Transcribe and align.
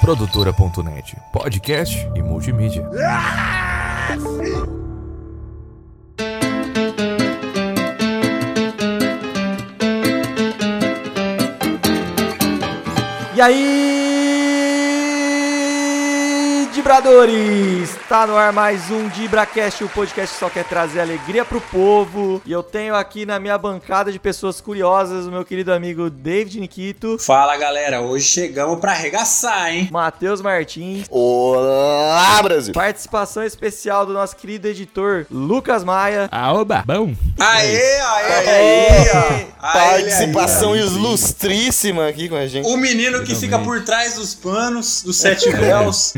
Produtora.net, 0.00 1.16
podcast 1.32 2.10
e 2.14 2.22
multimídia. 2.22 2.88
E 13.34 13.40
aí, 13.40 13.81
Dibradores! 16.82 17.96
Tá 18.08 18.26
no 18.26 18.36
ar 18.36 18.52
mais 18.52 18.90
um 18.90 19.08
DibraCast, 19.08 19.84
o 19.84 19.88
podcast 19.88 20.34
que 20.34 20.40
só 20.40 20.50
quer 20.50 20.64
trazer 20.64 20.98
alegria 20.98 21.44
pro 21.44 21.60
povo. 21.60 22.42
E 22.44 22.50
eu 22.50 22.60
tenho 22.60 22.96
aqui 22.96 23.24
na 23.24 23.38
minha 23.38 23.56
bancada 23.56 24.10
de 24.10 24.18
pessoas 24.18 24.60
curiosas 24.60 25.24
o 25.24 25.30
meu 25.30 25.44
querido 25.44 25.72
amigo 25.72 26.10
David 26.10 26.58
Nikito, 26.58 27.18
Fala 27.20 27.56
galera, 27.56 28.00
hoje 28.00 28.26
chegamos 28.26 28.80
pra 28.80 28.90
arregaçar, 28.90 29.72
hein? 29.72 29.88
Matheus 29.92 30.42
Martins, 30.42 31.06
Olá, 31.08 32.42
Brasil! 32.42 32.74
participação 32.74 33.44
especial 33.44 34.04
do 34.04 34.12
nosso 34.12 34.34
querido 34.34 34.66
editor 34.66 35.24
Lucas 35.30 35.84
Maia. 35.84 36.28
Aoba, 36.32 36.82
bom. 36.84 37.14
Aê, 37.38 38.00
aê, 38.00 38.48
Aê, 38.48 39.10
aê, 39.12 39.46
Participação 39.62 40.74
ilustríssima 40.74 42.08
aqui 42.08 42.28
com 42.28 42.34
a 42.34 42.48
gente. 42.48 42.66
O 42.66 42.76
menino 42.76 43.22
que 43.22 43.36
fica 43.36 43.56
por 43.60 43.84
trás 43.84 44.16
dos 44.16 44.34
panos, 44.34 45.04
dos 45.04 45.16
sete 45.16 45.48
véus, 45.54 46.12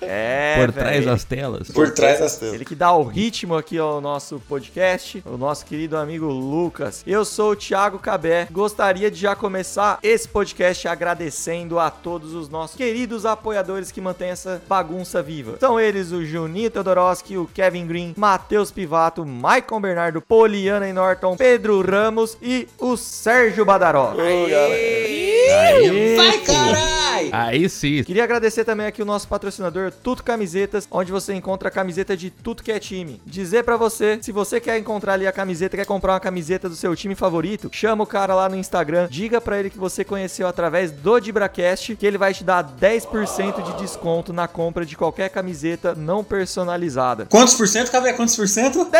É, 0.00 0.56
Por 0.58 0.72
velho. 0.72 0.86
trás 0.86 1.04
das 1.04 1.24
telas. 1.24 1.70
por 1.70 1.90
trás 1.90 2.18
das 2.20 2.36
telas. 2.36 2.54
Ele 2.54 2.64
que 2.64 2.74
dá 2.74 2.92
o 2.92 3.02
ritmo 3.04 3.56
aqui 3.56 3.78
ao 3.78 4.00
nosso 4.00 4.40
podcast, 4.48 5.22
o 5.26 5.36
nosso 5.36 5.64
querido 5.64 5.96
amigo 5.96 6.26
Lucas. 6.26 7.02
Eu 7.06 7.24
sou 7.24 7.52
o 7.52 7.56
Thiago 7.56 7.98
Cabé. 7.98 8.46
Gostaria 8.50 9.10
de 9.10 9.18
já 9.18 9.34
começar 9.36 9.98
esse 10.02 10.28
podcast 10.28 10.86
agradecendo 10.88 11.78
a 11.78 11.90
todos 11.90 12.34
os 12.34 12.48
nossos 12.48 12.76
queridos 12.76 13.24
apoiadores 13.24 13.90
que 13.90 14.00
mantêm 14.00 14.28
essa 14.30 14.60
bagunça 14.68 15.22
viva. 15.22 15.56
São 15.60 15.78
eles 15.78 16.12
o 16.12 16.24
Juninho 16.24 16.70
Teodoroski, 16.70 17.36
o 17.36 17.46
Kevin 17.52 17.86
Green, 17.86 18.14
Matheus 18.16 18.70
Pivato, 18.70 19.24
Maicon 19.24 19.80
Bernardo, 19.80 20.20
Poliana 20.20 20.88
e 20.88 20.92
Norton, 20.92 21.36
Pedro 21.36 21.80
Ramos 21.82 22.36
e 22.42 22.68
o 22.78 22.96
Sérgio 22.96 23.64
Badaró. 23.64 24.14
Aê, 24.18 26.16
Vai, 26.16 26.38
pô. 26.38 26.44
carai! 26.52 27.28
Aí 27.32 27.68
sim. 27.68 28.02
Queria 28.02 28.24
agradecer 28.24 28.64
também 28.64 28.86
aqui 28.86 29.00
o 29.02 29.04
nosso 29.04 29.28
patrocinador 29.28 29.61
Tuto 30.02 30.24
Camisetas, 30.24 30.88
onde 30.90 31.12
você 31.12 31.34
encontra 31.34 31.68
a 31.68 31.70
camiseta 31.70 32.16
de 32.16 32.30
tudo 32.30 32.62
que 32.62 32.72
é 32.72 32.78
time. 32.78 33.20
Dizer 33.26 33.64
pra 33.64 33.76
você, 33.76 34.18
se 34.22 34.32
você 34.32 34.60
quer 34.60 34.78
encontrar 34.78 35.14
ali 35.14 35.26
a 35.26 35.32
camiseta, 35.32 35.76
quer 35.76 35.86
comprar 35.86 36.14
uma 36.14 36.20
camiseta 36.20 36.68
do 36.68 36.74
seu 36.76 36.94
time 36.96 37.14
favorito, 37.14 37.68
chama 37.72 38.04
o 38.04 38.06
cara 38.06 38.34
lá 38.34 38.48
no 38.48 38.56
Instagram, 38.56 39.08
diga 39.10 39.40
pra 39.40 39.58
ele 39.58 39.70
que 39.70 39.78
você 39.78 40.04
conheceu 40.04 40.46
através 40.46 40.90
do 40.90 41.20
Dibracast, 41.20 41.96
que 41.96 42.06
ele 42.06 42.18
vai 42.18 42.32
te 42.34 42.44
dar 42.44 42.64
10% 42.64 43.62
de 43.62 43.82
desconto 43.82 44.32
na 44.32 44.48
compra 44.48 44.86
de 44.86 44.96
qualquer 44.96 45.28
camiseta 45.30 45.94
não 45.94 46.24
personalizada. 46.24 47.26
Quantos 47.26 47.54
por 47.54 47.68
cento, 47.68 47.90
Cabé? 47.90 48.12
Quantos 48.12 48.36
por 48.36 48.48
cento? 48.48 48.84
10%! 48.86 48.90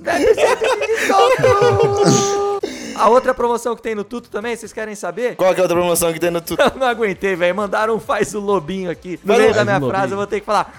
de 0.80 0.86
desconto! 0.86 2.44
A 2.96 3.08
outra 3.08 3.34
promoção 3.34 3.74
que 3.74 3.82
tem 3.82 3.94
no 3.94 4.04
Tuto 4.04 4.28
também, 4.28 4.56
vocês 4.56 4.72
querem 4.72 4.94
saber? 4.94 5.36
Qual 5.36 5.52
que 5.54 5.60
é 5.60 5.62
a 5.62 5.64
outra 5.64 5.76
promoção 5.76 6.12
que 6.12 6.20
tem 6.20 6.30
no 6.30 6.40
tudo? 6.40 6.60
Eu 6.60 6.72
não 6.78 6.86
aguentei, 6.86 7.34
velho. 7.36 7.54
Mandaram 7.54 7.94
um 7.96 8.00
faz 8.00 8.34
o 8.34 8.40
lobinho 8.40 8.90
aqui. 8.90 9.18
No 9.24 9.36
meio 9.36 9.54
da 9.54 9.64
minha 9.64 9.80
frase, 9.80 10.12
eu 10.12 10.16
vou 10.16 10.26
ter 10.26 10.40
que 10.40 10.46
falar. 10.46 10.72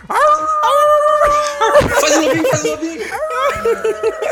Faz 1.99 2.17
o 2.17 2.21
lobinho, 2.21 2.47
faz 2.47 2.63
o 2.63 2.67
lobinho. 2.69 3.05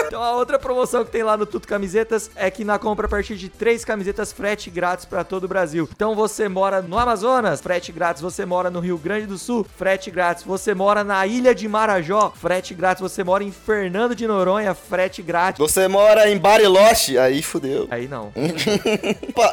Então 0.07 0.21
a 0.21 0.35
outra 0.35 0.59
promoção 0.59 1.03
que 1.03 1.11
tem 1.11 1.23
lá 1.23 1.35
no 1.35 1.45
Tuto 1.45 1.67
Camisetas 1.67 2.29
é 2.35 2.51
que 2.51 2.63
na 2.63 2.77
compra 2.77 3.07
a 3.07 3.09
partir 3.09 3.35
de 3.35 3.49
três 3.49 3.83
camisetas, 3.83 4.31
frete 4.31 4.69
grátis 4.69 5.05
pra 5.05 5.23
todo 5.23 5.45
o 5.45 5.47
Brasil. 5.47 5.89
Então 5.95 6.15
você 6.15 6.47
mora 6.47 6.81
no 6.81 6.97
Amazonas, 6.97 7.59
frete 7.61 7.91
grátis. 7.91 8.21
Você 8.21 8.45
mora 8.45 8.69
no 8.69 8.79
Rio 8.79 8.97
Grande 8.97 9.25
do 9.25 9.37
Sul, 9.37 9.65
frete 9.77 10.11
grátis. 10.11 10.43
Você 10.43 10.73
mora 10.73 11.03
na 11.03 11.25
Ilha 11.25 11.55
de 11.55 11.67
Marajó, 11.67 12.31
frete 12.35 12.73
grátis. 12.73 13.01
Você 13.01 13.23
mora 13.23 13.43
em 13.43 13.51
Fernando 13.51 14.15
de 14.15 14.27
Noronha, 14.27 14.73
frete 14.73 15.21
grátis. 15.21 15.59
Você 15.59 15.87
mora 15.87 16.29
em 16.29 16.37
Bariloche? 16.37 17.17
Aí 17.17 17.41
fudeu. 17.41 17.87
Aí 17.89 18.07
não. 18.07 18.31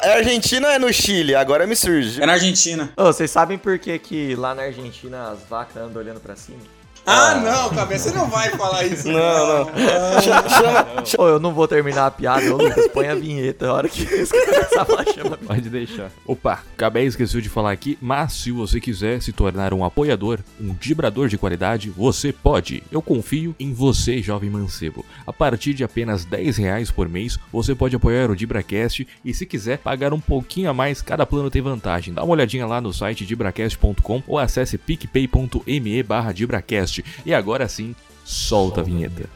É 0.03 0.15
Argentina 0.15 0.69
ou 0.69 0.75
é 0.75 0.79
no 0.79 0.93
Chile? 0.93 1.35
Agora 1.35 1.67
me 1.67 1.75
surge. 1.75 2.23
É 2.23 2.27
na 2.27 2.35
Argentina. 2.35 2.93
Ô, 2.97 3.05
vocês 3.05 3.31
sabem 3.31 3.59
por 3.59 3.79
que, 3.79 3.99
que 3.99 4.35
lá 4.35 4.55
na 4.55 4.63
Argentina 4.63 5.31
as 5.31 5.41
vacas 5.49 5.77
andam 5.77 6.01
olhando 6.01 6.21
pra 6.21 6.37
cima? 6.37 6.59
Ah, 7.07 7.35
não, 7.35 7.71
Cabé, 7.71 7.99
você 7.99 8.11
não 8.13 8.29
vai 8.29 8.51
falar 8.51 8.85
isso. 8.85 9.09
Não, 9.09 9.65
não. 9.65 10.21
Chama, 10.23 10.49
chama- 10.49 10.87
Ô, 11.19 11.27
eu 11.29 11.41
não 11.41 11.53
vou 11.53 11.67
terminar 11.67 12.07
a 12.07 12.11
piada, 12.11 12.55
ô 12.55 12.57
Lucas, 12.59 12.87
põe 12.89 13.09
a 13.09 13.15
vinheta. 13.15 13.69
A 13.69 13.73
hora 13.73 13.89
que 13.89 14.03
eles 14.13 14.31
começar 14.31 14.83
a 14.83 14.85
falar, 14.85 15.05
chama. 15.07 15.37
Pode 15.39 15.69
deixar. 15.69 16.11
Opa, 16.27 16.63
Cabé 16.77 17.05
esqueceu 17.05 17.41
de 17.41 17.49
falar 17.49 17.73
aqui, 17.73 17.99
mas 18.01 18.35
se 18.35 18.53
você 18.53 18.79
quiser 18.81 19.21
se 19.23 19.33
tornar 19.33 19.73
um 19.75 19.85
apoiador, 19.85 20.39
um 20.61 20.73
vibrador 20.79 21.29
de 21.29 21.37
qualidade, 21.39 21.91
você 21.91 22.33
pode. 22.33 22.83
Eu 22.93 23.03
confio 23.03 23.55
em 23.59 23.73
você, 23.73 24.23
jovem 24.23 24.51
mancebo. 24.51 25.05
A 25.27 25.33
partir 25.33 25.75
de 25.75 25.83
apenas 25.83 26.25
10 26.25 26.57
reais 26.59 26.91
por 26.91 27.09
mês, 27.09 27.39
você 27.53 27.75
pode 27.75 27.97
apoiar 27.97 28.31
o 28.31 28.37
DibraCast 28.37 29.07
e 29.25 29.35
se 29.35 29.47
quiser 29.47 29.79
pagar 29.79 30.13
um 30.13 30.21
pouquinho 30.21 30.71
a 30.71 30.75
mais, 30.75 31.03
cada 31.03 31.27
plano 31.27 31.51
tem 31.51 31.63
vantagem. 31.63 32.15
Dá 32.15 32.23
uma 32.23 32.33
olhadinha 32.35 32.67
lá 32.67 32.81
no 32.81 32.93
site 32.93 33.25
dibracast.com 33.27 34.23
ou 34.29 34.39
acesse 34.39 34.77
picpay.me 34.79 36.03
barra 36.03 36.33
dibracast. 36.33 36.90
E 37.25 37.33
agora 37.35 37.69
sim, 37.69 37.95
solta 38.25 38.81
a 38.81 38.85
vinheta. 38.85 39.29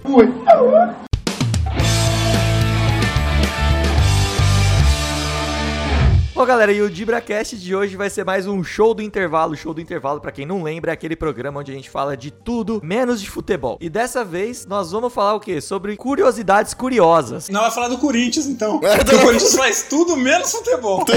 Bom, 6.45 6.49
galera, 6.49 6.71
e 6.73 6.83
o 6.83 6.91
DibraCast 6.91 7.57
de 7.57 7.75
hoje 7.75 7.97
vai 7.97 8.11
ser 8.11 8.23
mais 8.23 8.47
um 8.47 8.63
show 8.63 8.93
do 8.93 9.01
intervalo. 9.01 9.57
Show 9.57 9.73
do 9.73 9.81
intervalo, 9.81 10.21
pra 10.21 10.31
quem 10.31 10.45
não 10.45 10.63
lembra, 10.63 10.93
é 10.93 10.95
aquele 10.95 11.17
programa 11.17 11.61
onde 11.61 11.73
a 11.73 11.75
gente 11.75 11.89
fala 11.89 12.15
de 12.15 12.31
tudo 12.31 12.83
menos 12.85 13.23
de 13.23 13.31
futebol. 13.31 13.79
E 13.81 13.89
dessa 13.89 14.23
vez 14.23 14.67
nós 14.67 14.93
vamos 14.93 15.11
falar 15.11 15.33
o 15.37 15.41
quê? 15.41 15.59
Sobre 15.59 15.97
curiosidades 15.97 16.75
curiosas. 16.75 17.49
Não, 17.49 17.63
vai 17.63 17.71
falar 17.71 17.89
do 17.89 17.97
Corinthians, 17.97 18.45
então. 18.45 18.79
Porque 18.85 19.15
o 19.15 19.21
Corinthians 19.23 19.57
faz 19.57 19.87
tudo 19.89 20.19
menos 20.19 20.53
futebol. 20.53 21.03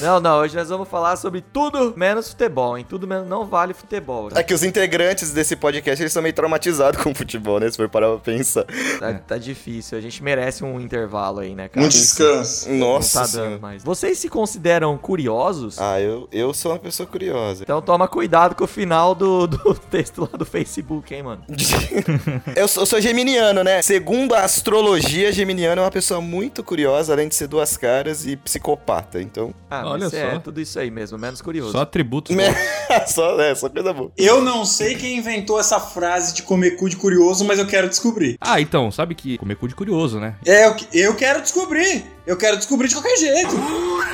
Não, 0.00 0.20
não, 0.20 0.40
hoje 0.40 0.56
nós 0.56 0.68
vamos 0.68 0.88
falar 0.88 1.16
sobre 1.16 1.40
tudo 1.40 1.94
menos 1.96 2.28
futebol, 2.30 2.76
hein? 2.76 2.84
Tudo 2.88 3.06
menos 3.06 3.28
não 3.28 3.46
vale 3.46 3.72
futebol. 3.74 4.28
É 4.34 4.42
que 4.42 4.52
os 4.52 4.62
integrantes 4.62 5.30
desse 5.30 5.56
podcast, 5.56 6.02
eles 6.02 6.12
são 6.12 6.22
meio 6.22 6.34
traumatizados 6.34 7.00
com 7.02 7.10
o 7.10 7.14
futebol, 7.14 7.60
né? 7.60 7.70
Se 7.70 7.76
for 7.76 7.88
parar 7.88 8.08
pra 8.08 8.18
pensar. 8.18 8.64
Tá, 8.98 9.14
tá 9.14 9.38
difícil, 9.38 9.96
a 9.96 10.00
gente 10.00 10.22
merece 10.22 10.64
um 10.64 10.80
intervalo 10.80 11.40
aí, 11.40 11.54
né, 11.54 11.68
cara? 11.68 11.84
Um 11.84 11.88
descanso. 11.88 12.70
Nossa 12.70 13.20
tá 13.20 13.37
dando 13.42 13.60
mais. 13.60 13.82
Vocês 13.82 14.18
se 14.18 14.28
consideram 14.28 14.96
curiosos? 14.98 15.78
Ah, 15.80 16.00
eu, 16.00 16.28
eu 16.32 16.52
sou 16.54 16.72
uma 16.72 16.78
pessoa 16.78 17.06
curiosa. 17.06 17.62
Então 17.62 17.80
toma 17.80 18.06
cuidado 18.08 18.54
com 18.54 18.64
o 18.64 18.66
final 18.68 19.14
do, 19.14 19.46
do 19.46 19.74
texto 19.90 20.22
lá 20.22 20.38
do 20.38 20.44
Facebook, 20.44 21.14
hein, 21.14 21.22
mano? 21.22 21.42
eu, 22.56 22.68
sou, 22.68 22.82
eu 22.82 22.86
sou 22.86 23.00
geminiano, 23.00 23.62
né? 23.62 23.82
Segundo 23.82 24.34
a 24.34 24.42
astrologia, 24.44 25.32
geminiano 25.32 25.80
é 25.80 25.84
uma 25.84 25.90
pessoa 25.90 26.20
muito 26.20 26.62
curiosa, 26.62 27.12
além 27.12 27.28
de 27.28 27.34
ser 27.34 27.46
duas 27.46 27.76
caras 27.76 28.26
e 28.26 28.36
psicopata. 28.36 29.20
Então, 29.20 29.54
Ah, 29.70 29.86
Olha 29.86 30.06
é 30.06 30.10
só. 30.34 30.38
tudo 30.40 30.60
isso 30.60 30.78
aí 30.78 30.90
mesmo, 30.90 31.18
menos 31.18 31.40
curioso. 31.40 31.72
Só 31.72 31.80
atributos. 31.80 32.34
só, 33.08 33.40
é, 33.40 33.54
só 33.54 33.68
coisa 33.68 33.92
boa. 33.92 34.10
Eu 34.16 34.40
não 34.42 34.64
sei 34.64 34.94
quem 34.94 35.16
inventou 35.18 35.58
essa 35.58 35.78
frase 35.80 36.34
de 36.34 36.42
comer 36.42 36.72
cu 36.72 36.88
de 36.88 36.96
curioso, 36.96 37.44
mas 37.44 37.58
eu 37.58 37.66
quero 37.66 37.88
descobrir. 37.88 38.36
Ah, 38.40 38.60
então, 38.60 38.90
sabe 38.90 39.14
que 39.14 39.38
comer 39.38 39.56
cu 39.56 39.68
de 39.68 39.74
curioso, 39.74 40.18
né? 40.18 40.34
É, 40.46 40.66
eu, 40.66 40.76
eu 40.92 41.14
quero 41.14 41.40
descobrir. 41.42 42.04
Eu 42.28 42.36
quero 42.36 42.58
descobrir 42.58 42.88
de 42.88 42.94
qualquer 42.94 43.16
jeito. 43.16 43.56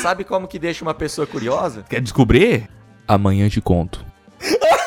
Sabe 0.00 0.22
como 0.22 0.46
que 0.46 0.56
deixa 0.56 0.84
uma 0.84 0.94
pessoa 0.94 1.26
curiosa? 1.26 1.84
Quer 1.90 2.00
descobrir? 2.00 2.70
Amanhã 3.08 3.48
te 3.48 3.60
conto. 3.60 4.06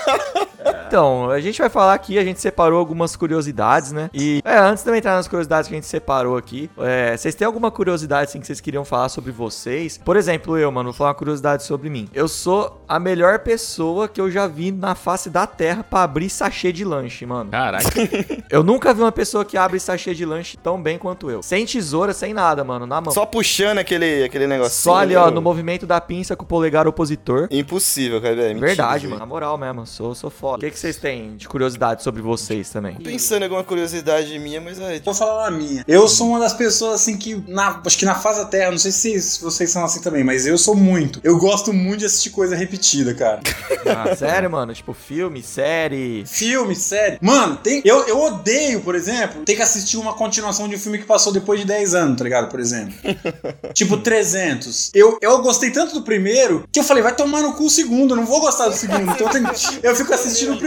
Então, 0.87 1.29
a 1.29 1.39
gente 1.39 1.59
vai 1.59 1.69
falar 1.69 1.93
aqui, 1.93 2.17
a 2.17 2.23
gente 2.23 2.39
separou 2.39 2.79
algumas 2.79 3.15
curiosidades, 3.15 3.91
né? 3.91 4.09
E, 4.13 4.41
é, 4.45 4.57
antes 4.57 4.83
de 4.83 4.89
eu 4.89 4.95
entrar 4.95 5.15
nas 5.15 5.27
curiosidades 5.27 5.67
que 5.67 5.73
a 5.73 5.77
gente 5.77 5.87
separou 5.87 6.37
aqui, 6.37 6.69
é, 6.79 7.15
vocês 7.15 7.35
têm 7.35 7.45
alguma 7.45 7.69
curiosidade, 7.69 8.29
assim, 8.29 8.39
que 8.39 8.47
vocês 8.47 8.61
queriam 8.61 8.85
falar 8.85 9.09
sobre 9.09 9.31
vocês? 9.31 9.97
Por 9.97 10.15
exemplo, 10.15 10.57
eu, 10.57 10.71
mano, 10.71 10.89
vou 10.91 10.97
falar 10.97 11.09
uma 11.09 11.15
curiosidade 11.15 11.63
sobre 11.63 11.89
mim. 11.89 12.07
Eu 12.13 12.27
sou 12.27 12.81
a 12.87 12.99
melhor 12.99 13.39
pessoa 13.39 14.07
que 14.07 14.19
eu 14.21 14.31
já 14.31 14.47
vi 14.47 14.71
na 14.71 14.95
face 14.95 15.29
da 15.29 15.45
terra 15.45 15.83
pra 15.83 16.03
abrir 16.03 16.29
sachê 16.29 16.71
de 16.71 16.83
lanche, 16.85 17.25
mano. 17.25 17.51
Caraca. 17.51 17.87
Eu 18.49 18.63
nunca 18.63 18.93
vi 18.93 19.01
uma 19.01 19.11
pessoa 19.11 19.43
que 19.43 19.57
abre 19.57 19.79
sachê 19.79 20.13
de 20.13 20.25
lanche 20.25 20.55
tão 20.57 20.81
bem 20.81 20.97
quanto 20.97 21.29
eu. 21.29 21.43
Sem 21.43 21.65
tesoura, 21.65 22.13
sem 22.13 22.33
nada, 22.33 22.63
mano, 22.63 22.85
na 22.85 23.01
mão. 23.01 23.11
Só 23.13 23.25
puxando 23.25 23.79
aquele, 23.79 24.23
aquele 24.23 24.47
negócio. 24.47 24.81
Só 24.81 24.95
ali, 24.95 25.15
ó, 25.17 25.29
no 25.29 25.41
movimento 25.41 25.85
da 25.85 25.99
pinça 25.99 26.33
com 26.35 26.43
o 26.43 26.47
polegar 26.47 26.87
opositor. 26.87 27.49
Impossível, 27.51 28.21
cara. 28.21 28.35
É 28.35 28.47
mentira, 28.49 28.67
Verdade, 28.67 28.99
velho. 28.99 29.09
mano. 29.11 29.19
Na 29.19 29.25
moral 29.25 29.57
mesmo, 29.57 29.85
sou, 29.85 30.15
sou 30.15 30.29
foda. 30.29 30.57
O 30.57 30.59
que, 30.61 30.71
que 30.71 30.76
que 30.77 30.81
vocês 30.81 30.97
têm 30.97 31.35
de 31.35 31.47
curiosidade 31.47 32.03
sobre 32.03 32.21
vocês 32.21 32.69
também? 32.69 32.95
Pensando 32.97 33.41
em 33.41 33.45
alguma 33.45 33.63
curiosidade 33.63 34.37
minha, 34.37 34.61
mas 34.61 34.79
aí. 34.79 35.01
Vou 35.03 35.13
falar 35.13 35.47
a 35.47 35.51
minha. 35.51 35.83
Eu 35.87 36.07
sou 36.07 36.27
uma 36.29 36.39
das 36.39 36.53
pessoas 36.53 37.01
assim 37.01 37.17
que, 37.17 37.43
na, 37.47 37.81
acho 37.83 37.97
que 37.97 38.05
na 38.05 38.13
fase 38.13 38.39
da 38.39 38.45
Terra, 38.45 38.69
não 38.71 38.77
sei 38.77 38.91
se 38.91 39.19
se 39.21 39.41
vocês 39.41 39.69
são 39.71 39.83
assim 39.83 40.01
também, 40.01 40.23
mas 40.23 40.45
eu 40.45 40.57
sou 40.57 40.75
muito. 40.75 41.19
Eu 41.23 41.37
gosto 41.39 41.73
muito 41.73 42.01
de 42.01 42.05
assistir 42.05 42.29
coisa 42.29 42.55
repetida, 42.55 43.13
cara. 43.13 43.41
Ah, 43.87 44.13
sério, 44.15 44.51
mano? 44.51 44.73
Tipo, 44.73 44.93
filme, 44.93 45.41
série. 45.41 46.25
Filme, 46.25 46.75
série. 46.75 47.17
Mano, 47.21 47.55
tem, 47.55 47.81
eu, 47.85 48.05
eu 48.05 48.19
odeio, 48.19 48.81
por 48.81 48.95
exemplo, 48.95 49.43
ter 49.45 49.55
que 49.55 49.61
assistir 49.61 49.95
uma 49.95 50.13
continuação 50.13 50.67
de 50.67 50.75
um 50.75 50.79
filme 50.79 50.97
que 50.97 51.05
passou 51.05 51.31
depois 51.31 51.61
de 51.61 51.65
10 51.65 51.95
anos, 51.95 52.17
tá 52.17 52.23
ligado? 52.25 52.49
Por 52.49 52.59
exemplo. 52.59 52.93
tipo, 53.73 53.95
300. 53.97 54.91
Eu, 54.93 55.17
eu 55.21 55.41
gostei 55.41 55.71
tanto 55.71 55.93
do 55.93 56.01
primeiro 56.01 56.65
que 56.69 56.79
eu 56.79 56.83
falei, 56.83 57.01
vai 57.01 57.15
tomar 57.15 57.41
no 57.41 57.53
cu 57.53 57.65
o 57.65 57.69
segundo, 57.69 58.11
eu 58.11 58.17
não 58.17 58.25
vou 58.25 58.41
gostar 58.41 58.67
do 58.67 58.75
segundo. 58.75 59.09
Então 59.09 59.27
eu, 59.27 59.29
tenho- 59.29 59.49
eu 59.81 59.95
fico 59.95 60.13
assistindo 60.13 60.49
o 60.53 60.57
primeiro. 60.57 60.66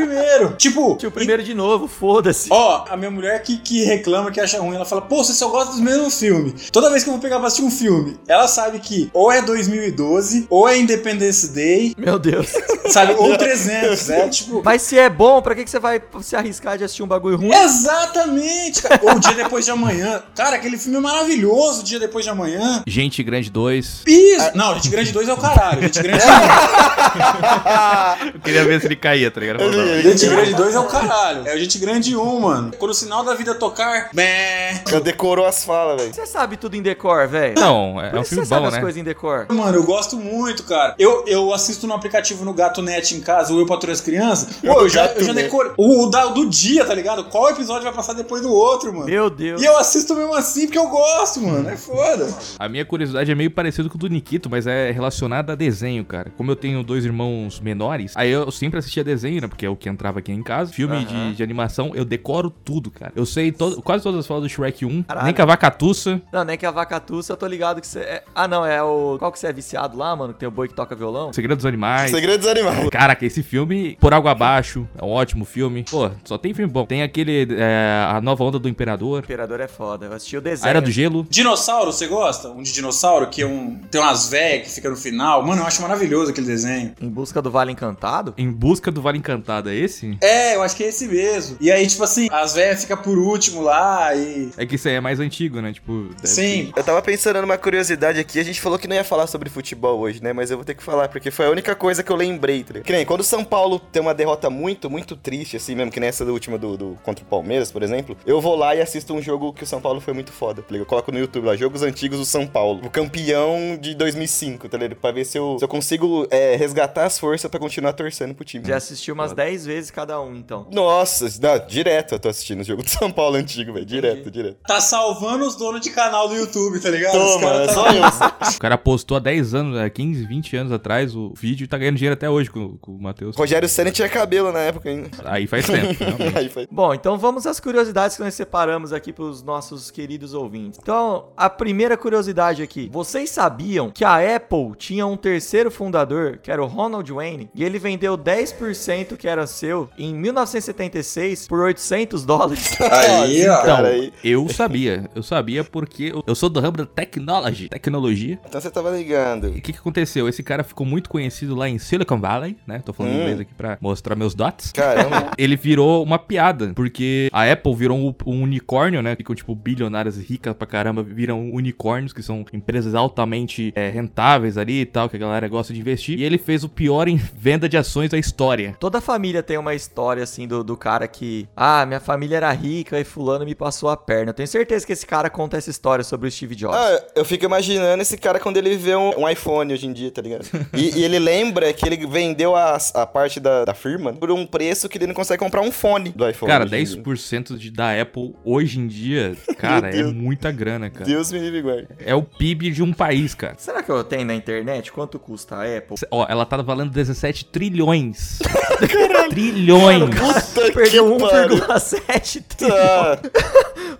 Tipo, 0.56 0.96
Tio, 0.96 1.10
primeiro 1.10 1.42
de 1.42 1.54
novo, 1.54 1.88
foda-se. 1.88 2.48
Ó, 2.50 2.84
a 2.88 2.96
minha 2.96 3.10
mulher 3.10 3.42
que, 3.42 3.58
que 3.58 3.84
reclama, 3.84 4.30
que 4.30 4.40
acha 4.40 4.60
ruim, 4.60 4.76
ela 4.76 4.84
fala, 4.84 5.02
pô, 5.02 5.22
você 5.24 5.32
só 5.32 5.48
gosta 5.48 5.72
dos 5.72 5.80
mesmos 5.80 6.18
filmes. 6.18 6.70
Toda 6.70 6.90
vez 6.90 7.02
que 7.02 7.10
eu 7.10 7.14
vou 7.14 7.22
pegar 7.22 7.38
pra 7.38 7.48
assistir 7.48 7.64
um 7.64 7.70
filme, 7.70 8.18
ela 8.28 8.46
sabe 8.48 8.78
que 8.78 9.10
ou 9.12 9.30
é 9.30 9.42
2012, 9.42 10.46
ou 10.50 10.68
é 10.68 10.78
Independence 10.78 11.48
Day, 11.52 11.94
Meu 11.96 12.18
Deus. 12.18 12.52
sabe? 12.88 13.14
Ou 13.14 13.36
300, 13.36 14.10
é 14.10 14.28
tipo... 14.28 14.62
Mas 14.64 14.82
se 14.82 14.98
é 14.98 15.08
bom, 15.08 15.40
pra 15.42 15.54
que, 15.54 15.64
que 15.64 15.70
você 15.70 15.78
vai 15.78 16.00
se 16.22 16.36
arriscar 16.36 16.78
de 16.78 16.84
assistir 16.84 17.02
um 17.02 17.06
bagulho 17.06 17.36
ruim? 17.36 17.52
Exatamente, 17.52 18.82
cara. 18.82 19.00
Ou 19.02 19.16
o 19.16 19.20
Dia 19.20 19.34
Depois 19.34 19.64
de 19.64 19.70
Amanhã. 19.70 20.22
Cara, 20.34 20.56
aquele 20.56 20.78
filme 20.78 20.98
é 20.98 21.00
maravilhoso, 21.00 21.80
o 21.80 21.84
Dia 21.84 21.98
Depois 21.98 22.24
de 22.24 22.30
Amanhã. 22.30 22.82
Gente 22.86 23.22
Grande 23.22 23.50
2. 23.50 24.02
Isso! 24.06 24.50
Não, 24.54 24.74
Gente 24.74 24.88
Grande 24.88 25.12
2 25.12 25.28
é 25.28 25.32
o 25.32 25.36
caralho. 25.36 25.82
Gente 25.82 26.02
Grande, 26.02 26.24
Eu 28.34 28.40
queria 28.40 28.64
ver 28.64 28.80
se 28.80 28.86
ele 28.86 28.96
caía, 28.96 29.30
tá 29.30 29.40
ligado? 29.40 29.60
Gente 30.02 30.26
Grande 30.26 30.54
2 30.54 30.74
é 30.74 30.78
o 30.78 30.84
caralho. 30.88 31.46
É 31.46 31.54
o 31.54 31.58
Gente 31.58 31.78
Grande 31.78 32.16
1, 32.16 32.40
mano. 32.40 32.72
Quando 32.78 32.90
o 32.90 32.94
sinal 32.94 33.24
da 33.24 33.34
vida 33.34 33.54
tocar, 33.54 34.10
bé. 34.12 34.82
Já 34.88 35.00
decorou 35.00 35.46
as 35.46 35.64
falas, 35.64 36.00
velho. 36.00 36.14
Você 36.14 36.26
sabe 36.26 36.56
tudo 36.56 36.76
em 36.76 36.82
decor, 36.82 37.26
velho? 37.28 37.54
Não, 37.58 38.00
é 38.00 38.10
Por 38.10 38.18
um 38.20 38.24
filme 38.24 38.44
você 38.44 38.48
sabe 38.48 38.62
bom, 38.62 38.68
as 38.68 38.74
né? 38.74 38.80
coisas 38.80 39.00
em 39.00 39.04
decor? 39.04 39.46
Mano, 39.50 39.76
eu 39.76 39.82
gosto 39.84 40.16
muito, 40.16 40.62
cara. 40.64 40.94
Eu, 40.98 41.24
eu 41.26 41.52
assisto 41.52 41.86
no 41.86 41.94
aplicativo 41.94 42.44
no 42.44 42.52
Gato 42.52 42.82
Net 42.82 43.14
em 43.14 43.20
casa, 43.20 43.52
o 43.52 43.60
Eu 43.60 43.66
Patrulho 43.66 43.92
as 43.92 44.00
Crianças. 44.00 44.56
Pô, 44.56 44.80
eu 44.82 44.88
já, 44.88 45.06
eu 45.06 45.24
já 45.24 45.32
decoro. 45.32 45.74
O, 45.76 46.04
o 46.06 46.10
da- 46.10 46.26
do 46.26 46.48
dia, 46.48 46.84
tá 46.84 46.94
ligado? 46.94 47.24
Qual 47.24 47.48
episódio 47.50 47.82
vai 47.84 47.92
passar 47.92 48.12
depois 48.14 48.42
do 48.42 48.52
outro, 48.52 48.92
mano? 48.92 49.06
Meu 49.06 49.28
Deus. 49.30 49.60
E 49.60 49.64
eu 49.64 49.76
assisto 49.76 50.14
mesmo 50.14 50.34
assim 50.34 50.66
porque 50.66 50.78
eu 50.78 50.88
gosto, 50.88 51.40
mano. 51.40 51.68
É 51.68 51.76
foda. 51.76 52.28
A 52.58 52.68
minha 52.68 52.84
curiosidade 52.84 53.30
é 53.30 53.34
meio 53.34 53.50
parecido 53.50 53.88
com 53.88 53.96
o 53.96 53.98
do 53.98 54.08
Nikito, 54.08 54.48
mas 54.50 54.66
é 54.66 54.90
relacionada 54.90 55.52
a 55.52 55.56
desenho, 55.56 56.04
cara. 56.04 56.30
Como 56.36 56.50
eu 56.50 56.56
tenho 56.56 56.82
dois 56.82 57.04
irmãos 57.04 57.60
menores, 57.60 58.12
aí 58.16 58.30
eu 58.30 58.50
sempre 58.50 58.78
assistia 58.78 59.02
desenho, 59.04 59.40
né? 59.40 59.48
Porque 59.48 59.66
é 59.66 59.68
o 59.68 59.76
que 59.80 59.88
entrava 59.88 60.18
aqui 60.20 60.30
em 60.32 60.42
casa. 60.42 60.72
Filme 60.72 61.04
de, 61.04 61.34
de 61.36 61.42
animação, 61.42 61.92
eu 61.94 62.04
decoro 62.04 62.50
tudo, 62.50 62.90
cara. 62.90 63.12
Eu 63.16 63.26
sei 63.26 63.50
to- 63.50 63.80
quase 63.82 64.02
todas 64.04 64.20
as 64.20 64.26
falas 64.26 64.42
do 64.44 64.48
Shrek 64.48 64.84
1, 64.84 65.02
Caralho. 65.04 65.24
nem 65.24 65.34
Cavacatuça. 65.34 66.20
Não, 66.32 66.44
nem 66.44 66.56
que 66.58 66.66
a 66.66 66.70
vacatuça, 66.70 67.32
eu 67.32 67.36
tô 67.36 67.46
ligado 67.46 67.80
que 67.80 67.86
você 67.86 68.00
é... 68.00 68.24
Ah, 68.34 68.46
não, 68.46 68.64
é 68.64 68.82
o... 68.82 69.16
Qual 69.18 69.32
que 69.32 69.38
você 69.38 69.46
é 69.48 69.52
viciado 69.52 69.96
lá, 69.96 70.14
mano? 70.14 70.32
Que 70.32 70.40
tem 70.40 70.48
o 70.48 70.52
boi 70.52 70.68
que 70.68 70.74
toca 70.74 70.94
violão? 70.94 71.32
Segredo 71.32 71.56
dos 71.56 71.66
Animais. 71.66 72.10
Segredos 72.10 72.46
animais. 72.46 72.88
Caraca, 72.90 73.24
esse 73.24 73.42
filme, 73.42 73.96
Por 74.00 74.12
Água 74.14 74.30
Abaixo, 74.32 74.86
é 74.98 75.04
um 75.04 75.08
ótimo 75.08 75.44
filme. 75.44 75.84
Pô, 75.90 76.10
só 76.24 76.36
tem 76.38 76.52
filme 76.54 76.70
bom. 76.72 76.84
Tem 76.84 77.02
aquele, 77.02 77.48
é, 77.58 78.04
A 78.10 78.20
Nova 78.20 78.44
Onda 78.44 78.58
do 78.58 78.66
O 78.66 78.68
Imperador, 78.68 79.20
Imperador 79.24 79.60
é 79.60 79.68
foda. 79.68 80.06
Eu 80.06 80.12
assisti 80.12 80.36
o 80.36 80.40
A 80.40 80.42
desenho. 80.42 80.68
Era 80.68 80.80
do 80.80 80.90
Gelo. 80.90 81.26
Dinossauro, 81.30 81.92
você 81.92 82.06
gosta? 82.06 82.48
Um 82.50 82.62
de 82.62 82.72
dinossauro 82.72 83.28
que 83.28 83.42
é 83.42 83.46
um. 83.46 83.78
Tem 83.90 84.00
umas 84.00 84.28
velhas 84.28 84.68
que 84.68 84.74
fica 84.74 84.90
no 84.90 84.96
final. 84.96 85.42
Mano, 85.46 85.62
eu 85.62 85.66
acho 85.66 85.80
maravilhoso 85.82 86.30
aquele 86.30 86.46
desenho. 86.46 86.92
Em 87.00 87.08
busca 87.08 87.40
do 87.40 87.50
Vale 87.50 87.72
Encantado? 87.72 88.34
Em 88.36 88.50
Busca 88.50 88.90
do 88.90 89.00
Vale 89.00 89.16
Encantado, 89.18 89.69
é 89.70 89.76
esse? 89.76 90.16
É, 90.20 90.54
eu 90.56 90.62
acho 90.62 90.76
que 90.76 90.84
é 90.84 90.88
esse 90.88 91.06
mesmo. 91.06 91.56
E 91.60 91.70
aí, 91.70 91.86
tipo 91.86 92.02
assim, 92.04 92.28
as 92.30 92.54
velhas 92.54 92.80
ficam 92.82 92.96
por 92.96 93.18
último 93.18 93.62
lá 93.62 94.14
e. 94.14 94.50
É 94.56 94.66
que 94.66 94.74
isso 94.76 94.88
aí 94.88 94.94
é 94.94 95.00
mais 95.00 95.20
antigo, 95.20 95.60
né? 95.60 95.72
Tipo, 95.72 96.08
Sim. 96.22 96.72
Eu 96.76 96.82
tava 96.84 97.00
pensando 97.02 97.40
numa 97.40 97.56
curiosidade 97.58 98.18
aqui, 98.18 98.38
a 98.38 98.42
gente 98.44 98.60
falou 98.60 98.78
que 98.78 98.86
não 98.88 98.96
ia 98.96 99.04
falar 99.04 99.26
sobre 99.26 99.48
futebol 99.50 99.98
hoje, 100.00 100.22
né? 100.22 100.32
Mas 100.32 100.50
eu 100.50 100.56
vou 100.56 100.64
ter 100.64 100.74
que 100.74 100.82
falar, 100.82 101.08
porque 101.08 101.30
foi 101.30 101.46
a 101.46 101.50
única 101.50 101.74
coisa 101.74 102.02
que 102.02 102.10
eu 102.10 102.16
lembrei, 102.16 102.62
tá? 102.64 102.80
Que 102.80 102.92
nem 102.92 103.04
quando 103.04 103.20
o 103.20 103.24
São 103.24 103.44
Paulo 103.44 103.78
tem 103.78 104.00
uma 104.02 104.14
derrota 104.14 104.48
muito, 104.50 104.88
muito 104.90 105.16
triste, 105.16 105.56
assim 105.56 105.74
mesmo, 105.74 105.90
que 105.92 106.00
nessa 106.00 106.24
da 106.24 106.32
última 106.32 106.58
do, 106.58 106.76
do- 106.76 106.98
contra 107.02 107.24
o 107.24 107.26
Palmeiras, 107.28 107.70
por 107.70 107.82
exemplo, 107.82 108.16
eu 108.26 108.40
vou 108.40 108.56
lá 108.56 108.74
e 108.74 108.80
assisto 108.80 109.14
um 109.14 109.22
jogo 109.22 109.52
que 109.52 109.64
o 109.64 109.66
São 109.66 109.80
Paulo 109.80 110.00
foi 110.00 110.12
muito 110.14 110.32
foda, 110.32 110.62
tá 110.62 110.68
ligado? 110.70 110.84
Eu 110.84 110.86
coloco 110.88 111.12
no 111.12 111.18
YouTube 111.18 111.46
lá, 111.46 111.56
jogos 111.56 111.82
antigos 111.82 112.18
do 112.18 112.24
São 112.24 112.46
Paulo, 112.46 112.80
o 112.84 112.90
campeão 112.90 113.78
de 113.80 113.94
2005, 113.94 114.68
tá 114.68 114.78
ligado? 114.78 114.96
Pra 114.96 115.12
ver 115.12 115.24
se 115.24 115.38
eu, 115.38 115.56
se 115.58 115.64
eu 115.64 115.68
consigo 115.68 116.26
é, 116.30 116.56
resgatar 116.56 117.04
as 117.06 117.18
forças 117.18 117.50
pra 117.50 117.60
continuar 117.60 117.92
torcendo 117.92 118.34
pro 118.34 118.44
time. 118.44 118.64
Já 118.66 118.76
assisti 118.76 119.10
umas 119.12 119.32
10 119.32 119.59
vezes 119.64 119.90
cada 119.90 120.20
um, 120.20 120.34
então. 120.34 120.66
Nossa, 120.72 121.26
não, 121.40 121.66
direto 121.66 122.14
eu 122.14 122.18
tô 122.18 122.28
assistindo 122.28 122.60
o 122.60 122.64
jogo 122.64 122.82
do 122.82 122.90
São 122.90 123.10
Paulo 123.10 123.36
antigo, 123.36 123.72
velho. 123.72 123.84
Direto, 123.86 124.30
direto. 124.30 124.58
Tá 124.66 124.80
salvando 124.80 125.44
os 125.46 125.56
donos 125.56 125.80
de 125.80 125.90
canal 125.90 126.28
do 126.28 126.34
YouTube, 126.34 126.80
tá 126.80 126.90
ligado? 126.90 127.12
Toma, 127.12 127.40
caras 127.40 127.62
é 127.62 127.66
tá- 127.66 127.72
só 127.74 127.90
eu. 127.92 128.50
O 128.56 128.58
cara 128.58 128.78
postou 128.78 129.16
há 129.16 129.20
10 129.20 129.54
anos, 129.54 129.78
é, 129.78 129.88
15, 129.88 130.26
20 130.26 130.56
anos 130.56 130.72
atrás 130.72 131.14
o 131.14 131.32
vídeo 131.36 131.64
e 131.64 131.68
tá 131.68 131.78
ganhando 131.78 131.96
dinheiro 131.96 132.14
até 132.14 132.28
hoje 132.28 132.50
com, 132.50 132.76
com 132.78 132.92
o 132.92 133.02
Matheus. 133.02 133.36
Rogério 133.36 133.68
Senna 133.68 133.90
tinha 133.90 134.08
cabelo 134.08 134.52
na 134.52 134.60
época 134.60 134.88
ainda. 134.88 135.10
Aí 135.24 135.46
faz 135.46 135.66
tempo. 135.66 135.96
Aí 136.36 136.48
foi. 136.48 136.66
Bom, 136.70 136.94
então 136.94 137.18
vamos 137.18 137.46
às 137.46 137.60
curiosidades 137.60 138.16
que 138.16 138.22
nós 138.22 138.34
separamos 138.34 138.92
aqui 138.92 139.12
para 139.12 139.24
os 139.24 139.42
nossos 139.42 139.90
queridos 139.90 140.34
ouvintes. 140.34 140.78
Então, 140.82 141.28
a 141.36 141.48
primeira 141.48 141.96
curiosidade 141.96 142.62
aqui. 142.62 142.88
Vocês 142.92 143.30
sabiam 143.30 143.90
que 143.90 144.04
a 144.04 144.36
Apple 144.36 144.72
tinha 144.76 145.06
um 145.06 145.16
terceiro 145.16 145.70
fundador, 145.70 146.38
que 146.38 146.50
era 146.50 146.62
o 146.62 146.66
Ronald 146.66 147.10
Wayne, 147.10 147.50
e 147.54 147.64
ele 147.64 147.78
vendeu 147.78 148.16
10% 148.16 149.16
que 149.16 149.28
era 149.28 149.39
seu 149.46 149.88
em 149.98 150.14
1976 150.14 151.46
por 151.48 151.60
800 151.60 152.24
dólares? 152.24 152.76
Aí, 152.80 153.48
ó. 153.48 153.52
Então, 153.52 153.64
Cara, 153.66 153.88
aí- 153.88 154.12
eu 154.24 154.48
sabia. 154.48 155.08
Eu 155.14 155.22
sabia 155.22 155.62
porque 155.64 156.12
eu- 156.26 156.34
sou 156.34 156.48
do 156.48 156.60
ramo 156.60 156.76
da 156.78 156.86
technology, 156.86 157.68
tecnologia. 157.68 158.38
Então 158.46 158.60
você 158.60 158.70
tava 158.70 158.90
ligando. 158.90 159.48
E 159.48 159.58
o 159.58 159.62
que, 159.62 159.72
que 159.72 159.78
aconteceu? 159.78 160.28
Esse 160.28 160.42
cara 160.42 160.64
ficou 160.64 160.86
muito 160.86 161.08
conhecido 161.10 161.54
lá 161.54 161.68
em 161.68 161.78
Silicon 161.78 162.18
Valley, 162.20 162.56
né? 162.66 162.80
Tô 162.84 162.92
falando 162.92 163.12
Hum. 163.12 163.20
inglês 163.20 163.40
aqui 163.40 163.54
pra 163.54 163.78
mostrar 163.80 164.16
meus 164.16 164.34
dots. 164.34 164.72
Caramba. 164.72 165.30
Ele 165.38 165.56
virou 165.56 166.02
uma 166.02 166.18
piada, 166.18 166.72
porque 166.74 167.28
a 167.32 167.50
Apple 167.50 167.74
virou 167.74 167.98
um, 167.98 168.14
um 168.26 168.42
unicórnio, 168.42 169.02
né? 169.02 169.14
Ficam, 169.16 169.34
tipo, 169.34 169.54
bilionárias 169.54 170.16
ricas 170.18 170.54
pra 170.54 170.66
caramba, 170.66 171.02
viram 171.02 171.50
unicórnios, 171.50 172.12
que 172.12 172.22
são 172.22 172.44
empresas 172.52 172.94
altamente 172.94 173.72
é, 173.76 173.88
rentáveis 173.90 174.56
ali 174.58 174.80
e 174.82 174.86
tal, 174.86 175.08
que 175.08 175.16
a 175.16 175.18
galera 175.18 175.46
gosta 175.48 175.72
de 175.72 175.80
investir. 175.80 176.18
E 176.18 176.24
ele 176.24 176.38
fez 176.38 176.64
o 176.64 176.68
pior 176.68 177.08
em 177.08 177.16
venda 177.16 177.68
de 177.68 177.76
ações 177.76 178.10
da 178.10 178.18
história. 178.18 178.76
Toda 178.80 179.00
família 179.00 179.29
tem 179.38 179.56
uma 179.56 179.74
história 179.74 180.22
assim 180.22 180.46
do, 180.46 180.64
do 180.64 180.76
cara 180.76 181.06
que, 181.06 181.48
ah, 181.56 181.86
minha 181.86 182.00
família 182.00 182.36
era 182.36 182.50
rica 182.52 182.98
e 182.98 183.04
fulano 183.04 183.44
me 183.44 183.54
passou 183.54 183.88
a 183.88 183.96
perna. 183.96 184.30
Eu 184.30 184.34
tenho 184.34 184.48
certeza 184.48 184.84
que 184.84 184.92
esse 184.92 185.06
cara 185.06 185.30
conta 185.30 185.56
essa 185.56 185.70
história 185.70 186.04
sobre 186.04 186.28
o 186.28 186.30
Steve 186.30 186.54
Jobs. 186.54 186.76
Ah, 186.76 187.02
eu 187.14 187.24
fico 187.24 187.44
imaginando 187.44 188.02
esse 188.02 188.18
cara 188.18 188.40
quando 188.40 188.56
ele 188.56 188.76
vê 188.76 188.96
um, 188.96 189.20
um 189.20 189.28
iPhone 189.28 189.72
hoje 189.72 189.86
em 189.86 189.92
dia, 189.92 190.10
tá 190.10 190.20
ligado? 190.20 190.46
E, 190.74 190.98
e 190.98 191.04
ele 191.04 191.18
lembra 191.18 191.72
que 191.72 191.86
ele 191.86 192.06
vendeu 192.06 192.56
a, 192.56 192.76
a 192.94 193.06
parte 193.06 193.38
da, 193.38 193.64
da 193.64 193.74
firma 193.74 194.12
por 194.12 194.30
um 194.30 194.46
preço 194.46 194.88
que 194.88 194.98
ele 194.98 195.06
não 195.06 195.14
consegue 195.14 195.38
comprar 195.38 195.60
um 195.60 195.70
fone 195.70 196.10
do 196.10 196.28
iPhone. 196.28 196.50
Cara, 196.50 196.64
hoje 196.64 196.76
em 196.76 196.84
dia. 196.84 197.02
10% 197.02 197.56
de, 197.56 197.70
da 197.70 198.00
Apple 198.00 198.34
hoje 198.44 198.78
em 198.78 198.86
dia, 198.86 199.36
cara, 199.58 199.94
é 199.94 200.02
muita 200.02 200.50
grana, 200.50 200.90
cara. 200.90 201.04
Deus 201.04 201.30
me 201.30 201.38
livre 201.38 201.62
guarde. 201.62 201.88
É 201.98 202.14
o 202.14 202.22
PIB 202.22 202.70
de 202.70 202.82
um 202.82 202.92
país, 202.92 203.34
cara. 203.34 203.54
Será 203.58 203.82
que 203.82 203.90
eu 203.90 204.02
tenho 204.04 204.24
na 204.24 204.34
internet 204.34 204.92
quanto 204.92 205.18
custa 205.18 205.56
a 205.56 205.76
Apple? 205.76 205.96
Ó, 206.10 206.26
ela 206.28 206.44
tá 206.46 206.56
valendo 206.58 206.90
17 206.90 207.46
trilhões. 207.46 208.38
trilhões. 209.28 210.04
Puta 210.18 210.72
Perdeu 210.72 211.16
que 211.16 211.28
pariu. 211.28 211.56
1,7 211.58 212.42
trilhão 212.56 212.76
Tá. 212.76 213.18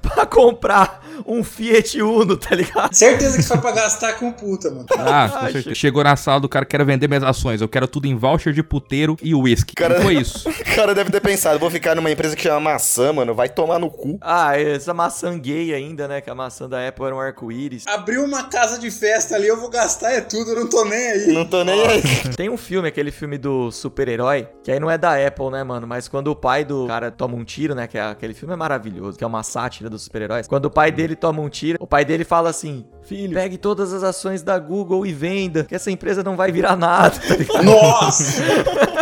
pra 0.03 0.27
comprar 0.27 1.05
um 1.27 1.45
Fiat 1.45 2.01
Uno, 2.01 2.37
tá 2.37 2.55
ligado? 2.55 2.95
Certeza 2.95 3.37
que 3.37 3.43
foi 3.45 3.59
pra 3.59 3.73
gastar 3.73 4.15
com 4.15 4.33
puta, 4.33 4.71
mano. 4.71 4.87
Ah, 4.99 5.29
com 5.29 5.53
certeza. 5.53 5.75
Chegou 5.75 6.03
na 6.03 6.17
sala 6.17 6.41
do 6.41 6.49
cara, 6.49 6.65
quero 6.65 6.85
vender 6.85 7.07
minhas 7.09 7.23
ações. 7.23 7.61
Eu 7.61 7.69
quero 7.69 7.87
tudo 7.87 8.07
em 8.07 8.17
voucher 8.17 8.53
de 8.53 8.63
puteiro 8.63 9.17
e 9.23 9.35
whisky. 9.35 9.75
Cara- 9.75 10.01
foi 10.01 10.15
isso. 10.15 10.49
O 10.49 10.65
cara 10.75 10.95
deve 10.95 11.11
ter 11.11 11.21
pensado, 11.21 11.59
vou 11.59 11.71
ficar 11.71 11.95
numa 11.95 12.11
empresa 12.11 12.35
que 12.35 12.43
chama 12.43 12.61
maçã, 12.61 13.13
mano, 13.13 13.35
vai 13.35 13.49
tomar 13.49 13.79
no 13.79 13.91
cu. 13.91 14.19
Ah, 14.21 14.59
essa 14.59 14.95
maçã 14.95 15.39
gay 15.39 15.75
ainda, 15.75 16.09
né? 16.09 16.21
Que 16.21 16.31
a 16.31 16.35
maçã 16.35 16.69
da 16.69 16.87
Apple 16.89 17.05
era 17.05 17.15
um 17.15 17.21
arco-íris. 17.21 17.87
Abriu 17.87 18.25
uma 18.25 18.45
casa 18.45 18.79
de 18.79 18.91
festa 18.91 19.35
ali, 19.37 19.47
eu 19.47 19.59
vou 19.61 19.69
gastar 19.71 20.13
é 20.13 20.21
tudo, 20.21 20.51
eu 20.53 20.57
não 20.61 20.69
tô 20.69 20.85
nem 20.85 20.99
aí. 21.11 21.33
Não 21.33 21.45
tô 21.45 21.63
nem 21.65 21.81
aí. 21.87 22.03
Tem 22.37 22.49
um 22.49 22.57
filme, 22.57 22.89
aquele 22.89 23.11
filme 23.11 23.37
do 23.39 23.71
super-herói, 23.71 24.49
que 24.65 24.71
aí 24.73 24.81
não 24.81 24.91
é 24.91 24.97
da 24.99 25.10
Apple, 25.15 25.51
né, 25.51 25.65
mano? 25.65 25.87
Mas 25.87 26.09
quando 26.09 26.29
o 26.29 26.37
pai 26.37 26.65
do 26.65 26.87
cara 26.87 27.11
toma 27.11 27.37
um 27.37 27.45
tiro, 27.45 27.75
né? 27.75 27.87
Que 27.87 27.99
é, 27.99 28.03
aquele 28.03 28.35
filme 28.35 28.55
é 28.55 28.57
maravilhoso, 28.57 29.17
que 29.17 29.25
é 29.25 29.27
uma 29.27 29.43
sátira 29.43 29.89
dos 29.89 30.03
super-heróis. 30.03 30.47
Quando 30.47 30.67
o 30.67 30.71
pai 30.71 30.91
dele 30.91 31.17
toma 31.17 31.41
um 31.41 31.49
tiro, 31.49 31.79
o 31.81 31.87
pai 31.87 32.05
dele 32.05 32.25
fala 32.25 32.51
assim: 32.51 32.85
Filho, 33.03 33.35
pegue 33.35 33.59
todas 33.59 33.93
as 33.93 34.03
ações 34.03 34.43
da 34.43 34.59
Google 34.59 35.07
e 35.07 35.13
venda, 35.13 35.65
que 35.65 35.75
essa 35.75 35.91
empresa 35.91 36.23
não 36.23 36.37
vai 36.37 36.53
virar 36.53 36.77
nada, 36.77 37.17
tá? 37.53 37.63
Nossa! 37.63 38.43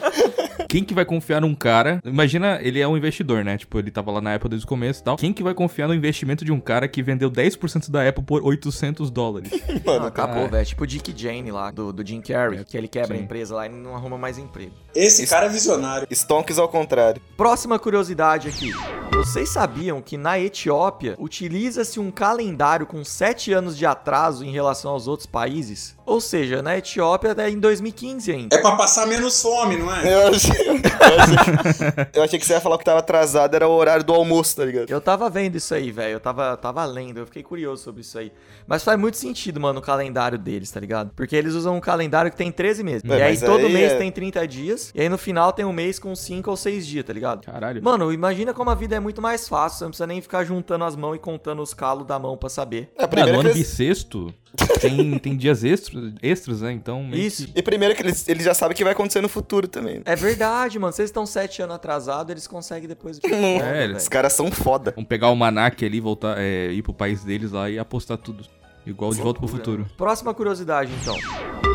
quem 0.76 0.84
que 0.84 0.92
vai 0.92 1.06
confiar 1.06 1.40
num 1.40 1.54
cara? 1.54 2.02
Imagina, 2.04 2.58
ele 2.60 2.80
é 2.80 2.86
um 2.86 2.98
investidor, 2.98 3.42
né? 3.42 3.56
Tipo, 3.56 3.78
ele 3.78 3.90
tava 3.90 4.10
lá 4.10 4.20
na 4.20 4.34
Apple 4.34 4.50
desde 4.50 4.66
o 4.66 4.68
começo 4.68 5.00
e 5.00 5.04
tal. 5.04 5.16
Quem 5.16 5.32
que 5.32 5.42
vai 5.42 5.54
confiar 5.54 5.88
no 5.88 5.94
investimento 5.94 6.44
de 6.44 6.52
um 6.52 6.60
cara 6.60 6.86
que 6.86 7.02
vendeu 7.02 7.30
10% 7.30 7.90
da 7.90 8.06
Apple 8.06 8.22
por 8.22 8.42
800 8.42 9.10
dólares? 9.10 9.50
Mano, 9.86 10.04
acabou, 10.04 10.44
ah. 10.44 10.48
velho. 10.48 10.66
Tipo 10.66 10.84
o 10.84 10.86
Dick 10.86 11.14
Jane 11.16 11.50
lá, 11.50 11.70
do, 11.70 11.94
do 11.94 12.06
Jim 12.06 12.20
Carrey, 12.20 12.62
que 12.62 12.76
ele 12.76 12.88
quebra 12.88 13.16
Sim. 13.16 13.22
a 13.22 13.24
empresa 13.24 13.54
lá 13.54 13.64
e 13.64 13.70
não 13.70 13.96
arruma 13.96 14.18
mais 14.18 14.36
emprego. 14.36 14.72
Esse 14.94 15.22
Isso- 15.22 15.32
cara 15.32 15.46
é 15.46 15.48
visionário. 15.48 16.06
Stonks 16.10 16.58
ao 16.58 16.68
contrário. 16.68 17.22
Próxima 17.38 17.78
curiosidade 17.78 18.46
aqui. 18.48 18.70
Vocês 19.12 19.48
sabiam 19.48 20.02
que 20.02 20.18
na 20.18 20.38
Etiópia 20.38 21.16
utiliza-se 21.18 21.98
um 21.98 22.10
calendário 22.10 22.84
com 22.84 23.02
7 23.02 23.50
anos 23.50 23.78
de 23.78 23.86
atraso 23.86 24.44
em 24.44 24.52
relação 24.52 24.90
aos 24.90 25.08
outros 25.08 25.26
países? 25.26 25.95
Ou 26.06 26.20
seja, 26.20 26.62
na 26.62 26.78
Etiópia 26.78 27.34
é 27.36 27.50
em 27.50 27.58
2015 27.58 28.30
ainda. 28.32 28.56
É 28.56 28.60
pra 28.60 28.76
passar 28.76 29.06
menos 29.06 29.42
fome, 29.42 29.76
não 29.76 29.94
é? 29.94 30.14
Eu 30.14 30.28
achei, 30.28 30.68
eu, 30.68 30.74
achei, 31.20 32.06
eu 32.14 32.22
achei 32.22 32.38
que 32.38 32.46
você 32.46 32.52
ia 32.52 32.60
falar 32.60 32.78
que 32.78 32.84
tava 32.84 33.00
atrasado, 33.00 33.54
era 33.54 33.66
o 33.68 33.72
horário 33.72 34.04
do 34.04 34.14
almoço, 34.14 34.56
tá 34.56 34.64
ligado? 34.64 34.88
Eu 34.90 35.00
tava 35.00 35.28
vendo 35.28 35.56
isso 35.56 35.74
aí, 35.74 35.90
velho. 35.90 36.12
Eu 36.14 36.20
tava, 36.20 36.56
tava 36.56 36.84
lendo, 36.84 37.18
eu 37.18 37.26
fiquei 37.26 37.42
curioso 37.42 37.82
sobre 37.82 38.02
isso 38.02 38.18
aí. 38.18 38.32
Mas 38.66 38.84
faz 38.84 38.98
muito 38.98 39.16
sentido, 39.16 39.60
mano, 39.60 39.80
o 39.80 39.82
calendário 39.82 40.38
deles, 40.38 40.70
tá 40.70 40.78
ligado? 40.80 41.10
Porque 41.14 41.34
eles 41.34 41.54
usam 41.54 41.76
um 41.76 41.80
calendário 41.80 42.30
que 42.30 42.36
tem 42.36 42.50
13 42.52 42.82
meses. 42.84 43.02
É, 43.04 43.18
e 43.18 43.22
aí 43.22 43.30
mas 43.32 43.40
todo 43.42 43.66
aí 43.66 43.72
mês 43.72 43.92
é- 43.92 43.96
tem 43.98 44.10
30 44.12 44.46
dias. 44.46 44.92
E 44.94 45.00
aí 45.00 45.08
no 45.08 45.18
final 45.18 45.52
tem 45.52 45.64
um 45.64 45.72
mês 45.72 45.98
com 45.98 46.14
5 46.14 46.50
ou 46.50 46.56
6 46.56 46.86
dias, 46.86 47.04
tá 47.04 47.12
ligado? 47.12 47.44
Caralho. 47.44 47.82
Mano, 47.82 48.12
imagina 48.12 48.54
como 48.54 48.70
a 48.70 48.74
vida 48.74 48.94
é 48.96 49.00
muito 49.00 49.20
mais 49.20 49.48
fácil. 49.48 49.78
Você 49.78 49.84
não 49.84 49.90
precisa 49.90 50.06
nem 50.06 50.20
ficar 50.20 50.44
juntando 50.44 50.84
as 50.84 50.94
mãos 50.94 51.16
e 51.16 51.18
contando 51.18 51.62
os 51.62 51.74
calos 51.74 52.06
da 52.06 52.18
mão 52.18 52.36
pra 52.36 52.48
saber. 52.48 52.90
É, 52.96 53.04
Ah, 53.04 53.08
primeiro 53.08 53.32
no 53.32 53.40
que 53.42 53.46
ano 53.48 53.56
eles, 53.56 53.68
bissexto 53.68 54.32
tem, 54.80 55.18
tem 55.18 55.36
dias 55.36 55.64
extras, 55.64 55.95
extras, 56.22 56.60
né? 56.60 56.72
Então. 56.72 57.08
Isso. 57.12 57.48
e 57.54 57.62
primeiro 57.62 57.94
que 57.94 58.02
eles, 58.02 58.28
eles 58.28 58.44
já 58.44 58.54
sabem 58.54 58.74
o 58.74 58.76
que 58.76 58.84
vai 58.84 58.92
acontecer 58.92 59.20
no 59.20 59.28
futuro 59.28 59.66
também. 59.68 60.02
É 60.04 60.16
verdade, 60.16 60.78
mano. 60.78 60.92
Vocês 60.92 61.08
estão 61.08 61.24
7 61.26 61.62
anos 61.62 61.76
atrasados, 61.76 62.30
eles 62.30 62.46
conseguem 62.46 62.88
depois. 62.88 63.20
É, 63.26 63.84
eles- 63.84 64.02
Os 64.02 64.08
caras 64.08 64.32
são 64.32 64.50
foda. 64.50 64.92
Vamos 64.94 65.08
pegar 65.08 65.28
o 65.30 65.36
Manac 65.36 65.84
ali, 65.84 66.00
voltar, 66.00 66.36
é, 66.38 66.70
ir 66.72 66.82
pro 66.82 66.92
país 66.94 67.22
deles 67.24 67.52
lá 67.52 67.68
e 67.70 67.78
apostar 67.78 68.16
tudo. 68.18 68.44
Igual 68.86 69.12
de 69.12 69.20
volta 69.20 69.40
pro 69.40 69.48
futuro. 69.48 69.84
Próxima 69.96 70.32
curiosidade, 70.32 70.92
então. 71.02 71.16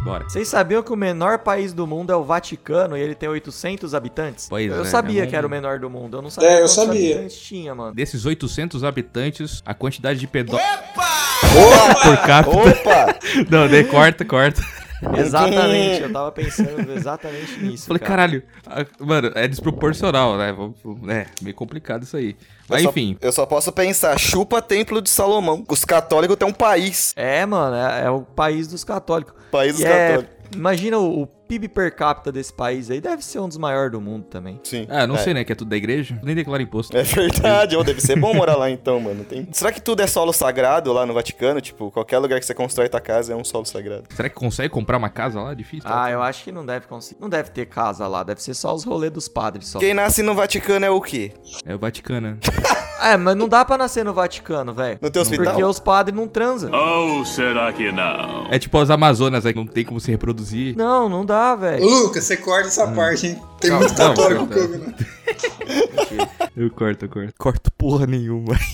Bora. 0.05 0.23
Vocês 0.29 0.47
sabiam 0.47 0.81
que 0.81 0.93
o 0.93 0.95
menor 0.95 1.39
país 1.39 1.73
do 1.73 1.85
mundo 1.85 2.09
é 2.13 2.15
o 2.15 2.23
Vaticano 2.23 2.95
e 2.95 3.01
ele 3.01 3.13
tem 3.13 3.27
800 3.27 3.93
habitantes? 3.93 4.47
Pois 4.49 4.71
eu 4.71 4.81
é, 4.83 4.85
sabia 4.85 5.23
é 5.23 5.25
um- 5.25 5.29
que 5.29 5.35
era 5.35 5.45
o 5.45 5.49
menor 5.49 5.77
do 5.77 5.89
mundo. 5.89 6.15
Eu 6.17 6.21
não 6.21 6.29
sabia 6.29 6.49
É, 6.49 6.53
eu 6.53 6.59
quantos 6.59 6.73
sabia. 6.73 7.15
habitantes 7.15 7.37
tinha, 7.41 7.75
mano. 7.75 7.93
Desses 7.93 8.25
800 8.25 8.85
habitantes, 8.85 9.61
a 9.65 9.73
quantidade 9.73 10.21
de 10.21 10.27
pedó... 10.27 10.57
Opa! 11.41 11.95
por 12.01 12.17
capita... 12.17 12.57
Opa! 12.57 13.19
Não, 13.49 13.67
daí 13.67 13.83
corta, 13.83 14.23
corta. 14.23 14.61
Exatamente, 15.17 16.03
eu 16.03 16.13
tava 16.13 16.31
pensando 16.31 16.91
exatamente 16.93 17.59
nisso. 17.59 17.87
Falei, 17.87 17.99
cara. 17.99 18.11
caralho, 18.11 18.43
mano, 18.99 19.31
é 19.33 19.47
desproporcional, 19.47 20.37
né? 20.37 20.55
É, 21.09 21.25
meio 21.41 21.55
complicado 21.55 22.03
isso 22.03 22.15
aí. 22.15 22.35
Mas 22.69 22.83
eu 22.83 22.89
enfim, 22.89 23.17
Só, 23.19 23.27
eu 23.27 23.31
só 23.31 23.45
posso 23.45 23.71
pensar, 23.71 24.17
chupa 24.19 24.61
Templo 24.61 25.01
de 25.01 25.09
Salomão. 25.09 25.65
Os 25.67 25.83
católicos 25.83 26.37
têm 26.37 26.47
um 26.47 26.53
país. 26.53 27.13
É, 27.15 27.45
mano, 27.45 27.75
é, 27.75 28.05
é 28.05 28.09
o 28.11 28.21
país 28.21 28.67
dos 28.67 28.83
católicos. 28.83 29.33
País 29.51 29.75
dos 29.75 29.83
é- 29.83 30.09
católicos. 30.09 30.41
Imagina 30.53 30.97
o, 30.99 31.23
o 31.23 31.27
PIB 31.51 31.67
per 31.67 31.93
capita 31.93 32.31
desse 32.31 32.53
país 32.53 32.89
aí, 32.89 33.01
deve 33.01 33.21
ser 33.21 33.39
um 33.39 33.47
dos 33.49 33.57
maiores 33.57 33.91
do 33.91 33.99
mundo 33.99 34.23
também. 34.23 34.57
Sim. 34.63 34.87
ah, 34.89 35.05
não 35.05 35.15
é. 35.15 35.17
sei, 35.17 35.33
né? 35.33 35.43
Que 35.43 35.51
é 35.51 35.55
tudo 35.55 35.67
da 35.67 35.75
igreja. 35.75 36.17
Nem 36.23 36.33
declara 36.33 36.63
imposto. 36.63 36.95
É 36.95 37.03
verdade, 37.03 37.75
ou 37.75 37.83
deve 37.83 37.99
ser 37.99 38.17
bom 38.17 38.33
morar 38.33 38.55
lá 38.55 38.69
então, 38.69 39.01
mano. 39.01 39.25
Tem- 39.25 39.45
Será 39.51 39.69
que 39.69 39.81
tudo 39.81 40.01
é 40.01 40.07
solo 40.07 40.31
sagrado 40.31 40.93
lá 40.93 41.05
no 41.05 41.13
Vaticano? 41.13 41.59
Tipo, 41.59 41.91
qualquer 41.91 42.19
lugar 42.19 42.39
que 42.39 42.45
você 42.45 42.53
constrói 42.53 42.87
tua 42.87 43.01
casa 43.01 43.33
é 43.33 43.35
um 43.35 43.43
solo 43.43 43.65
sagrado. 43.65 44.03
Será 44.15 44.29
que 44.29 44.35
consegue 44.35 44.69
comprar 44.69 44.97
uma 44.97 45.09
casa 45.09 45.41
lá? 45.41 45.53
Difícil. 45.53 45.89
Ah, 45.91 46.09
eu 46.09 46.21
acho 46.21 46.41
que 46.45 46.53
não 46.53 46.65
deve 46.65 46.87
conseguir. 46.87 47.19
Não 47.19 47.27
deve 47.27 47.49
ter 47.49 47.65
casa 47.65 48.07
lá, 48.07 48.23
deve 48.23 48.41
ser 48.41 48.53
só 48.53 48.73
os 48.73 48.85
rolês 48.85 49.11
dos 49.11 49.27
padres 49.27 49.67
só. 49.67 49.79
Quem 49.79 49.93
nasce 49.93 50.23
no 50.23 50.33
Vaticano 50.33 50.85
é 50.85 50.89
o 50.89 51.01
quê? 51.01 51.33
É 51.65 51.75
o 51.75 51.79
Vaticano. 51.79 52.31
né? 52.31 52.37
É, 53.01 53.17
mas 53.17 53.35
não 53.35 53.49
dá 53.49 53.65
pra 53.65 53.79
nascer 53.79 54.05
no 54.05 54.13
Vaticano, 54.13 54.75
velho. 54.75 54.99
No 55.01 55.09
teu 55.09 55.23
hospital? 55.23 55.45
Porque 55.45 55.63
os 55.63 55.79
padres 55.79 56.15
não 56.15 56.27
transam. 56.27 56.71
Ou 56.71 57.25
será 57.25 57.73
que 57.73 57.91
não? 57.91 58.45
É 58.51 58.59
tipo 58.59 58.77
as 58.77 58.91
Amazonas 58.91 59.43
aí, 59.43 59.53
que 59.53 59.57
não 59.59 59.65
tem 59.65 59.83
como 59.83 59.99
se 59.99 60.11
reproduzir. 60.11 60.77
Não, 60.77 61.09
não 61.09 61.25
dá, 61.25 61.40
Ô, 61.41 61.57
velho. 61.57 61.83
Lucas, 61.83 62.23
você 62.23 62.37
corta 62.37 62.67
essa 62.67 62.87
parte, 62.87 63.27
hein? 63.27 63.41
Tem 63.59 63.71
muito 63.71 63.93
que 63.95 64.01
ouve, 64.01 64.77
né? 64.77 64.95
Eu 66.55 66.69
corto, 66.69 67.05
eu 67.05 67.09
corto. 67.09 67.33
Corto 67.37 67.71
porra 67.71 68.05
nenhuma. 68.05 68.53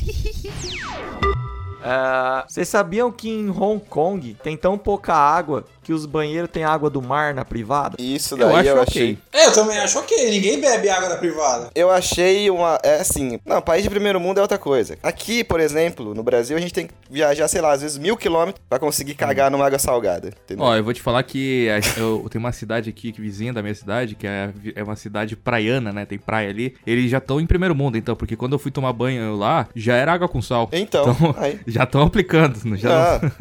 Ah, 1.90 2.44
Vocês 2.50 2.68
sabiam 2.68 3.10
que 3.10 3.30
em 3.30 3.50
Hong 3.50 3.80
Kong 3.80 4.36
tem 4.44 4.58
tão 4.58 4.78
pouca 4.78 5.14
água 5.14 5.64
que 5.88 5.94
os 5.94 6.06
banheiros 6.06 6.50
têm 6.52 6.66
água 6.66 6.90
do 6.90 7.02
mar 7.02 7.34
na 7.34 7.46
privada? 7.46 7.96
Isso 7.98 8.34
Eu 8.36 8.40
daí 8.50 8.56
acho 8.58 8.70
eu, 8.70 8.82
achei. 8.82 9.18
É, 9.32 9.46
eu 9.46 9.54
também 9.54 9.78
acho 9.80 9.98
ok. 10.00 10.30
Ninguém 10.30 10.60
bebe 10.60 10.90
água 10.90 11.08
da 11.08 11.16
privada. 11.16 11.70
Eu 11.74 11.90
achei 11.90 12.50
uma. 12.50 12.78
É 12.84 12.96
assim. 13.00 13.40
Não, 13.46 13.62
país 13.62 13.84
de 13.84 13.90
primeiro 13.90 14.20
mundo 14.20 14.38
é 14.38 14.42
outra 14.42 14.58
coisa. 14.58 14.98
Aqui, 15.02 15.46
por 15.46 15.62
exemplo, 15.62 16.14
no 16.14 16.22
Brasil, 16.24 16.58
a 16.58 16.60
gente 16.60 16.74
tem 16.74 16.88
que 16.88 16.94
viajar, 17.10 17.48
sei 17.48 17.62
lá, 17.62 17.72
às 17.72 17.82
vezes 17.82 17.98
mil 17.98 18.18
quilômetros 18.18 18.62
pra 18.68 18.78
conseguir 18.80 19.14
cagar 19.16 19.50
numa 19.50 19.66
água 19.66 19.80
salgada. 19.80 20.34
Entendeu? 20.44 20.66
Ó, 20.66 20.76
eu 20.76 20.84
vou 20.84 20.94
te 20.94 21.02
falar 21.02 21.24
que 21.24 21.70
a- 21.70 22.00
eu, 22.00 22.28
tenho 22.30 22.44
uma 22.44 22.52
cidade 22.52 22.90
aqui, 22.90 23.14
que 23.14 23.22
vizinha 23.22 23.54
da 23.54 23.62
minha 23.62 23.74
cidade, 23.74 24.14
que 24.16 24.28
é, 24.28 24.50
é 24.76 24.84
uma 24.84 24.98
cidade 24.98 25.38
praiana, 25.38 25.94
né? 25.94 26.06
Tem 26.06 26.18
praia 26.18 26.50
ali. 26.50 26.76
Eles 26.86 27.10
já 27.10 27.20
estão 27.20 27.40
em 27.40 27.46
primeiro 27.48 27.74
mundo, 27.74 27.98
então, 27.98 28.14
porque 28.14 28.36
quando 28.36 28.52
eu 28.52 28.60
fui 28.60 28.72
tomar 28.72 28.92
banho 28.92 29.38
lá, 29.38 29.70
já 29.74 29.96
era 29.96 30.12
água 30.12 30.28
com 30.28 30.42
sal. 30.42 30.68
Então, 30.74 31.16
aí. 31.38 31.58
já 31.66 31.86
estão 31.86 32.02
aplicando. 32.02 32.60
não- 32.66 32.76
Já 32.76 32.98
Ah, 33.16 33.32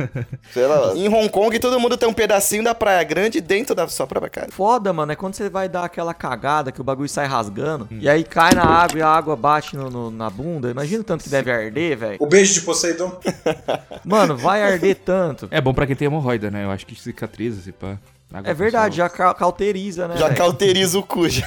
sei 0.52 0.64
lá. 0.66 0.94
Em 0.96 1.08
Hong 1.08 1.28
Kong, 1.28 1.58
todo 1.58 1.80
mundo 1.80 1.96
tem 1.96 2.08
um 2.08 2.12
pedacinho 2.36 2.62
da 2.64 2.74
praia 2.74 3.02
grande 3.02 3.40
dentro 3.40 3.74
da 3.74 3.88
sua 3.88 4.06
própria 4.06 4.30
casa. 4.30 4.48
Foda, 4.52 4.92
mano, 4.92 5.10
é 5.12 5.16
quando 5.16 5.34
você 5.34 5.48
vai 5.48 5.68
dar 5.68 5.84
aquela 5.84 6.12
cagada 6.12 6.70
que 6.70 6.80
o 6.80 6.84
bagulho 6.84 7.08
sai 7.08 7.26
rasgando 7.26 7.88
e 7.90 8.08
aí 8.08 8.22
cai 8.24 8.54
na 8.54 8.64
água 8.64 8.98
e 8.98 9.02
a 9.02 9.08
água 9.08 9.34
bate 9.36 9.74
no- 9.76 9.90
no- 9.90 10.10
na 10.10 10.28
bunda. 10.28 10.70
Imagina 10.70 11.00
o 11.00 11.04
tanto 11.04 11.24
que 11.24 11.30
deve 11.30 11.50
arder, 11.50 11.96
velho. 11.96 12.16
O 12.20 12.26
beijo 12.26 12.54
de 12.54 12.60
Poseidon. 12.60 13.18
Mano, 14.04 14.36
vai 14.36 14.62
arder 14.62 14.96
tanto. 14.96 15.48
É 15.50 15.60
bom 15.60 15.72
pra 15.72 15.86
quem 15.86 15.96
tem 15.96 16.06
hemorroida, 16.06 16.50
né? 16.50 16.64
Eu 16.64 16.70
acho 16.70 16.86
que 16.86 16.94
cicatriza, 17.00 17.60
se 17.62 17.72
pá. 17.72 17.96
É 18.44 18.52
verdade, 18.52 18.96
já 18.96 19.08
ca- 19.08 19.32
cauteriza, 19.34 20.08
né? 20.08 20.16
Já 20.16 20.26
velho? 20.26 20.36
cauteriza 20.38 20.98
o 20.98 21.02
cu. 21.02 21.28
já. 21.30 21.46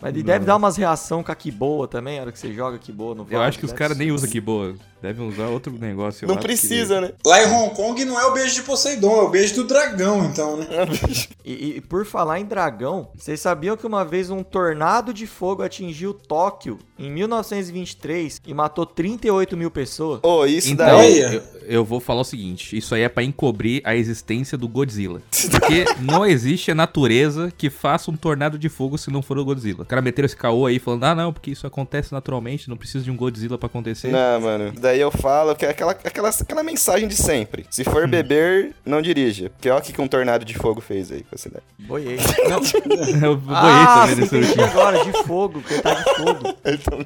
Mas 0.00 0.14
ele 0.14 0.22
deve 0.22 0.44
dar 0.44 0.56
umas 0.56 0.76
reação 0.76 1.22
com 1.22 1.30
a 1.30 1.36
boa 1.52 1.86
também, 1.86 2.18
a 2.18 2.22
hora 2.22 2.32
que 2.32 2.38
você 2.38 2.52
joga 2.52 2.78
boa 2.92 3.14
no 3.14 3.26
Eu 3.30 3.42
acho 3.42 3.58
que 3.58 3.64
os 3.64 3.72
caras 3.72 3.96
nem 3.96 4.10
usam 4.10 4.28
que 4.28 4.40
boa. 4.40 4.74
Devem 5.02 5.26
usar 5.26 5.46
outro 5.46 5.72
negócio. 5.72 6.28
Não 6.28 6.36
precisa, 6.36 7.00
né? 7.00 7.12
Lá 7.24 7.42
em 7.42 7.50
Hong 7.50 7.74
Kong 7.74 8.04
não 8.04 8.20
é 8.20 8.26
o 8.26 8.34
beijo 8.34 8.54
de 8.54 8.62
Poseidon, 8.62 9.20
é 9.20 9.22
o 9.22 9.30
beijo 9.30 9.54
do 9.54 9.64
dragão, 9.64 10.26
então, 10.26 10.56
né? 10.56 10.66
E, 11.42 11.76
e 11.76 11.80
por 11.80 12.04
falar 12.04 12.38
em 12.38 12.44
dragão, 12.44 13.08
vocês 13.16 13.40
sabiam 13.40 13.76
que 13.76 13.86
uma 13.86 14.04
vez 14.04 14.30
um 14.30 14.42
tornado 14.42 15.12
de 15.12 15.26
fogo 15.26 15.62
atingiu 15.62 16.12
Tóquio 16.12 16.78
em 16.98 17.10
1923 17.10 18.42
e 18.46 18.54
matou 18.54 18.84
38 18.84 19.56
mil 19.56 19.70
pessoas? 19.70 20.20
Ô, 20.22 20.44
isso 20.44 20.70
Então, 20.70 20.86
daí. 20.86 21.24
Olha. 21.24 21.34
eu, 21.34 21.42
eu 21.66 21.84
vou 21.84 21.98
falar 21.98 22.20
o 22.20 22.24
seguinte: 22.24 22.76
isso 22.76 22.94
aí 22.94 23.02
é 23.02 23.08
pra 23.08 23.24
encobrir 23.24 23.80
a 23.84 23.96
existência 23.96 24.56
do 24.56 24.68
Godzilla. 24.68 25.22
Porque 25.50 25.84
não 26.00 26.24
existe 26.26 26.70
a 26.70 26.74
natureza 26.74 27.52
que 27.56 27.70
faça 27.70 28.10
um 28.10 28.16
tornado 28.16 28.58
de 28.58 28.68
fogo 28.68 28.98
se 28.98 29.10
não 29.10 29.22
for 29.22 29.38
o 29.38 29.44
Godzilla. 29.44 29.84
O 29.90 29.96
cara 30.00 30.02
meteram 30.02 30.24
esse 30.26 30.36
caô 30.36 30.66
aí 30.66 30.78
falando: 30.78 31.02
ah, 31.02 31.14
não, 31.16 31.32
porque 31.32 31.50
isso 31.50 31.66
acontece 31.66 32.12
naturalmente, 32.12 32.68
não 32.68 32.76
precisa 32.76 33.02
de 33.02 33.10
um 33.10 33.16
Godzilla 33.16 33.58
pra 33.58 33.66
acontecer. 33.66 34.06
Não, 34.06 34.40
mano. 34.40 34.72
Daí 34.78 35.00
eu 35.00 35.10
falo 35.10 35.52
que 35.56 35.66
é 35.66 35.70
aquela, 35.70 35.90
aquela, 35.90 36.28
aquela 36.28 36.62
mensagem 36.62 37.08
de 37.08 37.16
sempre. 37.16 37.66
Se 37.68 37.82
for 37.82 38.04
Hum. 38.04 38.08
beber, 38.08 38.72
não 38.86 39.02
dirija. 39.02 39.50
Porque 39.50 39.68
olha 39.68 39.80
o 39.80 39.82
que 39.82 39.92
que 39.92 40.00
um 40.00 40.06
tornado 40.06 40.44
de 40.44 40.54
fogo 40.54 40.80
fez 40.80 41.10
aí 41.10 41.24
com 41.24 41.34
a 41.34 41.38
cidade. 41.38 41.64
Boiei. 41.76 42.18
eu 43.20 43.36
boiei 43.36 43.58
ah, 43.58 44.02
também 44.06 44.14
nesse 44.14 44.36
último. 44.36 44.62
agora, 44.64 45.04
de 45.04 45.12
fogo, 45.24 45.60
coitado 45.60 46.04
de 46.04 46.14
fogo. 46.14 46.56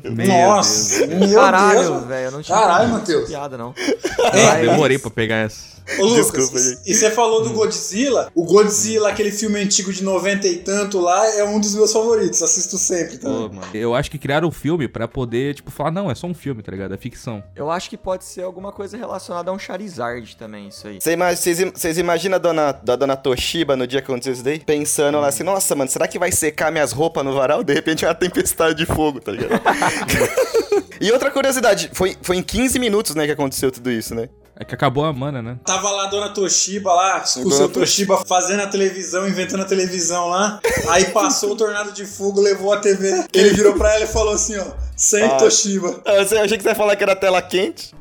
Meu 0.14 0.26
Nossa, 0.26 1.06
Deus. 1.06 1.30
meu 1.30 1.40
Caralho, 1.40 1.80
Deus. 1.80 2.04
velho, 2.04 2.26
eu 2.26 2.30
não 2.32 2.42
tinha 2.42 2.58
Caralho, 2.58 2.88
Matheus. 2.90 3.28
piada, 3.30 3.56
não. 3.56 3.72
Eu 3.78 4.30
Vai, 4.46 4.60
demorei 4.66 4.98
pra 4.98 5.10
pegar 5.10 5.36
essa. 5.36 5.73
Ô, 5.98 6.04
Lucas, 6.04 6.26
Desculpa, 6.32 6.58
gente. 6.58 6.80
e 6.90 6.94
você 6.94 7.10
falou 7.10 7.42
do 7.42 7.50
Godzilla? 7.50 8.30
O 8.34 8.44
Godzilla, 8.44 9.10
aquele 9.10 9.30
filme 9.30 9.60
antigo 9.60 9.92
de 9.92 10.02
90 10.02 10.46
e 10.48 10.56
tanto 10.56 10.98
lá, 10.98 11.26
é 11.36 11.44
um 11.44 11.60
dos 11.60 11.74
meus 11.74 11.92
favoritos. 11.92 12.42
Assisto 12.42 12.78
sempre, 12.78 13.18
tá? 13.18 13.28
Pô, 13.28 13.48
mano. 13.50 13.62
Eu 13.74 13.94
acho 13.94 14.10
que 14.10 14.18
criaram 14.18 14.48
um 14.48 14.50
filme 14.50 14.88
pra 14.88 15.06
poder, 15.06 15.54
tipo, 15.54 15.70
falar: 15.70 15.90
não, 15.90 16.10
é 16.10 16.14
só 16.14 16.26
um 16.26 16.32
filme, 16.34 16.62
tá 16.62 16.72
ligado? 16.72 16.94
É 16.94 16.96
ficção. 16.96 17.44
Eu 17.54 17.70
acho 17.70 17.90
que 17.90 17.96
pode 17.98 18.24
ser 18.24 18.42
alguma 18.42 18.72
coisa 18.72 18.96
relacionada 18.96 19.50
a 19.50 19.54
um 19.54 19.58
Charizard 19.58 20.36
também, 20.36 20.68
isso 20.68 20.86
aí. 20.88 20.98
Vocês 21.36 21.60
im- 21.60 21.70
vocês 21.70 21.98
imaginam 21.98 22.36
a 22.36 22.38
dona, 22.38 22.72
da 22.72 22.96
dona 22.96 23.16
Toshiba 23.16 23.76
no 23.76 23.86
dia 23.86 24.00
que 24.00 24.10
aconteceu 24.10 24.32
isso 24.32 24.42
daí? 24.42 24.58
Pensando 24.60 25.20
lá 25.20 25.28
assim, 25.28 25.42
nossa, 25.42 25.74
mano, 25.74 25.90
será 25.90 26.08
que 26.08 26.18
vai 26.18 26.32
secar 26.32 26.72
minhas 26.72 26.92
roupas 26.92 27.24
no 27.24 27.34
varal? 27.34 27.62
De 27.62 27.74
repente 27.74 28.04
é 28.04 28.08
uma 28.08 28.14
tempestade 28.14 28.74
de 28.78 28.86
fogo, 28.86 29.20
tá 29.20 29.32
ligado? 29.32 29.60
e 31.00 31.10
outra 31.12 31.30
curiosidade, 31.30 31.90
foi, 31.92 32.16
foi 32.22 32.36
em 32.36 32.42
15 32.42 32.78
minutos, 32.78 33.14
né, 33.14 33.26
que 33.26 33.32
aconteceu 33.32 33.70
tudo 33.70 33.90
isso, 33.90 34.14
né? 34.14 34.28
É 34.56 34.64
que 34.64 34.72
acabou 34.72 35.04
a 35.04 35.12
mana, 35.12 35.42
né? 35.42 35.56
Tava 35.64 35.90
lá 35.90 36.04
a 36.04 36.06
dona 36.06 36.28
Toshiba 36.28 36.92
lá, 36.92 37.20
com 37.20 37.40
o 37.48 37.50
seu 37.52 37.68
Toshiba 37.68 38.24
fazendo 38.24 38.60
a 38.62 38.68
televisão, 38.68 39.26
inventando 39.26 39.62
a 39.62 39.66
televisão 39.66 40.28
lá. 40.28 40.60
Aí 40.90 41.06
passou 41.06 41.52
o 41.52 41.56
tornado 41.56 41.90
de 41.90 42.06
fogo, 42.06 42.40
levou 42.40 42.72
a 42.72 42.76
TV. 42.78 43.24
Ele 43.32 43.50
virou 43.50 43.74
pra 43.74 43.92
ela 43.94 44.04
e 44.04 44.08
falou 44.08 44.32
assim, 44.34 44.56
ó, 44.56 44.64
sem 44.96 45.24
Ah. 45.24 45.36
Toshiba. 45.38 46.00
Ah, 46.06 46.12
Eu 46.14 46.22
eu 46.22 46.44
achei 46.44 46.56
que 46.56 46.62
você 46.62 46.68
ia 46.68 46.74
falar 46.76 46.94
que 46.94 47.02
era 47.02 47.16
tela 47.16 47.42
quente. 47.42 47.92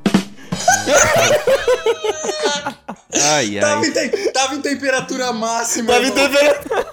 Ai, 3.16 3.58
Tava 3.60 3.82
ai. 3.82 3.88
em, 3.88 3.92
te- 3.92 4.32
tava 4.32 4.56
em 4.56 4.62
temperatura 4.62 5.32
máxima. 5.34 5.94
Tava 5.94 6.06
em 6.06 6.10
irmão. 6.10 6.28
temperatura. 6.30 6.86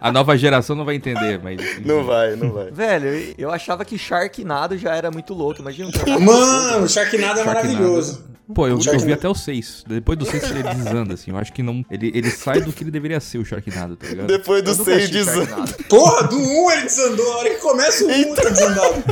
A 0.00 0.10
nova 0.10 0.36
geração 0.36 0.74
não 0.74 0.84
vai 0.84 0.96
entender, 0.96 1.40
mas. 1.42 1.60
Não 1.84 2.04
vai, 2.04 2.34
não 2.36 2.52
vai. 2.52 2.70
Velho, 2.70 3.34
eu- 3.38 3.50
achava 3.52 3.84
que 3.84 3.96
Sharknado 3.98 4.76
já 4.76 4.94
era 4.94 5.10
muito 5.10 5.32
louco. 5.34 5.60
Imagina 5.60 5.88
um 5.88 6.20
Mano, 6.20 6.84
o 6.84 6.88
Sharknado 6.88 7.40
é 7.40 7.44
Sharknado. 7.44 7.68
maravilhoso. 7.68 8.32
Pô, 8.54 8.66
eu, 8.66 8.78
eu 8.84 8.98
vi 9.00 9.12
até 9.14 9.26
o 9.26 9.34
6. 9.34 9.84
Depois 9.86 10.18
do 10.18 10.26
6 10.26 10.42
ele 10.50 10.62
desanda, 10.64 11.14
assim. 11.14 11.30
Eu 11.30 11.38
acho 11.38 11.52
que 11.54 11.62
não. 11.62 11.82
Ele, 11.90 12.10
ele 12.14 12.30
sai 12.30 12.60
do 12.60 12.70
que 12.70 12.82
ele 12.84 12.90
deveria 12.90 13.18
ser, 13.18 13.38
o 13.38 13.44
Sharknado, 13.44 13.96
tá 13.96 14.06
ligado? 14.06 14.26
Depois 14.26 14.62
do 14.62 14.72
Eu 14.72 14.76
nunca 14.76 14.84
seis 14.90 14.96
assisti 15.04 15.16
desanda. 15.24 15.46
Sharknado. 15.46 15.84
Porra, 15.88 16.22
do 16.28 16.36
1 16.38 16.70
ele 16.72 16.82
desandou. 16.82 17.32
A 17.32 17.36
hora 17.38 17.50
que 17.50 17.56
começa 17.60 18.04
o 18.04 18.08
1 18.10 18.34
tá 18.34 18.48
desandado. 18.50 19.04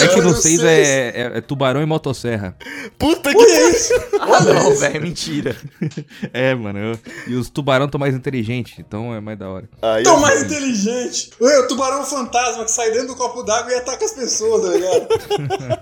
É 0.00 0.06
que 0.08 0.20
no 0.20 0.28
do 0.34 0.36
6 0.36 0.60
seis- 0.60 0.88
é, 0.88 1.08
é- 1.08 1.38
é 1.38 1.40
tubarão 1.40 1.82
e 1.82 1.86
motosserra. 1.86 2.54
Puta 2.96 3.30
que 3.32 3.36
Olha 3.38 3.70
isso. 3.70 3.92
Ah, 4.20 4.40
não, 4.42 4.76
velho, 4.76 5.02
mentira. 5.02 5.56
É, 6.32 6.54
mano. 6.54 6.78
eu- 6.78 6.98
e 7.26 7.34
os 7.34 7.50
tubarão 7.50 7.86
estão 7.86 7.98
mais 7.98 8.14
inteligentes, 8.14 8.78
então 8.78 9.12
é 9.14 9.20
mais 9.20 9.38
da 9.38 9.48
hora. 9.48 9.68
Aí 9.82 10.04
Tão 10.04 10.13
eu- 10.14 10.20
mais 10.20 10.42
inteligente. 10.42 11.30
Ué, 11.40 11.58
o 11.60 11.68
tubarão 11.68 12.04
fantasma 12.04 12.64
que 12.64 12.70
sai 12.70 12.90
dentro 12.90 13.08
do 13.08 13.16
copo 13.16 13.42
d'água 13.42 13.72
e 13.72 13.76
ataca 13.76 14.04
as 14.04 14.12
pessoas, 14.12 14.62
tá 14.62 14.68
ligado? 14.70 15.08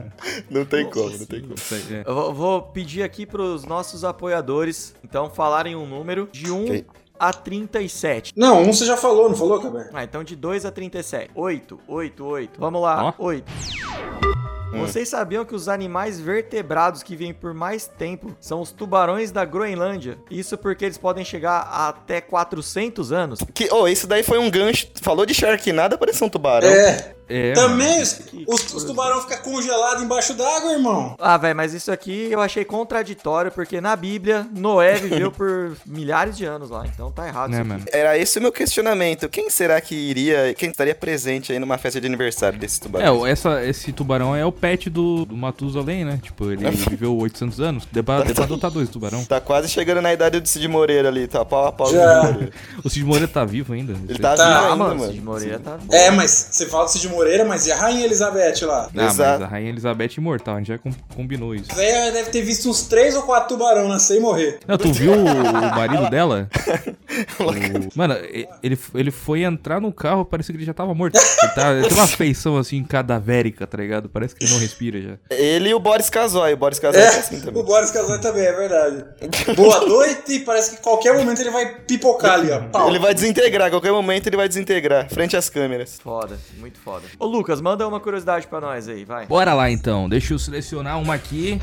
Não 0.50 0.64
tem 0.64 0.88
como, 0.88 1.10
não 1.10 1.26
tem 1.26 1.40
como. 1.40 1.54
É. 1.90 2.04
Eu 2.06 2.32
vou, 2.32 2.62
pedir 2.62 3.02
aqui 3.02 3.26
pros 3.26 3.64
nossos 3.64 4.04
apoiadores, 4.04 4.94
então, 5.02 5.28
falarem 5.28 5.74
um 5.74 5.84
número 5.84 6.28
de 6.30 6.48
1 6.50 6.62
Ok. 6.64 6.86
a 7.18 7.32
37. 7.32 8.32
Não, 8.36 8.62
um 8.62 8.72
você 8.72 8.84
já 8.84 8.96
falou, 8.96 9.28
não 9.28 9.36
falou, 9.36 9.60
Cabé? 9.60 9.90
Ah, 9.92 10.04
então 10.04 10.22
de 10.22 10.36
2 10.36 10.64
a 10.64 10.70
37. 10.70 11.30
8, 11.34 11.80
8, 11.88 12.24
8. 12.24 12.60
Vamos 12.60 12.80
lá, 12.82 13.14
Ó. 13.18 13.24
8. 13.26 13.52
Vocês 14.78 15.08
sabiam 15.08 15.44
que 15.44 15.54
os 15.54 15.68
animais 15.68 16.20
vertebrados 16.20 17.02
que 17.02 17.16
vivem 17.16 17.34
por 17.34 17.54
mais 17.54 17.86
tempo 17.86 18.34
são 18.40 18.60
os 18.60 18.70
tubarões 18.70 19.30
da 19.30 19.44
Groenlândia? 19.44 20.18
Isso 20.30 20.56
porque 20.56 20.84
eles 20.84 20.98
podem 20.98 21.24
chegar 21.24 21.60
a 21.70 21.88
até 21.88 22.20
400 22.20 23.12
anos? 23.12 23.40
Que, 23.54 23.68
oh, 23.70 23.86
isso 23.86 24.06
daí 24.06 24.22
foi 24.22 24.38
um 24.38 24.50
gancho. 24.50 24.88
Falou 25.00 25.26
de 25.26 25.34
Sharknado, 25.34 25.98
parecia 25.98 26.26
um 26.26 26.30
tubarão. 26.30 26.68
É. 26.68 27.14
É, 27.32 27.52
Também 27.52 28.02
os, 28.02 28.12
Que 28.12 28.44
os, 28.46 28.74
os 28.74 28.84
tubarão 28.84 29.20
ficam 29.22 29.38
congelados 29.38 30.02
embaixo 30.02 30.34
d'água, 30.34 30.72
irmão. 30.72 31.14
Ah, 31.18 31.36
velho, 31.36 31.56
mas 31.56 31.72
isso 31.72 31.90
aqui 31.90 32.28
eu 32.30 32.40
achei 32.40 32.64
contraditório, 32.64 33.50
porque 33.50 33.80
na 33.80 33.94
Bíblia, 33.96 34.46
Noé 34.54 34.94
viveu 34.96 35.30
por 35.32 35.72
milhares 35.86 36.36
de 36.36 36.44
anos 36.44 36.70
lá, 36.70 36.84
então 36.86 37.10
tá 37.10 37.26
errado. 37.26 37.50
Né, 37.50 37.62
mano? 37.62 37.84
Era 37.92 38.16
esse 38.18 38.38
o 38.38 38.42
meu 38.42 38.52
questionamento. 38.52 39.28
Quem 39.28 39.48
será 39.50 39.80
que 39.80 39.94
iria. 39.94 40.54
Quem 40.54 40.70
estaria 40.70 40.94
presente 40.94 41.52
aí 41.52 41.58
numa 41.58 41.78
festa 41.78 42.00
de 42.00 42.06
aniversário 42.06 42.58
desse 42.58 42.80
É, 42.80 42.82
tubarão? 42.82 43.20
o- 43.20 43.26
essa, 43.26 43.64
esse 43.64 43.92
tubarão 43.92 44.34
é 44.36 44.44
o 44.44 44.52
pet 44.52 44.90
do, 44.90 45.24
do 45.24 45.36
Matusalém, 45.36 46.04
né? 46.04 46.18
Tipo, 46.22 46.50
ele 46.50 46.68
viveu 46.90 47.16
800 47.16 47.60
anos. 47.60 47.88
Deu 47.90 48.04
pra, 48.04 48.22
deu 48.22 48.34
pra 48.34 48.44
adotar 48.44 48.70
dois 48.70 48.88
tubarão. 48.88 49.24
Tá 49.24 49.40
quase 49.40 49.68
chegando 49.68 50.00
na 50.02 50.12
idade 50.12 50.38
do 50.40 50.46
Cid 50.48 50.68
Moreira 50.68 51.08
ali, 51.08 51.26
tá 51.26 51.44
pau 51.44 51.66
a 51.66 51.72
pau 51.72 51.90
Já. 51.92 52.20
Cid 52.22 52.32
Moreira. 52.32 52.52
O 52.84 52.90
Cid 52.90 53.04
Moreira 53.06 53.28
tá 53.28 53.44
vivo 53.44 53.72
ainda. 53.72 53.92
Ele 54.08 54.18
tá, 54.18 54.36
Tá, 54.36 54.44
vivo 54.44 54.56
Ah, 54.58 54.62
ainda, 54.72 54.76
mano, 54.76 55.00
mano. 55.00 55.12
Cid 55.12 55.24
Moreira 55.24 55.58
tá... 55.58 55.78
É, 55.90 56.10
mas 56.10 56.48
você 56.50 56.66
fala 56.66 56.84
do 56.84 56.90
Cid 56.90 57.08
Moreira, 57.08 57.21
mas 57.46 57.66
e 57.66 57.72
a 57.72 57.76
Rainha 57.76 58.04
Elizabeth 58.04 58.54
lá? 58.62 58.84
Ah, 58.86 58.90
mas 58.92 59.14
Exato. 59.14 59.44
a 59.44 59.46
Rainha 59.46 59.68
Elizabeth 59.70 60.10
é 60.16 60.18
imortal, 60.20 60.54
a 60.56 60.58
gente 60.58 60.68
já 60.68 60.78
com- 60.78 60.92
combinou 61.14 61.54
isso. 61.54 61.70
A 61.72 61.74
véia 61.74 62.12
deve 62.12 62.30
ter 62.30 62.42
visto 62.42 62.68
uns 62.68 62.82
três 62.82 63.14
ou 63.16 63.22
quatro 63.22 63.48
tubarão 63.56 63.88
nascer 63.88 64.16
e 64.18 64.20
morrer. 64.20 64.58
Não, 64.66 64.76
tu 64.78 64.92
viu 64.92 65.12
o 65.12 65.24
marido 65.74 66.08
dela? 66.10 66.48
O- 67.38 67.98
Mano, 67.98 68.14
ele, 68.62 68.78
ele 68.94 69.10
foi 69.10 69.42
entrar 69.42 69.80
no 69.80 69.92
carro, 69.92 70.24
parecia 70.24 70.52
que 70.52 70.58
ele 70.58 70.64
já 70.64 70.72
tava 70.72 70.94
morto. 70.94 71.16
Ele, 71.16 71.52
tá, 71.52 71.72
ele 71.72 71.88
tem 71.88 71.96
uma 71.98 72.06
feição 72.08 72.56
assim, 72.56 72.82
cadavérica, 72.82 73.66
tá 73.66 73.76
ligado? 73.76 74.08
Parece 74.08 74.34
que 74.34 74.44
ele 74.44 74.52
não 74.52 74.58
respira 74.58 75.00
já. 75.00 75.14
Ele 75.30 75.68
e 75.68 75.74
o 75.74 75.78
Boris 75.78 76.08
Casoy. 76.08 76.54
O 76.54 76.56
Boris 76.56 76.78
Casoy 76.78 77.00
é, 77.02 77.08
assim 77.08 77.34
É, 77.36 77.38
o 77.38 77.42
também. 77.42 77.64
Boris 77.64 77.90
Casoy 77.90 78.18
também, 78.18 78.44
é 78.46 78.52
verdade. 78.52 79.04
Boa 79.54 79.80
noite, 79.86 80.38
parece 80.40 80.76
que 80.76 80.82
qualquer 80.82 81.14
momento 81.14 81.40
ele 81.40 81.50
vai 81.50 81.80
pipocar 81.80 82.32
ali, 82.34 82.50
ó. 82.50 82.60
Pau. 82.60 82.88
Ele 82.88 82.98
vai 82.98 83.12
desintegrar, 83.12 83.68
a 83.68 83.70
qualquer 83.70 83.92
momento 83.92 84.26
ele 84.26 84.36
vai 84.36 84.48
desintegrar, 84.48 85.08
frente 85.12 85.36
às 85.36 85.48
câmeras. 85.50 85.98
Foda, 86.02 86.38
muito 86.58 86.78
foda. 86.78 87.02
Ô, 87.18 87.26
Lucas, 87.26 87.60
manda 87.60 87.86
uma 87.86 88.00
curiosidade 88.00 88.46
pra 88.46 88.60
nós 88.60 88.88
aí, 88.88 89.04
vai. 89.04 89.26
Bora 89.26 89.54
lá 89.54 89.70
então, 89.70 90.08
deixa 90.08 90.34
eu 90.34 90.38
selecionar 90.38 91.00
uma 91.00 91.14
aqui. 91.14 91.60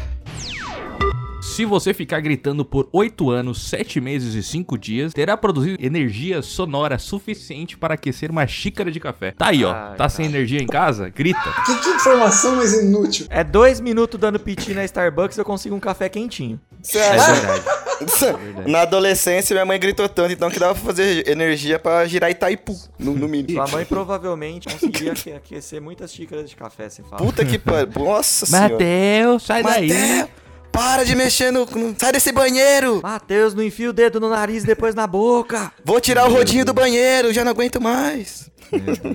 Se 1.41 1.65
você 1.65 1.93
ficar 1.93 2.19
gritando 2.19 2.63
por 2.65 2.89
8 2.91 3.29
anos, 3.31 3.61
7 3.69 3.99
meses 4.01 4.33
e 4.35 4.43
5 4.43 4.77
dias, 4.77 5.13
terá 5.13 5.35
produzido 5.37 5.77
energia 5.83 6.41
sonora 6.41 6.97
suficiente 6.99 7.77
para 7.77 7.93
aquecer 7.93 8.29
uma 8.29 8.45
xícara 8.45 8.91
de 8.91 8.99
café. 8.99 9.31
Tá 9.31 9.47
aí, 9.47 9.63
ó. 9.63 9.73
Ai, 9.73 9.95
Tá 9.95 10.07
sem 10.09 10.25
energia 10.25 10.61
em 10.61 10.67
casa? 10.67 11.09
Grita. 11.09 11.39
Que, 11.65 11.75
que 11.79 11.89
informação 11.89 12.55
mais 12.57 12.73
inútil. 12.73 13.25
É 13.29 13.43
dois 13.43 13.79
minutos 13.79 14.19
dando 14.19 14.39
piti 14.39 14.73
na 14.73 14.83
Starbucks 14.85 15.37
eu 15.37 15.45
consigo 15.45 15.75
um 15.75 15.79
café 15.79 16.07
quentinho. 16.09 16.59
Você 16.81 16.97
É 16.97 17.09
acha? 17.09 17.33
verdade. 18.37 18.71
Na 18.71 18.81
adolescência, 18.81 19.53
minha 19.53 19.65
mãe 19.65 19.79
gritou 19.79 20.07
tanto, 20.07 20.31
então, 20.31 20.49
que 20.49 20.57
dava 20.59 20.73
pra 20.73 20.83
fazer 20.83 21.27
energia 21.27 21.77
pra 21.77 22.05
girar 22.05 22.31
Itaipu, 22.31 22.75
no, 22.97 23.13
no 23.13 23.27
mínimo. 23.27 23.53
Sua 23.61 23.67
mãe 23.67 23.85
provavelmente 23.85 24.67
conseguia 24.69 25.11
aque- 25.11 25.31
aquecer 25.33 25.81
muitas 25.81 26.13
xícaras 26.13 26.49
de 26.49 26.55
café, 26.55 26.87
se 26.89 27.01
fala. 27.03 27.17
Puta 27.17 27.43
que 27.43 27.57
pariu. 27.59 27.91
Nossa 28.03 28.45
senhora. 28.45 28.69
Mateus, 28.73 29.43
sai 29.43 29.63
daí. 29.63 29.89
Mateus, 29.89 30.29
para 30.71 31.03
de 31.03 31.15
mexer 31.15 31.51
no, 31.51 31.65
no- 31.65 31.95
Sai 31.99 32.11
desse 32.13 32.31
banheiro! 32.31 33.01
Matheus, 33.03 33.53
não 33.53 33.63
enfia 33.63 33.89
o 33.89 33.93
dedo 33.93 34.19
no 34.19 34.29
nariz 34.29 34.63
e 34.63 34.67
depois 34.67 34.95
na 34.95 35.05
boca. 35.07 35.71
Vou 35.83 35.99
tirar 35.99 36.27
o 36.27 36.31
rodinho 36.31 36.63
do 36.63 36.73
banheiro, 36.73 37.33
já 37.33 37.43
não 37.43 37.51
aguento 37.51 37.81
mais. 37.81 38.49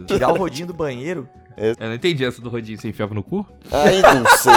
Tirar 0.07 0.31
o 0.33 0.37
rodinho 0.37 0.67
do 0.67 0.75
banheiro? 0.75 1.29
Eu 1.57 1.77
não 1.89 1.95
entendi 1.95 2.25
essa 2.25 2.41
do 2.43 2.49
rodinho, 2.49 2.79
você 2.81 2.89
enfiava 2.89 3.15
no 3.15 3.23
cu? 3.23 3.47
Aí 3.71 4.03
não 4.03 4.27
sei. 4.37 4.53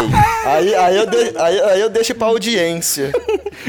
Aí, 0.45 0.75
aí, 0.75 0.97
eu, 0.97 1.05
de- 1.05 1.37
aí, 1.37 1.61
aí 1.61 1.81
eu 1.81 1.89
deixo 1.89 2.15
pra 2.15 2.27
audiência. 2.27 3.11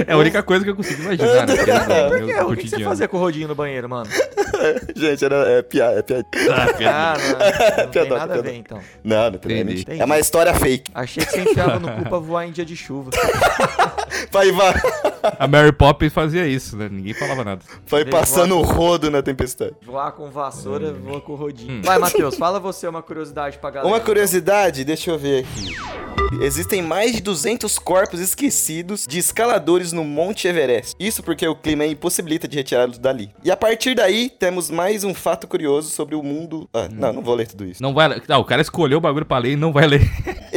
É 0.07 0.12
a 0.12 0.17
única 0.17 0.43
coisa 0.43 0.64
que 0.64 0.71
eu 0.71 0.77
consigo 0.77 1.03
imaginar, 1.03 1.47
né? 1.47 1.57
que 1.64 1.71
é 1.71 2.09
Por 2.09 2.25
quê? 2.27 2.41
O 2.43 2.57
que, 2.57 2.62
que 2.64 2.69
você 2.71 2.85
fazia 2.85 3.09
com 3.09 3.17
o 3.17 3.21
rodinho 3.21 3.49
no 3.49 3.55
banheiro, 3.55 3.88
mano? 3.88 4.09
Gente, 4.95 5.25
era, 5.25 5.37
é 5.51 5.62
piada. 5.62 5.99
É 5.99 6.03
piada. 6.03 6.27
Ah, 6.55 6.73
piada. 6.77 6.95
Ah, 6.95 7.77
não, 7.77 7.85
não 7.85 7.91
tem 7.91 8.09
nada 8.09 8.35
a 8.35 8.43
ver, 8.43 8.55
então. 8.55 8.81
Não, 9.05 9.31
não 9.31 9.38
tem. 9.38 10.01
É 10.01 10.05
uma 10.05 10.19
história 10.19 10.55
fake. 10.55 10.91
Achei 10.95 11.25
que 11.25 11.31
você 11.33 11.41
enfiava 11.43 11.79
no 11.79 11.91
cu 11.91 12.09
pra 12.09 12.19
voar 12.19 12.47
em 12.47 12.53
dia 12.53 12.64
de 12.64 12.77
chuva. 12.77 13.11
Vai, 14.31 14.52
vai, 14.52 14.74
A 15.38 15.46
Mary 15.46 15.72
Poppins 15.72 16.12
fazia 16.12 16.46
isso, 16.46 16.76
né? 16.76 16.88
Ninguém 16.90 17.14
falava 17.14 17.44
nada. 17.44 17.62
vai 17.87 18.04
passando 18.04 18.57
o 18.57 18.62
rodo 18.62 19.11
na 19.11 19.22
tempestade. 19.22 19.74
Voar 19.85 20.12
com 20.12 20.31
vassoura, 20.31 20.92
voa 20.92 21.20
com 21.20 21.35
rodinho. 21.35 21.83
Vai, 21.83 21.98
Matheus, 21.98 22.37
fala 22.37 22.61
você 22.61 22.87
uma 22.87 23.02
curiosidade 23.02 23.59
pra 23.59 23.70
galera. 23.70 23.92
Uma 23.92 24.00
curiosidade, 24.00 24.85
deixa 24.85 25.11
eu 25.11 25.18
ver 25.18 25.44
aqui. 25.44 25.74
Existem 26.42 26.83
mais 26.83 27.12
de 27.12 27.22
200 27.22 27.78
corpos 27.78 28.20
esquecidos 28.20 29.07
de 29.09 29.18
escaladores 29.18 29.92
no 29.92 30.04
Monte 30.04 30.46
Everest. 30.46 30.94
Isso 30.98 31.22
porque 31.22 31.46
o 31.46 31.54
clima 31.54 31.87
impossibilita 31.87 32.46
de 32.46 32.57
retirá-los 32.57 32.98
dali. 32.98 33.31
E 33.42 33.50
a 33.50 33.57
partir 33.57 33.94
daí, 33.94 34.28
temos 34.28 34.70
mais 34.70 35.04
um 35.04 35.14
fato 35.14 35.46
curioso 35.46 35.90
sobre 35.90 36.14
o 36.14 36.22
mundo. 36.22 36.68
Ah, 36.72 36.88
não, 36.92 37.14
não 37.14 37.22
vou 37.22 37.35
ler 37.35 37.46
tudo 37.46 37.64
isso. 37.64 37.83
Não 37.83 37.94
vai 37.94 38.09
ler. 38.09 38.22
Não, 38.28 38.40
o 38.40 38.44
cara 38.44 38.61
escolheu 38.61 38.98
o 38.98 39.00
bagulho 39.00 39.24
pra 39.24 39.38
ler 39.38 39.52
e 39.52 39.57
não 39.57 39.72
vai 39.72 39.87
ler. 39.87 40.09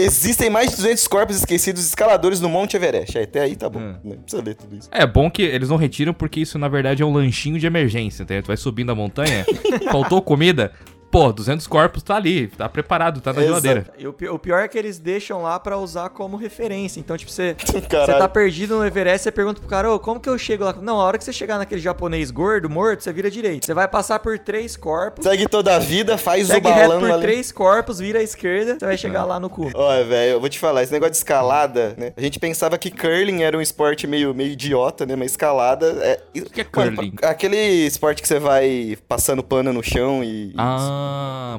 Existem 0.02 0.50
mais 0.50 0.72
de 0.72 0.78
200 0.78 1.08
corpos 1.08 1.36
esquecidos 1.38 1.86
escaladores 1.86 2.40
no 2.40 2.50
Monte 2.50 2.76
Everest. 2.76 3.18
É, 3.18 3.24
até 3.24 3.42
aí 3.42 3.56
tá 3.56 3.70
bom. 3.70 3.80
Hum. 3.80 3.96
Não 4.04 4.18
precisa 4.18 4.44
ler 4.44 4.56
tudo 4.56 4.76
isso. 4.76 4.90
É 4.92 5.06
bom 5.06 5.30
que 5.30 5.44
eles 5.44 5.70
não 5.70 5.78
retiram 5.78 6.14
porque 6.14 6.40
isso 6.40 6.58
na 6.58 6.68
verdade 6.68 7.04
é 7.04 7.06
um 7.06 7.14
lanchinho 7.14 7.60
de 7.60 7.68
emergência, 7.68 8.24
entendeu? 8.24 8.44
Tu 8.44 8.48
vai 8.48 8.58
subindo 8.58 8.92
a 8.92 8.96
montanha, 8.96 9.46
faltou 9.92 10.22
comida, 10.22 10.72
pô, 11.12 11.32
200 11.34 11.67
corpos 11.67 12.02
tá 12.02 12.15
ali, 12.15 12.47
tá 12.47 12.69
preparado, 12.69 13.19
tá 13.21 13.34
na 13.34 13.41
Exato. 13.41 13.62
geladeira. 13.62 13.93
E 13.97 14.08
o, 14.08 14.13
pi- 14.13 14.30
o 14.30 14.39
pior 14.39 14.60
é 14.63 14.67
que 14.67 14.78
eles 14.78 14.97
deixam 14.97 15.41
lá 15.43 15.60
pra 15.60 15.78
usar 15.78 16.10
como 16.10 16.38
referência. 16.38 17.00
Então, 17.00 17.17
tipo, 17.17 17.32
você, 17.32 17.56
você 17.63 17.82
tá 17.82 18.28
perdido 18.30 18.78
no 18.78 18.86
Everest, 18.86 19.24
você 19.24 19.32
pergunta 19.32 19.60
pro 19.60 19.69
cara, 19.69 19.91
ô, 19.91 20.00
como 20.00 20.19
que 20.19 20.30
eu 20.30 20.38
chego 20.38 20.63
lá? 20.63 20.74
Não, 20.82 21.00
a 21.00 21.04
hora 21.04 21.17
que 21.17 21.24
você 21.24 21.34
chegar 21.34 21.58
naquele 21.58 21.82
japonês 21.82 22.32
gordo, 22.32 22.69
morto, 22.69 23.04
você 23.04 23.12
vira 23.12 23.30
direito. 23.30 23.65
Você 23.65 23.74
vai 23.74 23.88
passar 23.88 24.19
por 24.19 24.39
três 24.39 24.76
corpos, 24.78 25.24
Segue 25.26 25.47
toda 25.47 25.76
a 25.76 25.80
vida, 25.80 26.17
faz 26.17 26.47
segue 26.47 26.67
o 26.67 26.71
reto 26.71 26.88
balão 26.88 27.00
por 27.02 27.12
ali. 27.12 27.21
três 27.21 27.52
corpos, 27.52 28.00
vira 28.00 28.19
à 28.19 28.24
esquerda, 28.24 28.78
você 28.80 28.86
vai 28.86 28.97
chegar 28.97 29.26
lá 29.26 29.39
no 29.39 29.50
cu. 29.50 29.69
Olha, 29.76 30.04
velho, 30.06 30.32
eu 30.34 30.39
vou 30.39 30.50
te 30.50 30.58
falar, 30.60 30.84
esse 30.84 30.91
negócio 30.93 31.12
de 31.12 31.17
escalada, 31.17 31.93
né? 31.97 32.13
A 32.15 32.21
gente 32.21 32.39
pensava 32.39 32.78
que 32.78 32.89
curling 32.89 33.43
era 33.43 33.58
um 33.58 33.62
esporte 33.62 34.08
meio, 34.08 34.34
meio 34.34 34.52
idiota, 34.52 35.06
né? 35.06 35.15
Mas 35.15 35.32
escalada 35.32 35.88
é. 36.02 36.21
O 36.39 36.45
que 36.50 36.62
é 36.62 36.63
curling? 36.63 37.13
aquele 37.24 37.58
esporte 37.86 38.21
que 38.21 38.28
você 38.28 38.39
vai 38.39 38.97
passando 39.08 39.43
pano 39.43 39.74
no 39.74 39.84
chão 39.84 40.24
e. 40.24 40.54
Ah, 40.58 41.01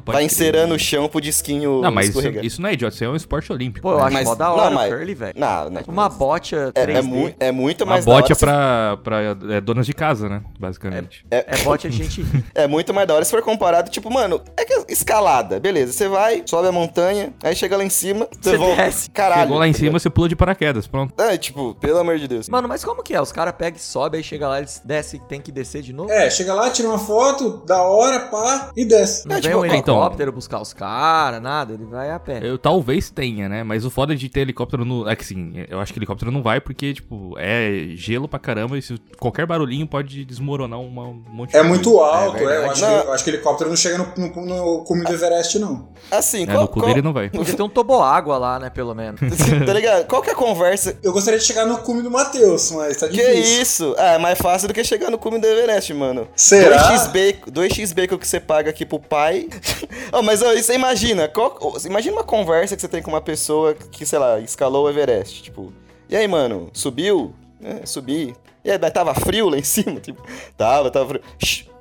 pode 0.05 0.17
vai 0.17 0.25
crer. 0.25 0.27
encerando 0.27 0.75
o 0.75 0.79
chão 0.79 1.09
pro 1.09 1.21
disquinho 1.21 1.81
Não, 1.81 1.91
mas 1.91 2.09
isso, 2.09 2.19
escorregar. 2.19 2.45
isso 2.45 2.61
não 2.63 2.69
é 2.69 2.73
idiota, 2.75 2.95
isso 2.95 3.05
é 3.05 3.09
um 3.09 3.17
esporte 3.17 3.53
olímpico. 3.53 3.83
Pô, 3.83 3.95
eu 3.95 4.03
acho 4.03 4.13
Mas- 4.13 4.25
mó 4.29 4.35
da 4.35 4.47
não, 4.47 4.53
hora 4.57 4.71
mas- 4.75 4.93
o 4.93 4.97
curly, 4.97 5.15
velho. 5.15 5.35
Não, 5.37 5.71
né? 5.71 5.83
Uma 5.87 6.09
botia 6.09 6.73
3D. 6.73 6.93
É, 6.93 6.99
é, 6.99 7.03
mu 7.03 7.35
é 7.41 7.53
muito 7.53 7.85
Uma 7.85 7.93
mais 7.95 8.05
da 8.05 8.13
bote 8.13 8.25
hora 8.25 8.33
é 8.33 8.35
se- 8.35 8.41
pra, 8.45 8.97
pra 9.03 9.21
é, 9.55 9.61
donas 9.61 9.87
de 9.87 9.93
casa, 9.93 10.29
né? 10.29 10.43
Basicamente. 10.59 11.25
É 11.31 11.57
bote 11.65 11.89
de 11.89 11.97
gente. 11.97 12.23
É 12.55 12.67
muito 12.67 12.93
mais 12.93 13.07
da 13.09 13.15
hora 13.15 13.25
se 13.25 13.31
for 13.31 13.43
comparado, 13.43 13.91
tipo, 13.91 14.11
mano, 14.13 14.41
é 14.57 14.65
que 14.65 14.85
escalada, 14.93 15.59
beleza. 15.59 15.93
Você 15.93 16.09
vai, 16.09 16.43
sobe 16.47 16.69
a 16.69 16.73
montanha, 16.73 17.33
aí 17.43 17.55
chega 17.57 17.77
lá 17.77 17.85
em 17.85 17.89
cima, 17.91 18.29
você 18.41 18.57
volta. 18.57 18.77
desce. 18.85 19.11
Caralho. 19.11 19.43
Chegou 19.43 19.59
lá 19.59 19.69
em 19.69 19.73
cima, 19.73 19.99
você 19.99 20.11
pula 20.11 20.29
de 20.29 20.37
paraquedas, 20.37 20.87
pronto. 20.87 21.15
É, 21.21 21.37
tipo, 21.37 21.75
pelo 21.77 21.99
amor 21.99 22.19
de 22.19 22.29
Deus. 22.29 22.49
Mano, 22.49 22.69
mas 22.69 22.85
como 22.85 23.03
que 23.03 23.15
é? 23.15 23.21
Os 23.21 23.33
caras 23.33 23.55
pegam 23.57 23.77
e 23.79 23.81
sobem, 23.83 24.19
aí 24.19 24.25
chega 24.25 24.49
lá, 24.49 24.59
eles 24.59 24.81
descem, 24.85 25.21
tem 25.29 25.41
que 25.41 25.51
descer 25.51 25.83
de 25.83 25.93
novo? 25.93 26.11
É, 26.11 26.29
chega 26.31 26.53
lá, 26.55 26.71
tira 26.71 26.89
uma 26.89 26.99
foto, 26.99 27.63
da 27.67 27.83
hora, 27.83 28.21
pá, 28.21 28.71
e 28.77 28.85
desce. 28.85 29.27
Não 29.33 29.39
É, 29.39 29.41
vem 29.41 29.51
tipo, 29.51 29.59
um 29.61 29.65
é, 29.65 29.77
então- 29.77 29.95
helicóptero 29.97 30.33
buscar 30.33 30.61
os 30.61 30.73
caras, 30.73 31.41
nada, 31.43 31.73
ele 31.75 31.85
vai 31.85 32.11
a 32.11 32.19
pé. 32.19 32.41
Eu 32.43 32.59
talvez 32.59 33.11
tenha, 33.11 33.49
né? 33.49 33.63
Mas 33.63 33.85
o 33.85 33.91
foda 33.91 34.15
de 34.15 34.29
ter 34.29 34.41
helicóptero 34.41 34.85
no. 34.85 35.09
É 35.09 35.17
que 35.17 35.25
sim, 35.25 35.53
eu 35.69 35.81
acho 35.81 35.93
que 35.93 35.99
helicóptero 35.99 36.31
não 36.31 36.43
vai 36.43 36.61
porque, 36.61 36.95
tipo, 36.95 37.35
é 37.39 37.87
gelo 37.95 38.29
pra 38.29 38.39
caramba 38.39 38.77
e 38.79 38.83
se 38.83 38.97
qualquer 39.19 39.47
barulhinho 39.47 39.87
pode 39.87 40.25
desmoronar 40.25 40.81
uma, 40.81 41.05
um 41.09 41.23
monte 41.31 41.51
de 41.51 41.57
É 41.57 41.61
coisa. 41.61 41.69
muito 41.69 41.99
alto, 42.01 42.37
é. 42.37 42.47
verdade. 42.47 42.63
eu, 42.65 42.71
acho 42.71 42.81
que, 43.03 43.07
eu 43.09 43.13
acho 43.13 43.25
que 43.25 43.31
helicóptero 43.31 43.71
não 43.71 43.77
chega 43.77 43.99
no, 43.99 44.13
no, 44.17 44.47
no 44.47 44.85
cume 44.85 45.05
do 45.05 45.13
Everest, 45.13 45.59
não. 45.59 45.89
Assim, 46.11 46.43
É, 46.43 46.47
qual, 46.47 46.63
no 46.63 46.69
cu 46.69 46.81
qual- 46.81 46.87
dele 46.89 47.03
não 47.03 47.13
vai. 47.13 47.29
Podia 47.31 47.55
ter 47.55 47.63
um 47.63 47.69
toboágua 47.69 48.39
lá, 48.39 48.59
né, 48.59 48.71
pelo 48.71 48.95
menos. 48.95 49.21
tá 49.67 49.73
ligado? 49.73 50.07
Qual 50.07 50.23
que 50.23 50.31
é 50.31 50.33
a 50.33 50.37
conversa? 50.37 50.97
Eu 51.03 51.13
gostaria 51.13 51.39
de 51.39 51.45
chegar 51.45 51.67
no 51.67 51.79
cume 51.79 52.03
do 52.03 52.11
Matheus, 52.11 52.71
mas 52.73 52.97
tá 52.97 53.09
Que 53.09 53.17
difícil. 53.17 53.63
isso? 53.63 53.95
Ah, 53.99 54.13
é 54.15 54.19
mais 54.19 54.39
fácil 54.39 54.69
do 54.69 54.75
que 54.75 54.83
chegar 54.85 55.11
no 55.11 55.19
cume 55.19 55.39
do 55.39 55.47
Everest, 55.47 55.93
mano. 55.95 56.29
Será? 56.37 56.91
2x 56.93 57.13
bacon, 57.13 57.51
2x 57.51 57.95
bacon 57.95 58.19
que 58.19 58.27
você 58.27 58.41
paga 58.41 58.71
aqui 58.71 58.85
pro 58.85 58.99
pai. 58.99 59.22
oh, 60.13 60.23
mas 60.23 60.43
ó, 60.43 60.53
você 60.55 60.75
imagina, 60.75 61.29
qual- 61.29 61.57
oh, 61.61 61.77
imagina 61.87 62.17
uma 62.17 62.25
conversa 62.25 62.75
que 62.75 62.83
você 62.83 62.89
tem 62.89 63.03
com 63.03 63.11
uma 63.11 63.21
pessoa 63.21 63.75
que, 63.75 64.05
sei 64.05 64.19
lá, 64.19 64.41
escalou 64.41 64.87
o 64.87 64.91
Everest, 64.91 65.43
tipo, 65.43 65.73
e 66.09 66.17
aí, 66.17 66.27
mano, 66.29 66.69
subiu? 66.73 67.35
É, 67.63 67.87
subi. 67.87 68.35
E 68.65 68.71
aí, 68.71 68.79
tava 68.91 69.15
frio 69.15 69.49
lá 69.49 69.57
em 69.59 69.63
cima? 69.65 69.99
Tipo, 70.01 70.23
tava, 70.57 70.91
tava 70.91 71.09
frio. 71.09 71.23
Shhh. 71.39 71.72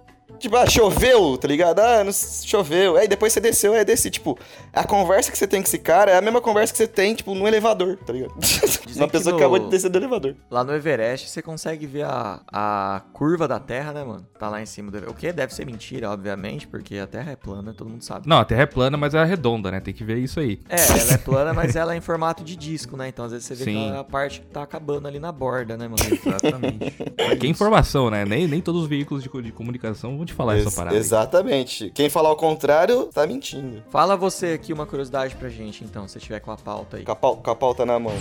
Tipo, 0.41 0.55
ah, 0.55 0.65
choveu, 0.67 1.37
tá 1.37 1.47
ligado? 1.47 1.79
Ah, 1.79 2.03
não, 2.03 2.11
choveu. 2.11 2.97
Aí 2.97 3.07
depois 3.07 3.31
você 3.31 3.39
desceu, 3.39 3.73
aí 3.73 3.85
desci. 3.85 4.09
Tipo, 4.09 4.37
a 4.73 4.83
conversa 4.83 5.31
que 5.31 5.37
você 5.37 5.45
tem 5.47 5.61
com 5.61 5.67
esse 5.67 5.77
cara 5.77 6.11
é 6.11 6.17
a 6.17 6.21
mesma 6.21 6.41
conversa 6.41 6.73
que 6.73 6.77
você 6.77 6.87
tem, 6.87 7.13
tipo, 7.13 7.35
no 7.35 7.47
elevador, 7.47 7.97
tá 7.97 8.11
ligado? 8.11 8.31
Uma 8.95 9.05
que 9.07 9.11
pessoa 9.13 9.33
no- 9.33 9.37
que 9.37 9.43
acabou 9.43 9.59
de 9.59 9.67
descer 9.69 9.89
do 9.89 9.97
elevador. 9.97 10.35
Lá 10.49 10.63
no 10.63 10.73
Everest 10.73 11.29
você 11.29 11.41
consegue 11.41 11.85
ver 11.85 12.05
a, 12.05 12.41
a 12.51 13.01
curva 13.13 13.47
da 13.47 13.59
Terra, 13.59 13.93
né, 13.93 14.03
mano? 14.03 14.25
Tá 14.39 14.49
lá 14.49 14.61
em 14.61 14.65
cima 14.65 14.91
do 14.91 15.09
O 15.09 15.13
que 15.13 15.31
deve 15.31 15.53
ser 15.53 15.65
mentira, 15.65 16.09
obviamente, 16.09 16.67
porque 16.67 16.97
a 16.97 17.05
Terra 17.07 17.31
é 17.31 17.35
plana, 17.35 17.73
todo 17.73 17.89
mundo 17.89 18.03
sabe. 18.03 18.27
Não, 18.27 18.37
a 18.39 18.45
Terra 18.45 18.63
é 18.63 18.65
plana, 18.65 18.97
mas 18.97 19.13
ela 19.13 19.25
é 19.25 19.29
redonda, 19.29 19.69
né? 19.69 19.79
Tem 19.79 19.93
que 19.93 20.03
ver 20.03 20.17
isso 20.17 20.39
aí. 20.39 20.59
É, 20.67 20.75
ela 20.99 21.13
é 21.13 21.17
plana, 21.17 21.53
mas 21.53 21.75
ela 21.75 21.93
é 21.93 21.97
em 21.97 22.01
formato 22.01 22.43
de 22.43 22.55
disco, 22.55 22.97
né? 22.97 23.07
Então 23.07 23.25
às 23.25 23.31
vezes 23.31 23.47
você 23.47 23.55
vê 23.55 23.63
Sim. 23.65 23.91
que 23.91 23.97
a 23.97 24.03
parte 24.03 24.41
que 24.41 24.47
tá 24.47 24.63
acabando 24.63 25.07
ali 25.07 25.19
na 25.19 25.31
borda, 25.31 25.77
né, 25.77 25.87
mano? 25.87 26.01
Exatamente. 26.11 26.91
que 27.39 27.47
informação, 27.47 28.09
né? 28.09 28.25
Nem, 28.25 28.47
nem 28.47 28.59
todos 28.61 28.81
os 28.83 28.87
veículos 28.87 29.23
de, 29.23 29.29
de 29.41 29.51
comunicação 29.51 30.17
vão 30.17 30.25
te 30.25 30.30
falar 30.31 30.55
essa 30.57 30.67
Ex- 30.67 30.75
parada. 30.75 30.95
aí. 30.95 30.99
Exatamente. 30.99 31.89
Quem 31.93 32.09
falar 32.09 32.31
o 32.31 32.35
contrário, 32.35 33.05
tá 33.13 33.25
mentindo. 33.27 33.83
Fala 33.89 34.15
você 34.15 34.47
aqui 34.53 34.71
uma 34.73 34.85
curiosidade 34.85 35.35
pra 35.35 35.49
gente, 35.49 35.83
então, 35.83 36.07
se 36.07 36.19
tiver 36.19 36.39
com 36.39 36.51
a 36.51 36.57
pauta 36.57 36.97
aí. 36.97 37.03
Com 37.03 37.11
a, 37.11 37.15
pau- 37.15 37.37
com 37.37 37.51
a 37.51 37.55
pauta 37.55 37.85
na 37.85 37.99
mão. 37.99 38.13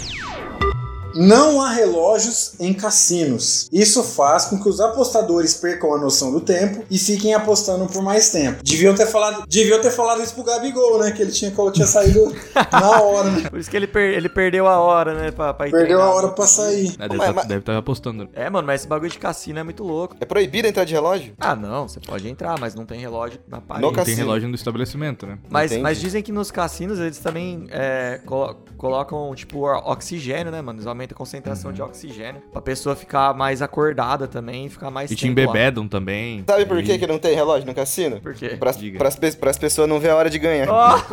Não 1.15 1.61
há 1.61 1.71
relógios 1.71 2.55
em 2.61 2.73
cassinos. 2.73 3.69
Isso 3.73 4.03
faz 4.03 4.45
com 4.47 4.61
que 4.63 4.69
os 4.69 4.81
apostadores 4.81 5.55
percam 5.55 5.95
a 5.95 5.99
noção 5.99 6.31
do 6.33 6.41
tempo 6.41 6.85
e 6.91 6.99
fiquem 6.99 7.35
apostando 7.35 7.87
por 7.87 8.03
mais 8.03 8.31
tempo. 8.31 8.63
Deviam 8.63 8.95
ter 8.95 9.07
falado, 9.07 9.45
deviam 9.49 9.81
ter 9.81 9.91
falado 9.91 10.23
isso 10.23 10.35
pro 10.35 10.45
Gabigol, 10.45 10.99
né? 11.01 11.11
Que 11.13 11.23
ele 11.23 11.33
tinha, 11.33 11.53
tinha 11.73 11.87
saído 11.87 12.35
na 12.73 13.01
hora, 13.03 13.31
né? 13.31 13.49
Por 13.51 13.59
isso 13.59 13.71
que 13.71 13.77
ele, 13.77 13.87
per- 13.87 14.15
ele 14.15 14.29
perdeu 14.29 14.67
a 14.67 14.79
hora, 14.79 15.15
né, 15.15 15.31
pra, 15.31 15.53
pra 15.55 15.71
Perdeu 15.71 15.81
a 16.01 16.03
treinar. 16.03 16.09
hora 16.09 16.29
pra 16.29 16.47
sair. 16.47 16.95
É, 16.99 17.09
deve 17.09 17.17
Mas- 17.17 17.27
tá- 17.29 17.33
mas- 17.35 17.51
estar 17.51 17.77
apostando. 17.77 18.29
É, 18.33 18.49
mano, 18.49 18.67
mas 18.67 18.81
esse 18.83 18.89
bagulho 18.89 19.11
de 19.11 19.19
cassino 19.19 19.59
é 19.59 19.63
muito 19.63 19.83
louco. 19.83 20.17
É 20.21 20.25
proibido 20.25 20.69
entrar 20.69 20.85
de 20.85 20.93
relógio? 20.95 21.35
Ah, 21.39 21.55
não, 21.57 21.89
você 21.89 22.01
pode 22.01 22.29
entrar, 22.29 22.59
mas 22.59 22.75
não 22.75 22.85
tem 22.87 23.01
relógio 23.01 23.41
na 23.49 23.61
parede. 23.61 23.87
No 23.97 24.05
Tem 24.05 24.15
relógio 24.15 24.49
no 24.49 24.55
estabelecimento, 24.55 25.27
né? 25.27 25.39
Mas, 25.49 25.71
Entendi. 25.73 25.83
mas 25.83 26.01
dizem 26.01 26.23
que 26.23 26.33
nos 26.33 26.51
cassinos 26.51 26.99
eles 26.99 27.19
também 27.19 27.67
é, 27.71 28.21
colo- 28.25 28.57
colocam, 28.77 29.35
tipo, 29.35 29.65
oxigênio, 29.65 30.51
né, 30.53 30.63
mano? 30.63 30.79
Eles 30.79 30.87
aumentam 31.01 31.15
a 31.15 31.19
concentração 31.19 31.73
de 31.73 31.81
oxigênio 31.83 32.43
pra 32.53 32.61
pessoa 32.61 32.95
ficar 32.95 33.33
mais 33.35 33.63
acordada 33.63 34.29
também 34.29 34.69
ficar 34.69 34.91
mais 34.91 35.11
E 35.11 35.17
te 35.17 35.23
tempo 35.27 35.39
lá. 35.41 35.45
embebedam 35.47 35.89
também. 35.89 36.45
Sabe 36.47 36.67
por 36.67 36.79
E- 36.79 36.83
que, 36.83 36.99
que 36.99 37.07
não 37.07 37.19
tem 37.19 37.35
relógio 37.35 37.67
no 37.67 37.75
cassino? 37.75 38.21
Por 38.21 38.35
quê? 38.35 38.51
Pras, 38.59 38.77
Diga. 38.77 38.99
pras, 38.99 39.17
pe- 39.17 39.33
pras 39.37 39.59
pessoas 39.59 39.89
não 39.89 39.99
ver 39.99 40.11
a 40.11 40.17
hora 40.17 40.29
de 40.31 40.39
ganhar. 40.39 40.67
Nossa. 40.69 41.05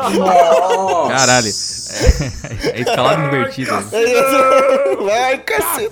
Caralho. 1.09 1.47
É, 1.47 1.49
é 2.77 2.81
escalada 2.81 3.25
invertida. 3.25 3.71
Vai, 5.03 5.37
cassino! 5.39 5.89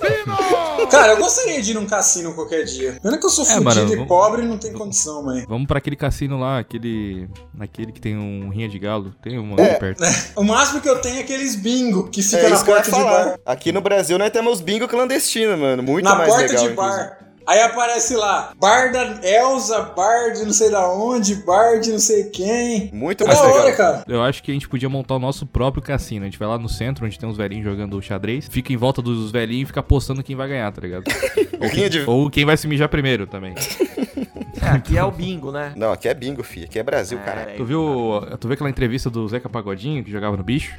Cara, 0.90 1.12
eu 1.12 1.18
gostaria 1.18 1.60
de 1.62 1.70
ir 1.70 1.74
num 1.74 1.86
cassino 1.86 2.34
qualquer 2.34 2.64
dia. 2.64 2.98
Pena 3.02 3.18
que 3.18 3.24
eu 3.26 3.30
sou 3.30 3.44
É, 3.44 3.48
fudido 3.48 3.64
mano, 3.64 3.80
e 3.92 3.96
vamos- 3.96 4.08
pobre 4.08 4.42
e 4.42 4.46
não 4.46 4.58
tem 4.58 4.72
condição, 4.72 5.22
mãe. 5.22 5.44
Vamos 5.48 5.66
pra 5.66 5.78
aquele 5.78 5.96
cassino 5.96 6.38
lá, 6.38 6.58
aquele. 6.58 7.28
Naquele 7.54 7.92
que 7.92 8.00
tem 8.00 8.16
um 8.16 8.48
rinha 8.50 8.68
de 8.68 8.78
galo. 8.78 9.14
Tem 9.22 9.38
um 9.38 9.54
É. 9.58 9.70
ali 9.70 9.78
perto. 9.78 10.02
O 10.36 10.42
máximo 10.44 10.80
que 10.80 10.88
eu 10.88 11.00
tenho 11.00 11.16
é 11.16 11.20
aqueles 11.20 11.56
bingo 11.56 12.08
que 12.10 12.22
fica 12.22 12.38
É 12.46 12.48
na 12.48 12.62
porta 12.62 12.90
de 12.90 13.02
bar. 13.02 13.38
Aqui 13.46 13.72
no 13.72 13.80
Brasil 13.88 14.18
nós 14.18 14.30
temos 14.30 14.60
bingo 14.60 14.86
clandestino, 14.88 15.56
mano. 15.56 15.82
Muito 15.82 16.04
na 16.04 16.14
mais 16.14 16.28
porta 16.30 16.46
legal, 16.52 16.68
de 16.68 16.74
bar. 16.74 16.86
inclusive. 16.92 17.26
Aí 17.48 17.60
aparece 17.62 18.16
lá, 18.16 18.50
bar 18.58 18.90
da 18.90 19.20
Elza, 19.24 19.80
bar 19.96 20.32
de 20.32 20.44
não 20.44 20.52
sei 20.52 20.68
da 20.68 20.90
onde, 20.92 21.36
bar 21.36 21.78
de 21.78 21.92
não 21.92 21.98
sei 22.00 22.24
quem. 22.24 22.90
Muito 22.92 23.22
É 23.22 23.26
mais 23.28 23.38
da 23.38 23.46
legal. 23.46 23.60
hora, 23.62 23.72
cara. 23.76 24.04
Eu 24.08 24.20
acho 24.20 24.42
que 24.42 24.50
a 24.50 24.54
gente 24.54 24.68
podia 24.68 24.88
montar 24.88 25.14
o 25.14 25.20
nosso 25.20 25.46
próprio 25.46 25.80
cassino. 25.80 26.22
A 26.22 26.24
gente 26.24 26.40
vai 26.40 26.48
lá 26.48 26.58
no 26.58 26.68
centro, 26.68 27.06
onde 27.06 27.16
tem 27.16 27.28
uns 27.28 27.36
velhinhos 27.36 27.64
jogando 27.64 28.02
xadrez, 28.02 28.48
fica 28.50 28.72
em 28.72 28.76
volta 28.76 29.00
dos 29.00 29.30
velhinhos 29.30 29.62
e 29.62 29.66
fica 29.66 29.78
apostando 29.78 30.24
quem 30.24 30.34
vai 30.34 30.48
ganhar, 30.48 30.72
tá 30.72 30.80
ligado? 30.80 31.04
ou, 31.62 31.70
quem, 31.70 31.88
de- 31.88 32.00
ou 32.04 32.28
quem 32.28 32.44
vai 32.44 32.56
se 32.56 32.66
mijar 32.66 32.88
primeiro 32.88 33.28
também. 33.28 33.54
É, 34.66 34.70
aqui 34.70 34.98
é 34.98 35.04
o 35.04 35.10
bingo, 35.10 35.52
né? 35.52 35.72
Não, 35.76 35.92
aqui 35.92 36.08
é 36.08 36.14
bingo, 36.14 36.42
filho. 36.42 36.66
Aqui 36.66 36.78
é 36.78 36.82
Brasil, 36.82 37.18
É, 37.18 37.22
caralho. 37.22 37.50
aí. 37.50 37.56
Tu 37.56 37.64
viu, 37.64 38.20
tu 38.40 38.48
viu 38.48 38.54
aquela 38.54 38.70
entrevista 38.70 39.08
do 39.08 39.26
Zeca 39.28 39.48
Pagodinho, 39.48 40.02
que 40.02 40.10
jogava 40.10 40.36
no 40.36 40.42
bicho? 40.42 40.74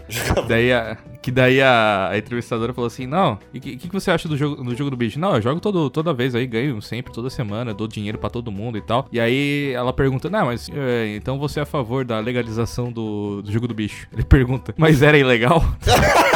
daí 0.48 0.72
a, 0.74 0.98
que 1.22 1.32
daí 1.32 1.62
a, 1.62 2.10
a 2.12 2.18
entrevistadora 2.18 2.74
falou 2.74 2.88
assim, 2.88 3.06
não, 3.08 3.40
e 3.54 3.58
o 3.58 3.62
que, 3.62 3.78
que, 3.78 3.88
que 3.88 3.94
você 3.94 4.12
acha 4.12 4.28
do 4.28 4.36
jogo, 4.38 4.64
do 4.64 4.76
jogo 4.76 4.90
do 4.90 4.98
bicho? 4.98 5.20
Não, 5.20 5.36
eu 5.36 5.42
jogo 5.42 5.60
todo, 5.60 5.90
toda 5.90 6.14
vez 6.14 6.36
aí, 6.36 6.46
ganho 6.46 6.82
sempre, 6.82 7.14
toda 7.14 7.30
semana, 7.30 7.74
dou 7.74 7.88
dinheiro 7.88 8.18
pra 8.18 8.30
todo 8.30 8.52
mundo 8.52 8.78
e 8.78 8.82
tal. 8.82 9.08
E 9.12 9.20
aí 9.20 9.72
ela 9.74 9.94
pergunta, 9.94 10.30
não, 10.30 10.46
mas 10.48 10.70
é, 10.74 11.16
então 11.16 11.38
você 11.40 11.60
é 11.60 11.64
a 11.64 11.66
favor 11.66 12.04
da 12.06 12.20
legalização 12.20 12.92
do, 12.92 13.42
do 13.42 13.52
jogo 13.52 13.68
do 13.68 13.74
bicho? 13.74 14.08
Ele 14.12 14.24
pergunta, 14.24 14.74
mas 14.78 15.02
era 15.02 15.18
ilegal? 15.18 15.64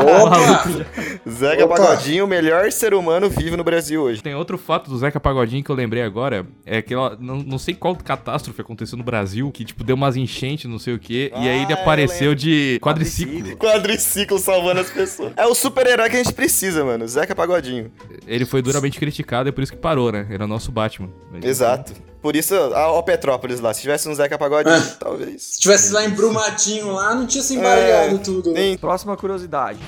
Opa! 0.00 1.30
Zeca 1.30 1.64
Opa. 1.64 1.76
Pagodinho, 1.76 2.24
o 2.24 2.28
melhor 2.28 2.70
ser 2.70 2.94
humano 2.94 3.28
vivo 3.28 3.56
no 3.56 3.64
Brasil 3.64 4.02
hoje. 4.02 4.22
Tem 4.22 4.34
outro 4.34 4.56
fato 4.58 4.90
do 4.90 4.96
Zeca 4.98 5.18
Pagodinho 5.20 5.62
que 5.62 5.70
eu 5.70 5.76
lembrei 5.76 6.02
agora, 6.02 6.46
é 6.64 6.80
que 6.86 6.94
ela, 6.94 7.16
não, 7.20 7.36
não 7.38 7.58
sei 7.58 7.74
qual 7.74 7.94
catástrofe 7.96 8.60
aconteceu 8.60 8.96
no 8.96 9.04
Brasil, 9.04 9.50
que 9.50 9.64
tipo 9.64 9.82
deu 9.84 9.96
umas 9.96 10.16
enchentes, 10.16 10.70
não 10.70 10.78
sei 10.78 10.94
o 10.94 10.98
quê, 10.98 11.32
e 11.34 11.48
aí 11.48 11.62
ele 11.62 11.72
Ah, 11.72 11.76
eu 11.76 11.80
apareceu 11.82 12.34
de 12.34 12.78
quadriciclo. 12.80 13.56
Quadriciclo 13.56 14.38
salvando 14.38 14.80
as 14.80 14.90
pessoas. 14.90 15.32
É 15.36 15.44
o 15.46 15.54
super-herói 15.54 16.08
que 16.08 16.16
a 16.16 16.22
gente 16.22 16.32
precisa, 16.34 16.84
mano. 16.84 17.06
Zeca 17.08 17.34
Pagodinho. 17.34 17.90
Ele 18.26 18.44
foi 18.46 18.62
duramente 18.62 18.98
criticado, 18.98 19.48
é 19.48 19.52
por 19.52 19.62
isso 19.62 19.72
que 19.72 19.78
parou, 19.78 20.12
né? 20.12 20.26
Era 20.30 20.44
o 20.44 20.48
nosso 20.48 20.70
Batman. 20.72 21.08
Mas- 21.32 21.44
Exato. 21.44 21.92
Por 22.22 22.34
isso, 22.34 22.54
a 22.54 22.90
ó 22.90 23.02
Petrópolis 23.02 23.60
lá. 23.60 23.72
Se 23.72 23.82
tivesse 23.82 24.08
um 24.08 24.14
Zeca 24.14 24.36
Pagodinho, 24.38 24.74
É. 24.74 24.80
talvez. 24.98 25.42
Se 25.42 25.60
tivesse 25.60 25.92
lá 25.92 26.04
em 26.04 26.10
Brumadinho 26.10 26.92
lá, 26.92 27.14
não 27.14 27.26
tinha 27.26 27.42
se 27.42 27.54
embaralhado 27.54 28.16
É, 28.16 28.18
tudo. 28.18 28.52
né? 28.52 28.76
Próxima 28.78 29.16
curiosidade. 29.16 29.78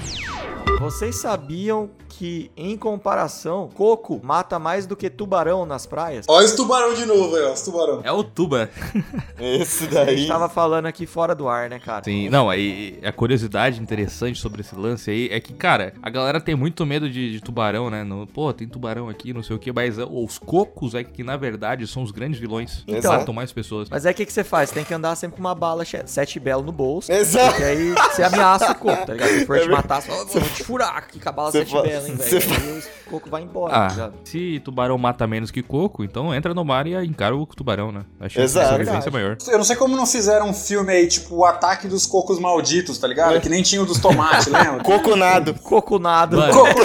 Vocês 0.79 1.17
sabiam 1.17 1.91
que, 2.19 2.51
em 2.57 2.77
comparação, 2.77 3.69
coco 3.75 4.21
mata 4.25 4.59
mais 4.59 4.87
do 4.87 4.97
que 4.97 5.09
tubarão 5.09 5.65
nas 5.65 5.87
praias? 5.87 6.27
Olha 6.29 6.45
os 6.47 6.53
tubarão 6.53 6.93
de 6.95 7.07
novo 7.07 7.37
aí, 7.37 7.45
ó. 7.45 7.53
Os 7.53 7.63
tubarão. 7.63 8.01
É 8.03 8.11
o 8.11 8.25
Tuba. 8.25 8.69
esse 9.39 9.85
A 9.85 10.05
daí. 10.05 10.17
gente 10.19 10.29
tava 10.29 10.49
falando 10.49 10.87
aqui 10.87 11.07
fora 11.07 11.35
do 11.35 11.49
ar, 11.49 11.71
né, 11.71 11.79
cara? 11.79 12.03
Sim, 12.05 12.29
não, 12.29 12.51
aí 12.51 12.99
a 13.05 13.13
curiosidade 13.13 13.81
interessante 13.81 14.39
sobre 14.41 14.63
esse 14.63 14.75
lance 14.75 15.11
aí 15.11 15.29
é 15.31 15.39
que, 15.39 15.53
cara, 15.53 15.95
a 16.03 16.11
galera 16.11 16.41
tem 16.41 16.55
muito 16.57 16.85
medo 16.85 17.09
de, 17.09 17.31
de 17.33 17.41
tubarão, 17.41 17.89
né? 17.89 18.03
No, 18.03 18.27
Pô, 18.27 18.53
tem 18.53 18.67
tubarão 18.67 19.09
aqui, 19.09 19.33
não 19.33 19.43
sei 19.43 19.55
o 19.55 19.59
que, 19.59 19.73
mas 19.73 19.97
os 19.99 20.39
cocos 20.39 20.95
é 20.95 21.05
que, 21.05 21.23
na 21.23 21.37
verdade, 21.37 21.87
são 21.87 22.03
os 22.03 22.11
grandes 22.11 22.41
vilões. 22.41 22.83
que 22.87 22.95
Exato. 22.97 23.19
matam 23.19 23.35
mais 23.35 23.53
pessoas. 23.53 23.89
Mas 23.89 24.05
aí 24.05 24.13
o 24.13 24.15
que, 24.17 24.27
que 24.27 24.33
você 24.33 24.43
faz? 24.45 24.69
Você 24.71 24.75
tem 24.75 24.85
que 24.85 24.93
andar 24.93 25.15
sempre 25.17 25.37
com 25.37 25.41
uma 25.41 25.55
bala 25.55 25.85
sete 26.07 26.41
belo 26.41 26.63
no 26.63 26.73
bolso. 26.73 27.13
Exato. 27.13 27.51
Porque 27.51 27.63
aí 27.65 27.95
você 27.95 28.23
ameaça 28.25 28.73
o 28.73 28.75
coco, 28.75 29.07
tá 29.07 29.13
ligado? 29.13 29.29
Se 29.31 29.47
for 29.47 29.57
É 29.59 29.63
te 29.63 29.69
matar, 29.69 30.03
você 30.03 30.09
fala, 30.09 30.25
"Vou 30.25 30.43
te 30.43 30.65
furar 30.65 30.97
aqui 30.97 31.19
com 31.21 31.29
a 31.29 31.33
bala 31.33 31.51
Você 31.53 31.59
sete 31.59 31.73
fa- 31.73 31.83
belo, 31.83 32.08
hein, 32.09 32.17
velho. 32.17 32.83
o 33.07 33.11
coco 33.11 33.31
vai 33.31 33.43
embora, 33.43 33.75
Ah, 33.77 33.89
ligado? 33.89 34.15
se 34.25 34.61
tubarão 34.65 34.99
mata 34.99 35.27
menos 35.27 35.51
que 35.51 35.63
coco, 35.63 36.05
então 36.05 36.35
entra 36.35 36.53
no 36.55 36.65
mar 36.65 36.87
e 36.87 36.95
encara 37.05 37.35
o 37.37 37.47
tubarão, 37.47 37.91
né? 37.93 38.03
A 38.21 38.27
de 38.29 38.41
Exato. 38.41 38.69
sobrevivência 38.71 39.09
é 39.09 39.13
maior. 39.13 39.37
Eu 39.49 39.59
não 39.59 39.65
sei 39.65 39.77
como 39.77 39.97
não 39.97 40.07
fizeram 40.07 40.49
um 40.51 40.55
filme 40.55 40.93
aí, 40.93 41.07
tipo, 41.09 41.35
o 41.37 41.45
ataque 41.45 41.89
dos 41.89 42.05
cocos 42.07 42.39
malditos, 42.39 42.99
tá 42.99 43.07
ligado? 43.07 43.41
Que 43.41 43.49
nem 43.49 43.63
tinha 43.63 43.83
o 43.83 43.87
dos 43.87 43.99
tomates, 43.99 44.47
lembra? 44.53 44.83
Coconado. 44.83 45.55
Coconado. 45.55 46.37
Mano, 46.37 46.53
Coco- 46.53 46.79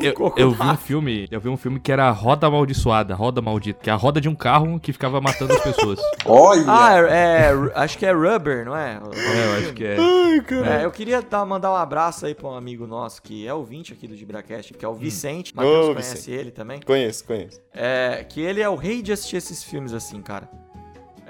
Eu, 0.00 0.32
eu 0.36 0.50
vi 0.52 0.62
um 0.62 0.76
filme, 0.76 1.28
eu 1.30 1.40
vi 1.40 1.48
um 1.48 1.56
filme 1.56 1.80
que 1.80 1.90
era 1.90 2.04
a 2.06 2.10
Roda 2.10 2.46
Amaldiçoada, 2.46 3.14
Roda 3.14 3.40
Maldita, 3.40 3.80
que 3.82 3.90
é 3.90 3.92
a 3.92 3.96
roda 3.96 4.20
de 4.20 4.28
um 4.28 4.34
carro 4.34 4.78
que 4.80 4.92
ficava 4.92 5.20
matando 5.20 5.52
as 5.54 5.60
pessoas. 5.60 5.98
Olha! 6.24 6.64
Ah, 6.66 6.98
é, 6.98 7.52
é- 7.52 7.72
acho 7.74 7.96
que 7.98 8.06
é 8.06 8.12
Rubber, 8.12 8.64
não 8.64 8.76
é? 8.76 9.00
É, 9.14 9.46
eu 9.46 9.58
acho 9.58 9.72
que 9.74 9.84
é. 9.84 9.96
É, 10.80 10.84
eu 10.84 10.90
queria 10.90 11.22
dar- 11.22 11.44
mandar 11.46 11.70
um 11.72 11.76
abraço 11.76 12.26
aí 12.26 12.34
pra 12.34 12.48
um 12.48 12.54
amigo 12.54 12.86
nosso 12.86 13.22
que 13.22 13.46
é 13.46 13.54
ouvinte 13.54 13.92
aqui 13.92 14.06
do 14.06 14.16
Gibracast, 14.30 14.74
que 14.74 14.84
é 14.84 14.88
o 14.88 14.94
Vicente. 14.94 15.54
Matheus 15.54 15.86
Ô, 15.88 15.92
conhece 15.92 16.14
Vicente. 16.14 16.30
ele 16.32 16.50
também. 16.50 16.80
Conheço, 16.80 17.24
conheço. 17.24 17.60
É, 17.74 18.24
que 18.28 18.40
ele 18.40 18.60
é 18.60 18.68
o 18.68 18.76
rei 18.76 19.02
de 19.02 19.12
assistir 19.12 19.36
esses 19.36 19.62
filmes 19.62 19.92
assim, 19.92 20.22
cara. 20.22 20.48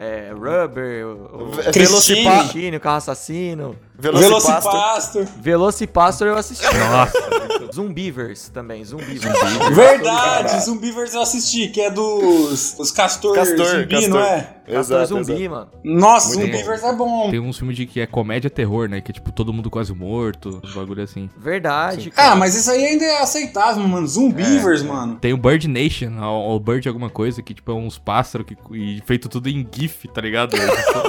É, 0.03 0.33
Rubber, 0.33 1.07
o, 1.07 1.43
o 1.43 1.51
Ve- 1.51 1.63
Christine. 1.65 1.85
Velocipa- 2.25 2.39
Christine, 2.39 2.77
o 2.77 2.81
Carro 2.81 2.97
Assassino. 2.97 3.77
Velocipastor. 3.99 4.73
Velocipastor. 4.73 5.27
Velocipastor 5.43 6.27
eu 6.29 6.37
assisti. 6.39 6.65
Nossa. 6.65 7.71
Zumbivers 7.75 8.49
também, 8.49 8.83
Zumbivers. 8.83 9.39
Verdade, 9.75 10.65
Zumbivers 10.65 11.13
eu 11.15 11.21
assisti, 11.21 11.69
que 11.69 11.81
é 11.83 11.91
dos 11.91 12.77
os 12.79 12.91
Castor, 12.91 13.35
Castor, 13.35 13.67
Zumbi, 13.67 13.87
Castor. 13.89 14.09
não 14.11 14.21
é? 14.21 14.41
Castor 14.41 14.79
Exato, 15.03 15.07
Zumbi, 15.25 15.33
exato. 15.45 15.51
mano. 15.51 15.69
Nossa, 15.85 16.35
Muito 16.37 16.53
Zumbivers 16.53 16.83
é 16.85 16.93
bom. 16.95 17.31
Tem 17.31 17.41
uns 17.41 17.59
filmes 17.59 17.77
de 17.77 17.87
que 17.87 18.01
é 18.01 18.07
comédia 18.07 18.49
terror, 18.49 18.89
né? 18.89 19.01
Que 19.01 19.11
é 19.11 19.15
tipo 19.15 19.31
todo 19.33 19.53
mundo 19.53 19.69
quase 19.69 19.93
morto, 19.93 20.61
uns 20.65 20.75
bagulho 20.75 21.03
assim. 21.03 21.29
Verdade, 21.37 22.11
Ah, 22.17 22.35
mas 22.35 22.55
isso 22.55 22.71
aí 22.71 22.85
ainda 22.87 23.05
é 23.05 23.21
aceitável, 23.21 23.87
mano. 23.87 24.07
Zumbivers, 24.07 24.83
mano. 24.83 25.17
Tem 25.21 25.33
o 25.33 25.37
Bird 25.37 25.69
Nation, 25.69 26.13
ou 26.23 26.57
o 26.57 26.61
Bird 26.61 26.89
alguma 26.89 27.11
coisa, 27.11 27.43
que 27.43 27.53
tipo 27.53 27.71
é 27.71 27.75
uns 27.75 27.99
pássaros 27.99 28.47
que, 28.47 28.57
e 28.75 29.03
feito 29.05 29.29
tudo 29.29 29.49
em 29.49 29.67
GIF, 29.71 29.90
tá 30.09 30.21
ligado? 30.21 30.57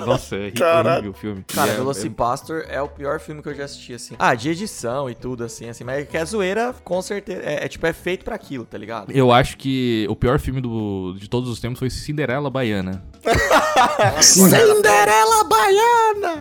Nossa, 0.05 0.35
é 0.35 0.51
horrível 0.91 1.11
o 1.11 1.13
filme. 1.13 1.45
Cara, 1.53 1.71
é- 1.71 1.75
Velocipastor 1.75 2.65
é... 2.67 2.81
o 2.81 2.87
pior 2.87 3.19
filme 3.19 3.41
que 3.41 3.49
eu 3.49 3.55
já 3.55 3.65
assisti, 3.65 3.93
assim. 3.93 4.15
Ah, 4.17 4.33
de 4.35 4.49
edição 4.49 5.09
e 5.09 5.15
tudo, 5.15 5.43
assim, 5.43 5.69
assim. 5.69 5.83
Mas 5.83 5.99
é 6.01 6.05
que 6.05 6.17
a 6.17 6.25
zoeira, 6.25 6.73
com 6.83 7.01
certeza, 7.01 7.41
é, 7.43 7.65
é, 7.65 7.67
tipo, 7.67 7.85
é 7.85 7.93
feito 7.93 8.23
pra 8.25 8.35
aquilo, 8.35 8.65
tá 8.65 8.77
ligado? 8.77 9.11
Eu 9.11 9.31
acho 9.31 9.57
que 9.57 10.05
o 10.09 10.15
pior 10.15 10.39
filme 10.39 10.61
do, 10.61 11.15
de 11.17 11.29
todos 11.29 11.49
os 11.49 11.59
tempos 11.59 11.79
foi 11.79 11.89
Cinderela 11.89 12.49
Baiana. 12.49 13.03
Cinderela 14.21 15.43
Baiana! 15.43 16.39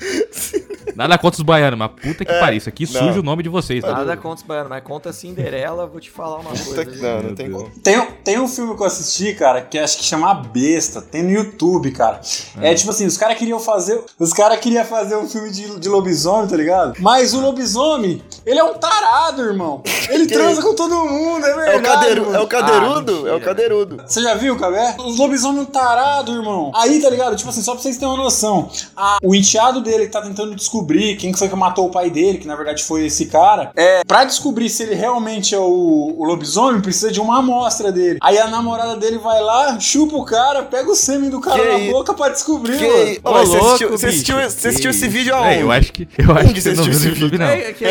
Nada 0.94 1.18
contra 1.18 1.40
os 1.40 1.44
baianos, 1.44 1.79
mas 1.79 1.90
puta 1.92 2.24
que 2.24 2.33
pariu. 2.35 2.59
Isso 2.59 2.68
aqui 2.68 2.85
não. 2.92 3.00
suja 3.00 3.20
o 3.20 3.22
nome 3.22 3.42
de 3.42 3.48
vocês, 3.48 3.83
tá? 3.83 3.92
Nada 3.92 4.16
contra 4.16 4.37
os 4.37 4.42
baianos, 4.42 4.70
mas 4.70 4.83
conta 4.83 5.12
Cinderela, 5.12 5.87
vou 5.87 6.00
te 6.00 6.11
falar 6.11 6.38
uma 6.40 6.50
coisa. 6.50 6.85
Que-? 6.85 6.98
Não, 6.98 7.16
não 7.16 7.22
Meu 7.22 7.35
tem. 7.35 7.50
Tem, 7.83 7.98
um- 7.98 8.12
tem 8.24 8.38
um 8.40 8.48
filme 8.48 8.76
que 8.76 8.83
eu 8.83 8.87
assisti, 8.87 9.35
cara, 9.35 9.62
que 9.62 9.79
acho 9.79 9.98
que 9.98 10.05
chama 10.05 10.33
Besta. 10.35 11.00
Tem 11.00 11.22
no 11.22 11.31
YouTube, 11.31 11.90
cara. 11.92 12.20
É 12.61 12.75
tipo 12.75 12.90
assim, 12.90 13.07
os 13.07 13.16
caras 13.16 13.38
queriam 13.38 13.59
fazer. 13.61 14.03
Os 14.19 14.33
caras 14.33 14.59
queriam 14.61 14.85
fazer 14.85 15.16
um 15.16 15.29
filme 15.29 15.51
de, 15.51 15.79
de 15.81 15.88
lobisomem, 15.88 16.49
tá 16.49 16.57
ligado? 16.57 16.95
Mas 17.01 17.35
o 17.35 17.40
lobisomem, 17.40 18.23
ele 18.45 18.59
é 18.59 18.64
um 18.64 18.75
tarado, 18.75 19.43
irmão. 19.43 19.83
Ele 20.11 20.27
transa 20.27 20.61
com 20.61 20.75
todo 20.75 20.93
mundo, 21.05 21.47
é 21.47 21.51
É 21.51 21.53
o, 21.53 21.57
verdade. 21.57 21.83
cadeiru, 21.85 22.25
mano. 22.27 22.37
é 22.37 22.40
o 22.40 22.47
cadeirudo, 22.49 23.23
Ah, 23.27 23.29
é 23.31 23.35
o 23.35 23.40
cadeirudo. 23.40 24.03
Você 24.05 24.21
já 24.21 24.35
viu, 24.35 24.59
Cabé? 24.59 24.97
Os 24.99 25.16
lobisomens 25.19 25.69
tarado, 25.69 26.33
irmão. 26.33 26.73
Aí, 26.75 27.01
tá 27.01 27.09
ligado? 27.09 27.37
Tipo 27.37 27.49
assim, 27.51 27.62
só 27.62 27.75
pra 27.75 27.81
vocês 27.83 27.97
terem 27.97 28.12
uma 28.12 28.23
noção. 28.25 28.69
a- 28.97 29.19
o 29.23 29.35
enteado 29.37 29.81
dele 29.81 30.07
que 30.07 30.12
tá 30.12 30.21
tentando 30.21 30.53
descobrir 30.57 31.16
quem 31.16 31.31
que 31.31 31.38
foi 31.38 31.49
que 31.49 31.55
matou 31.55 31.87
o 31.87 31.90
pai 31.93 32.11
dele, 32.11 32.38
que 32.38 32.47
na 32.49 32.57
verdade 32.57 32.83
foi 32.83 33.07
esse 33.07 33.27
cara. 33.27 33.71
É, 33.77 34.03
pra 34.05 34.25
descobrir 34.25 34.69
se 34.69 34.83
ele 34.83 34.95
realmente 34.97 35.55
é 35.55 35.59
o, 35.59 36.14
o 36.19 36.25
lobisomem, 36.25 36.81
precisa 36.81 37.12
de 37.12 37.21
uma 37.21 37.38
amostra 37.38 37.93
dele. 37.93 38.19
Aí 38.21 38.37
a 38.38 38.49
namorada 38.49 38.97
dele 38.97 39.19
vai 39.19 39.40
lá, 39.40 39.79
chupa 39.79 40.16
o 40.16 40.25
cara, 40.25 40.64
pega 40.64 40.90
o 40.90 40.95
sêmen 40.97 41.31
do 41.31 41.40
cara 41.40 41.62
Que 41.62 41.87
na 41.87 41.93
boca 41.93 42.14
pra 42.20 42.28
descobrir, 42.30 42.78
Que... 42.78 42.87
mano. 42.87 43.16
Ô, 43.24 43.33
mas 43.33 43.48
você 43.48 43.56
louco, 43.56 43.66
assistiu, 43.68 43.90
você 43.90 44.06
assistiu, 44.06 44.37
você 44.37 44.68
assistiu 44.68 44.90
esse 44.90 45.09
vídeo 45.09 45.35
aonde? 45.35 45.48
É, 45.54 45.62
eu 45.62 45.72
acho 45.72 45.92
que, 45.92 46.09
eu 46.18 46.33
acho 46.37 46.54
que 46.54 46.61
você 46.61 46.72
não 46.74 46.83
assistiu 46.85 46.92
viu 46.92 47.11
esse 47.11 47.20
YouTube, 47.20 47.38
não. 47.38 47.46
É, 47.46 47.56
que, 47.72 47.85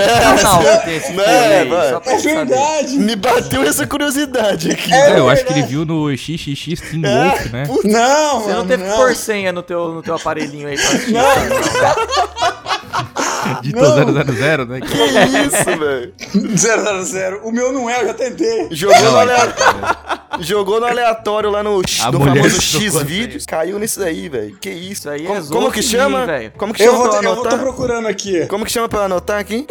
filme 1.00 1.22
É, 1.24 1.62
É 2.06 2.18
saber. 2.20 2.22
verdade. 2.22 2.98
Me 2.98 3.16
bateu 3.16 3.64
essa 3.64 3.86
curiosidade 3.88 4.72
aqui. 4.72 4.94
É 4.94 5.20
eu 5.20 5.30
acho 5.30 5.46
que 5.46 5.54
ele 5.54 5.64
viu 5.64 5.86
no 5.86 6.16
XXX 6.16 6.82
Teen 6.82 7.02
Wolf, 7.02 7.46
né? 7.52 7.64
Não, 7.84 8.42
Você 8.42 8.54
não 8.54 8.66
teve 8.68 8.84
não. 8.84 9.16
senha 9.16 9.52
no 9.52 9.62
teu, 9.64 9.90
no 9.94 10.02
teu 10.02 10.16
aparelhinho 10.16 10.68
aí 10.68 10.76
pra 10.76 10.86
assistir. 10.86 11.14
Dito 11.14 12.69
Não. 13.74 14.34
000, 14.34 14.66
né? 14.66 14.80
Que 14.82 15.58
isso, 15.58 15.80
velho. 15.80 16.14
000. 16.56 17.04
zero. 17.04 17.42
O 17.44 17.52
meu 17.52 17.72
não 17.72 17.90
é, 17.90 18.02
eu 18.02 18.08
já 18.08 18.14
tentei. 18.14 18.68
Jogou, 18.72 18.98
no 19.00 19.04
Não, 19.12 19.20
aleatório, 19.20 19.80
jogou 20.42 20.80
no 20.80 20.86
aleatório 20.86 21.50
lá 21.50 21.64
no, 21.64 21.82
A 22.02 22.12
no 22.12 22.20
famoso 22.20 22.62
X 22.62 23.02
vídeos. 23.04 23.46
Caiu 23.46 23.80
nisso 23.80 24.02
aí, 24.04 24.30
velho. 24.30 24.58
Que 24.60 24.70
isso? 24.70 25.10
Aí 25.10 25.26
é 25.26 25.28
como, 25.28 25.48
como 25.48 25.72
que 25.72 25.82
chama? 25.82 26.26
velho. 26.26 26.52
Como 26.58 26.74
que 26.74 26.82
Eu 26.84 26.92
chama 26.94 26.98
vou, 26.98 27.10
pra 27.10 27.18
eu 27.20 27.24
eu 27.24 27.36
vou 27.36 27.44
tô 27.44 27.50
anotar? 27.50 27.60
procurando 27.66 28.08
aqui. 28.08 28.46
Como 28.48 28.66
que 28.66 28.72
chama 28.72 28.90
pra 28.90 29.00
eu 29.00 29.04
anotar 29.06 29.40
aqui? 29.40 29.66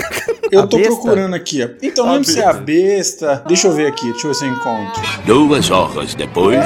Eu 0.50 0.60
A 0.62 0.66
tô 0.66 0.76
besta? 0.78 0.92
procurando 0.94 1.34
aqui. 1.34 1.68
Então, 1.82 2.06
não 2.06 2.14
lembro 2.14 2.28
se 2.30 2.40
é 2.40 2.44
a 2.46 2.52
besta. 2.54 3.42
Deixa 3.46 3.68
eu 3.68 3.72
ver 3.72 3.86
aqui, 3.86 4.10
deixa 4.12 4.26
eu 4.26 4.30
ver 4.32 4.34
se 4.34 4.44
eu 4.46 4.50
encontro. 4.52 5.02
Duas 5.26 5.70
horas 5.70 6.14
depois. 6.14 6.58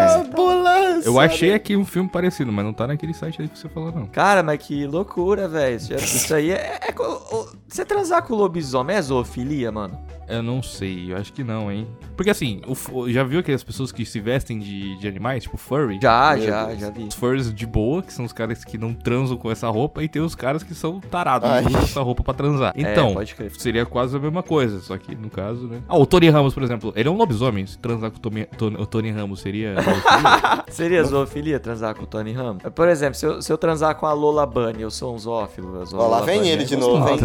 Bolaça. 0.81 1.09
Eu 1.09 1.19
achei 1.21 1.53
aqui 1.55 1.77
um 1.77 1.85
filme 1.85 2.09
parecido, 2.09 2.53
mas 2.53 2.65
não 2.65 2.73
tá 2.73 2.87
naquele 2.87 3.13
site 3.15 3.43
aí 3.43 3.49
que 3.49 3.59
você 3.59 3.69
falou, 3.69 3.93
não. 3.93 4.07
Cara, 4.07 4.43
mas 4.43 4.59
que 4.65 4.87
loucura, 4.87 5.49
velho. 5.49 5.77
Isso, 5.77 6.35
aí 6.35 6.51
é, 6.51 6.79
é 6.89 6.95
o- 7.01 7.49
Você 7.69 7.85
transar 7.85 8.23
com 8.23 8.35
o 8.35 8.37
lobisomem 8.37 8.97
é 8.97 9.03
zoofilia, 9.03 9.73
mano? 9.73 9.99
Eu 10.29 10.43
não 10.43 10.63
sei, 10.63 11.13
eu 11.13 11.17
acho 11.17 11.33
que 11.33 11.43
não, 11.45 11.71
hein? 11.71 11.87
Porque 12.17 12.31
assim, 12.31 12.63
o 12.67 13.09
já 13.11 13.23
viu 13.25 13.41
aquelas 13.41 13.63
pessoas 13.65 13.91
que 13.93 14.05
se 14.07 14.19
vestem 14.21 14.59
de, 14.59 14.97
de 14.99 15.09
animais, 15.09 15.43
tipo 15.43 15.57
furry? 15.59 15.99
Já, 16.01 16.35
Meu 16.37 16.47
já, 16.47 16.75
já 16.75 16.91
vi. 16.91 17.03
Os 17.05 17.15
furries 17.15 17.53
de 17.53 17.67
boa, 17.67 18.03
que 18.03 18.13
são 18.13 18.25
os 18.25 18.33
caras 18.33 18.65
que 18.65 18.79
não 18.79 18.95
transam 18.95 19.37
com 19.37 19.51
essa 19.51 19.69
roupa, 19.69 20.03
e 20.03 20.09
tem 20.09 20.23
os 20.23 20.35
caras 20.35 20.63
que 20.63 20.75
são 20.75 21.01
tarados, 21.01 21.51
Ai. 21.51 21.65
usam 21.67 21.81
essa 21.83 22.01
roupa 22.01 22.23
pra 22.23 22.33
transar. 22.33 22.73
Então, 22.77 23.11
É, 23.11 23.15
pode 23.15 23.35
crer. 23.35 23.51
seria 23.59 23.85
quase 23.85 24.17
a 24.17 24.21
mesma 24.21 24.43
coisa, 24.43 24.81
só 24.81 24.97
que 24.97 25.15
no 25.15 25.29
caso, 25.29 25.67
né? 25.67 25.83
Ah, 25.89 25.99
o 25.99 26.07
Tony 26.07 26.31
Ramos, 26.31 26.55
por 26.55 26.63
exemplo, 26.63 26.93
ele 26.97 27.09
é 27.09 27.13
um 27.13 27.17
lobisomem. 27.17 27.67
Se 27.67 27.77
transar 27.79 28.11
com 28.11 28.17
o 28.17 28.21
Tony, 28.21 28.47
Tony- 28.57 28.77
o 28.79 28.87
Tony 28.87 29.11
Ramos 29.11 29.41
seria. 29.41 29.75
Seria 30.69 31.03
zoofilia 31.05 31.59
transar 31.61 31.95
com 31.95 32.05
o 32.05 32.07
Tony 32.07 32.33
Ramos? 32.33 32.63
Por 32.75 32.89
exemplo, 32.89 33.15
se 33.15 33.27
eu, 33.27 33.43
se 33.43 33.53
eu 33.53 33.59
transar 33.59 33.95
com 33.97 34.07
a 34.07 34.13
Lola 34.13 34.47
Bunny, 34.47 34.83
eu 34.83 34.91
sou 34.91 35.15
um 35.15 35.19
zoófilo. 35.19 35.85
Ó, 35.93 35.97
lá 35.97 36.03
Lola 36.03 36.23
vem 36.23 36.39
Bunny, 36.39 36.51
ele 36.51 36.63
é 36.63 36.67
de 36.67 36.77
novo, 36.77 37.09
hein? 37.09 37.19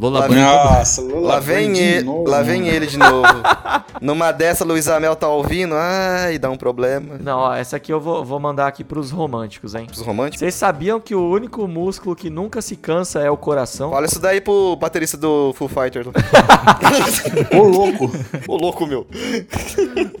Lola 0.00 0.28
Bunny. 0.28 0.40
Nossa, 0.40 1.00
Lula 1.02 1.28
Lá 1.28 1.40
vem, 1.40 1.72
de 1.72 1.80
ele, 1.80 2.04
novo, 2.04 2.28
lá 2.28 2.42
vem 2.42 2.68
ele 2.68 2.86
de 2.86 2.98
novo. 2.98 3.26
Numa 4.00 4.32
dessa, 4.32 4.64
Luiz 4.64 4.88
Amel 4.88 5.14
tá 5.14 5.28
ouvindo. 5.28 5.74
Ai, 5.74 6.38
dá 6.38 6.50
um 6.50 6.56
problema. 6.56 7.18
Não, 7.20 7.38
ó, 7.38 7.54
essa 7.54 7.76
aqui 7.76 7.92
eu 7.92 8.00
vou, 8.00 8.24
vou 8.24 8.40
mandar 8.40 8.66
aqui 8.66 8.82
pros 8.82 9.10
românticos, 9.10 9.74
hein? 9.74 9.86
Os 9.92 10.00
românticos. 10.00 10.38
Vocês 10.40 10.54
sabiam 10.54 10.98
que 11.00 11.14
o 11.14 11.28
único 11.28 11.66
músculo 11.68 12.16
que 12.16 12.30
nunca 12.30 12.62
se 12.62 12.76
cansa 12.76 13.20
é 13.20 13.30
o 13.30 13.36
coração? 13.36 13.90
Olha 13.90 14.06
isso 14.06 14.20
daí 14.20 14.40
pro 14.40 14.76
baterista 14.76 15.16
do 15.16 15.52
Full 15.54 15.68
Fighter. 15.68 16.06
Ô, 17.52 17.62
louco. 17.62 18.10
Ô, 18.48 18.56
louco, 18.56 18.86
meu. 18.86 19.06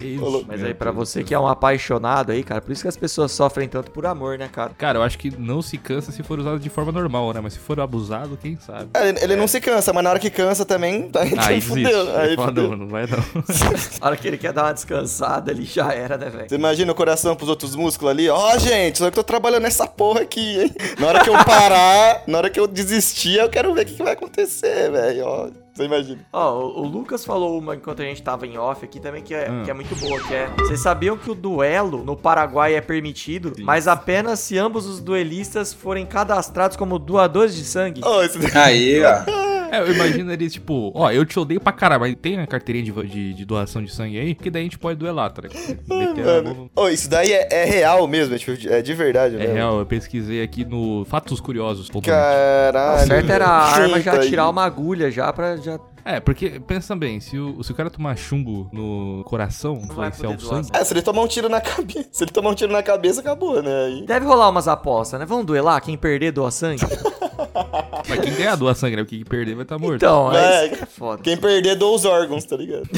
Isso, 0.00 0.44
Mas 0.46 0.60
meu 0.60 0.68
aí, 0.68 0.74
pra 0.74 0.90
você 0.92 1.24
que 1.24 1.34
é 1.34 1.38
um 1.38 1.46
apaixonado 1.46 2.32
aí, 2.32 2.42
cara, 2.42 2.59
por 2.60 2.72
isso 2.72 2.82
que 2.82 2.88
as 2.88 2.96
pessoas 2.96 3.32
sofrem 3.32 3.68
tanto 3.68 3.90
por 3.90 4.06
amor, 4.06 4.38
né, 4.38 4.48
cara? 4.52 4.70
Cara, 4.78 4.98
eu 4.98 5.02
acho 5.02 5.18
que 5.18 5.30
não 5.38 5.60
se 5.62 5.76
cansa 5.78 6.12
se 6.12 6.22
for 6.22 6.38
usado 6.38 6.58
de 6.58 6.68
forma 6.68 6.92
normal, 6.92 7.32
né? 7.32 7.40
Mas 7.40 7.54
se 7.54 7.58
for 7.58 7.78
abusado, 7.80 8.38
quem 8.40 8.56
sabe? 8.64 8.88
É, 8.94 9.08
Ele, 9.08 9.18
ele 9.22 9.36
não 9.36 9.46
se 9.48 9.60
cansa, 9.60 9.92
mas 9.92 10.04
na 10.04 10.10
hora 10.10 10.18
que 10.18 10.30
cansa 10.30 10.64
também, 10.64 11.08
tá, 11.10 11.20
Aí 11.22 11.32
aí 11.38 11.54
desiste. 11.60 11.68
fudeu. 11.68 12.16
Aí 12.16 12.28
Aí 12.30 12.36
fala, 12.36 12.48
fudeu. 12.48 12.68
não, 12.70 12.76
não 12.76 12.88
vai 12.88 13.06
não. 13.06 13.18
A 14.00 14.06
hora 14.06 14.16
que 14.16 14.26
ele 14.28 14.38
quer 14.38 14.52
dar 14.52 14.64
uma 14.64 14.72
descansada, 14.74 15.50
ele 15.50 15.64
já 15.64 15.92
era, 15.92 16.16
né, 16.16 16.28
velho? 16.30 16.48
Você 16.48 16.54
imagina 16.54 16.92
o 16.92 16.94
coração 16.94 17.34
pros 17.36 17.48
outros 17.48 17.74
músculos 17.74 18.10
ali? 18.12 18.28
Ó, 18.28 18.58
gente, 18.58 18.98
só 18.98 19.04
que 19.10 19.18
eu 19.18 19.22
tô 19.22 19.26
trabalhando 19.26 19.62
nessa 19.62 19.86
porra 19.86 20.20
aqui, 20.22 20.60
hein? 20.62 20.74
Na 20.98 21.06
hora 21.08 21.20
que 21.24 21.30
eu 21.30 21.44
parar, 21.44 22.22
na 22.28 22.38
hora 22.38 22.50
que 22.50 22.58
eu 22.60 22.66
desistir, 22.66 23.38
eu 23.38 23.48
quero 23.48 23.72
ver 23.74 23.82
o 23.82 23.86
que, 23.86 23.94
que 23.94 24.02
vai 24.02 24.12
acontecer, 24.12 24.90
velho. 24.90 25.52
Você 25.80 25.86
imagina. 25.86 26.18
Ó, 26.32 26.58
o, 26.58 26.82
o 26.82 26.86
Lucas 26.86 27.24
falou 27.24 27.58
uma 27.58 27.74
enquanto 27.74 28.02
a 28.02 28.04
gente 28.04 28.22
tava 28.22 28.46
em 28.46 28.58
off 28.58 28.84
aqui 28.84 29.00
também 29.00 29.22
que 29.22 29.34
é, 29.34 29.50
Hum. 29.50 29.62
que 29.64 29.70
é 29.70 29.74
muito 29.74 29.96
boa, 29.96 30.20
que 30.20 30.34
é... 30.34 30.48
Vocês 30.58 30.80
sabiam 30.80 31.16
que 31.16 31.30
o 31.30 31.34
duelo 31.34 32.04
no 32.04 32.16
Paraguai 32.16 32.74
é 32.74 32.80
permitido, 32.80 33.52
mas 33.60 33.88
apenas 33.88 34.40
se 34.40 34.58
ambos 34.58 34.86
os 34.86 35.00
duelistas 35.00 35.72
forem 35.72 36.04
cadastrados 36.04 36.76
como 36.76 36.98
doadores 36.98 37.54
de 37.56 37.64
sangue? 37.64 38.00
Ó, 38.04 38.22
esse... 38.22 38.38
Aí, 38.56 39.02
ó. 39.02 39.40
É, 39.70 39.78
eu 39.80 39.92
imagino 39.92 40.32
eles, 40.32 40.52
tipo, 40.52 40.92
ó, 40.94 41.10
eu 41.10 41.24
te 41.24 41.38
odeio 41.38 41.60
pra 41.60 41.72
caralho, 41.72 42.00
mas 42.00 42.14
tem 42.20 42.38
a 42.38 42.46
carteirinha 42.46 42.84
de, 42.84 43.08
de, 43.08 43.34
de 43.34 43.44
doação 43.44 43.82
de 43.82 43.92
sangue 43.92 44.18
aí, 44.18 44.34
que 44.34 44.50
daí 44.50 44.62
a 44.62 44.64
gente 44.64 44.78
pode 44.78 44.98
duelar, 44.98 45.30
tá 45.32 45.42
ligado? 45.42 46.70
Ô, 46.74 46.88
isso 46.88 47.08
daí 47.08 47.32
é, 47.32 47.48
é 47.50 47.64
real 47.64 48.06
mesmo, 48.08 48.34
é, 48.34 48.38
tipo, 48.38 48.52
é 48.68 48.82
de 48.82 48.94
verdade 48.94 49.36
É 49.36 49.38
mesmo. 49.38 49.54
real, 49.54 49.78
eu 49.78 49.86
pesquisei 49.86 50.42
aqui 50.42 50.64
no 50.64 51.04
Fatos 51.04 51.40
Curiosos. 51.40 51.88
net. 51.90 52.06
Caralho. 52.06 53.04
O 53.04 53.06
certo 53.06 53.30
era 53.30 53.46
a 53.46 53.74
arma 53.74 54.00
já 54.00 54.18
tirar 54.20 54.48
uma 54.48 54.64
agulha 54.64 55.10
já 55.10 55.32
pra 55.32 55.56
já... 55.56 55.78
É, 56.02 56.18
porque, 56.18 56.58
pensa 56.66 56.96
bem, 56.96 57.20
se 57.20 57.38
o, 57.38 57.62
se 57.62 57.72
o 57.72 57.74
cara 57.74 57.90
tomar 57.90 58.16
chumbo 58.16 58.68
no 58.72 59.22
coração, 59.24 59.74
influenciar 59.84 60.30
o 60.30 60.40
sangue, 60.40 60.68
É, 60.72 60.82
se 60.82 60.94
ele 60.94 61.02
tomar 61.02 61.22
um 61.22 61.28
tiro 61.28 61.48
na 61.48 61.60
cabeça, 61.60 62.08
se 62.10 62.24
ele 62.24 62.30
tomar 62.30 62.50
um 62.50 62.54
tiro 62.54 62.72
na 62.72 62.82
cabeça, 62.82 63.20
acabou, 63.20 63.62
né? 63.62 63.84
Aí... 63.84 64.06
Deve 64.06 64.24
rolar 64.24 64.48
umas 64.48 64.66
apostas, 64.66 65.20
né? 65.20 65.26
Vamos 65.26 65.44
duelar? 65.44 65.80
Quem 65.82 65.96
perder 65.98 66.32
doa 66.32 66.50
sangue? 66.50 66.80
mas 68.10 68.20
quem 68.20 68.34
ganhar 68.34 68.56
doa 68.56 68.74
sangue, 68.74 68.96
né? 68.96 69.02
O 69.02 69.06
que 69.06 69.24
perder 69.24 69.54
vai 69.54 69.62
estar 69.62 69.78
morto. 69.78 69.96
Então, 69.96 70.32
É, 70.32 70.66
é, 70.66 70.76
foda. 70.86 71.22
Quem 71.22 71.36
perder, 71.36 71.76
doa 71.76 71.94
os 71.94 72.04
órgãos, 72.04 72.44
tá 72.44 72.56
ligado? 72.56 72.88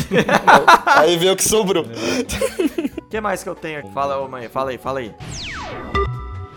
aí 0.87 1.17
vê 1.17 1.31
o 1.31 1.37
que 1.37 1.45
sobrou. 1.45 1.85
O 1.85 3.03
que 3.09 3.21
mais 3.21 3.43
que 3.43 3.49
eu 3.49 3.55
tenho 3.55 3.81
aqui? 3.81 3.93
Fala, 3.93 4.19
ô 4.19 4.27
mãe, 4.27 4.49
fala 4.49 4.71
aí, 4.71 4.79
fala 4.79 5.01
aí. 5.01 5.13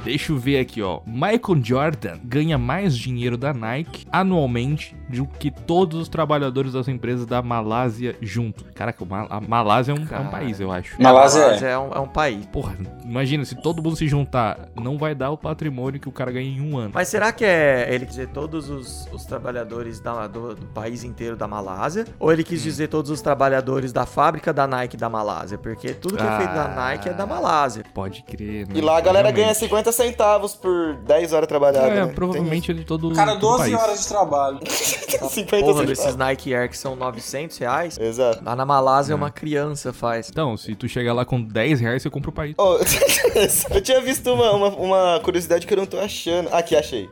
Deixa 0.06 0.32
eu 0.32 0.38
ver 0.38 0.60
aqui, 0.60 0.84
ó. 0.84 1.00
Michael 1.06 1.64
Jordan 1.64 2.20
ganha 2.24 2.58
mais 2.60 2.96
dinheiro 2.96 3.38
da 3.38 3.52
Nike 3.54 4.06
anualmente 4.12 4.96
do 5.16 5.26
que 5.26 5.50
todos 5.52 6.00
os 6.02 6.08
trabalhadores 6.10 6.74
das 6.74 6.88
empresas 6.88 7.26
da 7.26 7.42
Malásia 7.42 8.16
junto. 8.22 8.64
Caraca, 8.74 9.06
a 9.30 9.42
Malásia 9.42 9.92
é 9.92 9.96
um, 9.96 10.06
é 10.16 10.20
um 10.20 10.30
país, 10.30 10.60
eu 10.60 10.72
acho. 10.72 11.02
Malásia 11.02 11.40
é. 11.40 11.46
Malásia 11.46 11.68
é 11.68 11.78
um, 11.78 11.92
é 11.94 12.00
um 12.00 12.08
país. 12.08 12.46
Porra, 12.48 12.76
imagina, 13.04 13.44
se 13.46 13.56
todo 13.56 13.82
mundo 13.82 13.96
se 13.96 14.08
juntar, 14.08 14.70
não 14.76 14.98
vai 14.98 15.14
dar 15.16 15.32
o 15.32 15.38
patrimônio 15.38 16.00
que 16.00 16.10
o 16.10 16.12
cara 16.12 16.32
ganha 16.32 16.50
em 16.50 16.62
um 16.62 16.78
ano. 16.78 16.92
Mas 16.94 17.08
será 17.08 17.32
que 17.32 17.44
é 17.46 17.88
ele 17.90 18.06
quis 18.06 18.16
dizer 18.16 18.28
todos 18.30 18.70
os, 18.70 19.08
os 19.12 19.26
trabalhadores 19.26 20.00
da- 20.00 20.28
do, 20.28 20.56
do 20.56 20.66
país 20.68 21.04
inteiro 21.04 21.36
da 21.36 21.48
Malásia? 21.48 22.06
Ou 22.20 22.32
ele 22.32 22.42
Hum. 22.42 22.46
quis 22.46 22.62
dizer 22.64 22.88
todos 22.88 23.10
os 23.12 23.22
trabalhadores 23.22 23.92
da 23.92 24.06
fábrica 24.06 24.54
da 24.54 24.68
Nike 24.68 24.98
da 24.98 25.10
Malásia? 25.10 25.58
Porque 25.58 25.94
tudo 25.94 26.18
que 26.18 26.24
é 26.24 26.38
feito 26.38 26.54
da 26.54 26.66
Ah. 26.66 26.76
Nike 26.92 27.10
é 27.10 27.14
da 27.14 27.26
Malásia. 27.26 27.84
Pode 27.94 28.24
crer, 28.24 28.68
né? 28.68 28.74
E 28.76 28.82
lá 28.82 28.98
a 28.98 29.02
galera 29.02 29.32
ganha 29.32 29.48
Realmente. 29.48 29.60
50 29.60 29.92
centavos 29.92 30.56
por 30.56 30.96
10 31.06 31.34
horas 31.34 31.48
trabalhadas. 31.48 31.92
É, 31.92 32.06
né? 32.06 32.12
provavelmente 32.14 32.72
ele 32.72 32.84
todo. 32.84 33.12
Cara, 33.14 33.32
todo 33.34 33.42
12 33.58 33.60
país. 33.72 33.74
horas 33.84 34.02
de 34.02 34.08
trabalho. 34.08 34.60
Tem 35.20 35.30
50 35.30 35.66
Porra, 35.66 35.86
desses 35.86 36.16
Nike 36.16 36.54
Air 36.54 36.70
que 36.70 36.78
são 36.78 36.96
900 36.96 37.58
reais. 37.58 37.98
Exato. 38.00 38.44
Lá 38.44 38.56
na 38.56 38.66
Malásia 38.66 39.16
Hum. 39.16 39.20
uma 39.20 39.32
criança 39.32 39.94
faz. 39.94 40.30
Então, 40.30 40.58
se 40.58 40.76
tu 40.76 40.88
chegar 40.88 41.14
lá 41.14 41.24
com 41.26 41.42
10 41.42 41.80
reais, 41.80 42.02
você 42.02 42.10
compra 42.10 42.30
o 42.30 42.34
país. 42.34 42.56
Oh, 42.58 42.78
eu 43.74 43.82
tinha 43.82 44.02
visto 44.02 44.32
uma, 44.34 44.52
uma, 44.52 44.68
uma 44.70 45.20
curiosidade 45.24 45.66
que 45.68 45.74
eu 45.74 45.78
não 45.78 45.86
tô 45.86 46.00
achando. 46.00 46.50
Aqui, 46.54 46.76
achei. 46.76 47.08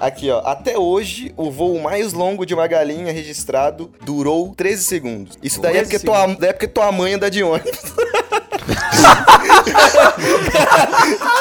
Aqui, 0.00 0.30
ó. 0.30 0.40
Até 0.44 0.78
hoje, 0.78 1.32
o 1.36 1.50
voo 1.50 1.80
mais 1.80 2.12
longo 2.12 2.46
de 2.46 2.54
uma 2.54 2.66
galinha 2.68 3.12
registrado 3.12 3.90
durou 4.04 4.54
13 4.54 4.84
segundos. 4.84 5.38
Isso 5.42 5.60
daí 5.60 5.76
é 5.76 5.82
13 5.84 5.90
porque, 5.90 6.06
tua, 6.06 6.26
daí 6.36 6.50
é 6.50 6.52
porque 6.52 6.68
tua 6.68 6.92
mãe 6.92 7.14
anda 7.14 7.28
de 7.30 7.42
ônibus. 7.42 7.72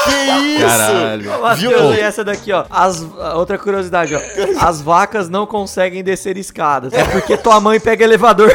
que 0.06 0.12
isso? 0.56 0.66
Caralho. 0.66 1.42
Matheus, 1.42 1.96
e 1.98 2.00
essa 2.00 2.24
daqui, 2.24 2.52
ó. 2.52 2.66
As, 2.70 3.02
outra 3.36 3.58
curiosidade, 3.58 4.16
ó. 4.16 4.20
As 4.60 4.82
vacas 4.82 5.30
não 5.30 5.46
conseguem 5.46 6.04
descer 6.04 6.38
escadas. 6.38 6.94
É 6.94 7.04
porque 7.04 7.38
tua 7.38 7.60
mãe 7.60 7.80
pega 7.80 8.04
elevador. 8.04 8.52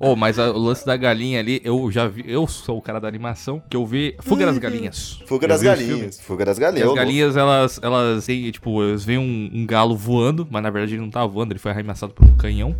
Oh, 0.00 0.14
mas 0.14 0.38
a- 0.38 0.52
o 0.52 0.58
lance 0.58 0.86
da 0.86 0.96
galinha 0.96 1.40
ali, 1.40 1.60
eu 1.64 1.90
já 1.90 2.06
vi. 2.06 2.24
Eu 2.26 2.46
sou 2.46 2.78
o 2.78 2.82
cara 2.82 3.00
da 3.00 3.08
animação, 3.08 3.60
que 3.68 3.76
eu 3.76 3.84
vi 3.84 4.14
Fuga 4.20 4.46
das 4.46 4.56
Galinhas. 4.56 5.20
Fuga 5.26 5.48
das 5.48 5.60
viu 5.60 5.70
galinhas. 5.70 6.20
Fuga 6.20 6.44
das 6.44 6.56
E 6.56 6.60
galinhas. 6.60 6.88
as 6.88 6.94
galinhas, 6.94 7.36
elas, 7.36 7.80
elas 7.82 8.24
têm, 8.24 8.48
tipo, 8.52 8.80
eles 8.84 9.04
veem 9.04 9.18
um, 9.18 9.50
um 9.52 9.66
galo 9.66 9.96
voando, 9.96 10.46
mas 10.48 10.62
na 10.62 10.70
verdade 10.70 10.94
ele 10.94 11.02
não 11.02 11.10
tava 11.10 11.26
voando, 11.26 11.52
ele 11.52 11.58
foi 11.58 11.72
arremessado 11.72 12.12
por 12.12 12.24
um 12.24 12.36
canhão. 12.36 12.76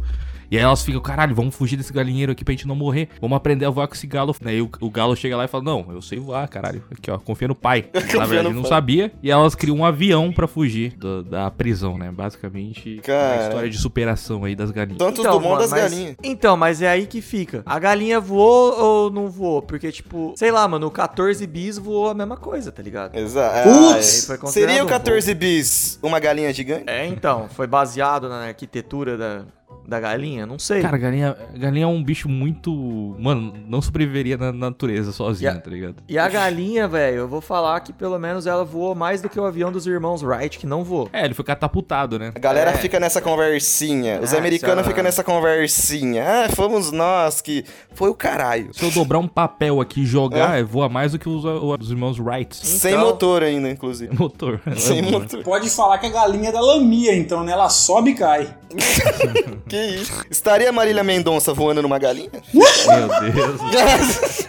E 0.50 0.56
aí 0.56 0.62
elas 0.62 0.82
ficam, 0.82 1.00
caralho, 1.00 1.34
vamos 1.34 1.54
fugir 1.54 1.76
desse 1.76 1.92
galinheiro 1.92 2.32
aqui 2.32 2.44
pra 2.44 2.52
gente 2.52 2.66
não 2.66 2.74
morrer. 2.74 3.08
Vamos 3.20 3.36
aprender 3.36 3.66
a 3.66 3.70
voar 3.70 3.86
com 3.86 3.94
esse 3.94 4.06
galo. 4.06 4.34
Aí 4.44 4.60
o, 4.62 4.70
o 4.80 4.90
galo 4.90 5.14
chega 5.14 5.36
lá 5.36 5.44
e 5.44 5.48
fala, 5.48 5.64
não, 5.64 5.86
eu 5.90 6.00
sei 6.00 6.18
voar, 6.18 6.48
caralho. 6.48 6.82
Aqui, 6.90 7.10
ó, 7.10 7.18
confia 7.18 7.48
no 7.48 7.54
pai. 7.54 7.86
Na 8.16 8.24
verdade 8.24 8.54
não 8.54 8.64
sabia. 8.64 9.12
E 9.22 9.30
elas 9.30 9.54
criam 9.54 9.76
um 9.78 9.84
avião 9.84 10.32
pra 10.32 10.46
fugir 10.46 10.94
do- 10.96 11.22
da 11.22 11.50
prisão, 11.50 11.98
né? 11.98 12.10
Basicamente, 12.10 13.00
Cara. 13.04 13.34
uma 13.36 13.42
história 13.48 13.70
de 13.70 13.78
superação 13.78 14.44
aí 14.44 14.54
das 14.54 14.70
galinhas. 14.70 15.02
Santos 15.02 15.22
Dumont 15.24 15.44
mano, 15.48 15.58
das 15.60 15.70
mas- 15.70 15.80
galinhas. 15.82 16.16
Então, 16.22 16.56
mas 16.56 16.80
é 16.80 16.88
aí 16.88 17.06
que 17.06 17.20
fica. 17.20 17.62
A 17.66 17.78
galinha 17.78 18.18
voou 18.20 18.72
ou 18.78 19.10
não 19.10 19.28
voou? 19.28 19.60
Porque, 19.60 19.92
tipo, 19.92 20.32
sei 20.36 20.50
lá, 20.50 20.66
mano, 20.66 20.86
o 20.86 20.90
14 20.90 21.46
bis 21.46 21.76
voou 21.78 22.08
a 22.10 22.14
mesma 22.14 22.36
coisa, 22.36 22.72
tá 22.72 22.82
ligado? 22.82 23.14
Exato. 23.16 23.68
Putz! 23.68 24.20
Aí 24.22 24.26
foi 24.26 24.38
considerado 24.38 24.70
Seria 24.70 24.82
o 24.82 24.86
um 24.86 24.88
14 24.88 25.34
bis 25.34 25.98
uma 26.02 26.18
galinha 26.18 26.52
gigante? 26.52 26.84
É, 26.86 27.06
então, 27.06 27.48
foi 27.50 27.66
baseado 27.66 28.28
na 28.28 28.46
arquitetura 28.46 29.16
da, 29.16 29.44
da 29.88 29.98
galinha? 29.98 30.44
Não 30.44 30.58
sei. 30.58 30.82
Cara, 30.82 30.98
galinha, 30.98 31.34
galinha 31.56 31.84
é 31.84 31.86
um 31.86 32.02
bicho 32.04 32.28
muito. 32.28 33.16
Mano, 33.18 33.54
não 33.66 33.80
sobreviveria 33.80 34.36
na 34.36 34.52
natureza 34.52 35.12
sozinha, 35.12 35.52
a- 35.52 35.58
tá 35.60 35.70
ligado? 35.70 35.96
E 36.06 36.18
a 36.18 36.28
galinha, 36.28 36.86
velho, 36.86 37.16
eu 37.18 37.28
vou 37.28 37.40
falar 37.40 37.80
que 37.80 37.92
pelo 37.92 38.18
menos 38.18 38.46
ela 38.46 38.64
voou 38.64 38.94
mais 38.94 39.22
do 39.22 39.28
que 39.30 39.40
o 39.40 39.44
avião 39.44 39.72
dos 39.72 39.86
irmãos 39.86 40.22
Wright, 40.22 40.58
que 40.58 40.66
não 40.66 40.84
voou. 40.84 41.08
É, 41.12 41.24
ele 41.24 41.32
foi 41.32 41.44
catapultado, 41.44 42.18
né? 42.18 42.32
A 42.34 42.38
galera 42.38 42.70
É. 42.72 42.74
fica 42.74 43.00
nessa 43.00 43.20
conversinha. 43.22 44.20
Os 44.20 44.34
Ah, 44.34 44.38
americanos 44.38 44.84
é- 44.84 44.88
ficam 44.88 45.02
nessa 45.02 45.24
conversinha. 45.24 46.24
Ah, 46.44 46.48
fomos 46.54 46.92
nós 46.92 47.40
que. 47.40 47.64
Foi 47.94 48.10
o 48.10 48.14
caralho. 48.14 48.68
Se 48.74 48.84
eu 48.84 48.90
dobrar 48.90 49.18
um 49.18 49.26
papel 49.26 49.80
aqui 49.80 50.02
e 50.02 50.06
jogar, 50.06 50.62
voa 50.64 50.88
mais 50.88 51.12
do 51.12 51.18
que 51.18 51.28
os, 51.28 51.44
os 51.44 51.90
irmãos 51.90 52.18
Wright. 52.20 52.54
Sem 52.54 52.92
Então- 52.92 53.06
motor 53.06 53.42
ainda, 53.42 53.70
inclusive. 53.70 54.14
Motor. 54.16 54.60
Sem 54.76 55.02
motor. 55.02 55.42
Pode 55.42 55.70
falar 55.70 55.98
que 55.98 56.06
a 56.06 56.10
galinha 56.10 56.50
é 56.50 56.52
da 56.52 56.60
lamia, 56.60 57.16
então, 57.16 57.42
né? 57.42 57.52
Ela 57.52 57.68
sobe 57.68 58.10
e 58.10 58.14
cai. 58.14 58.54
Que 59.68 59.76
isso? 59.76 60.24
Estaria 60.30 60.70
Marília 60.72 61.04
Mendonça 61.04 61.52
voando 61.52 61.82
numa 61.82 61.98
galinha? 61.98 62.30
Meu 62.52 63.08
Deus. 63.08 64.48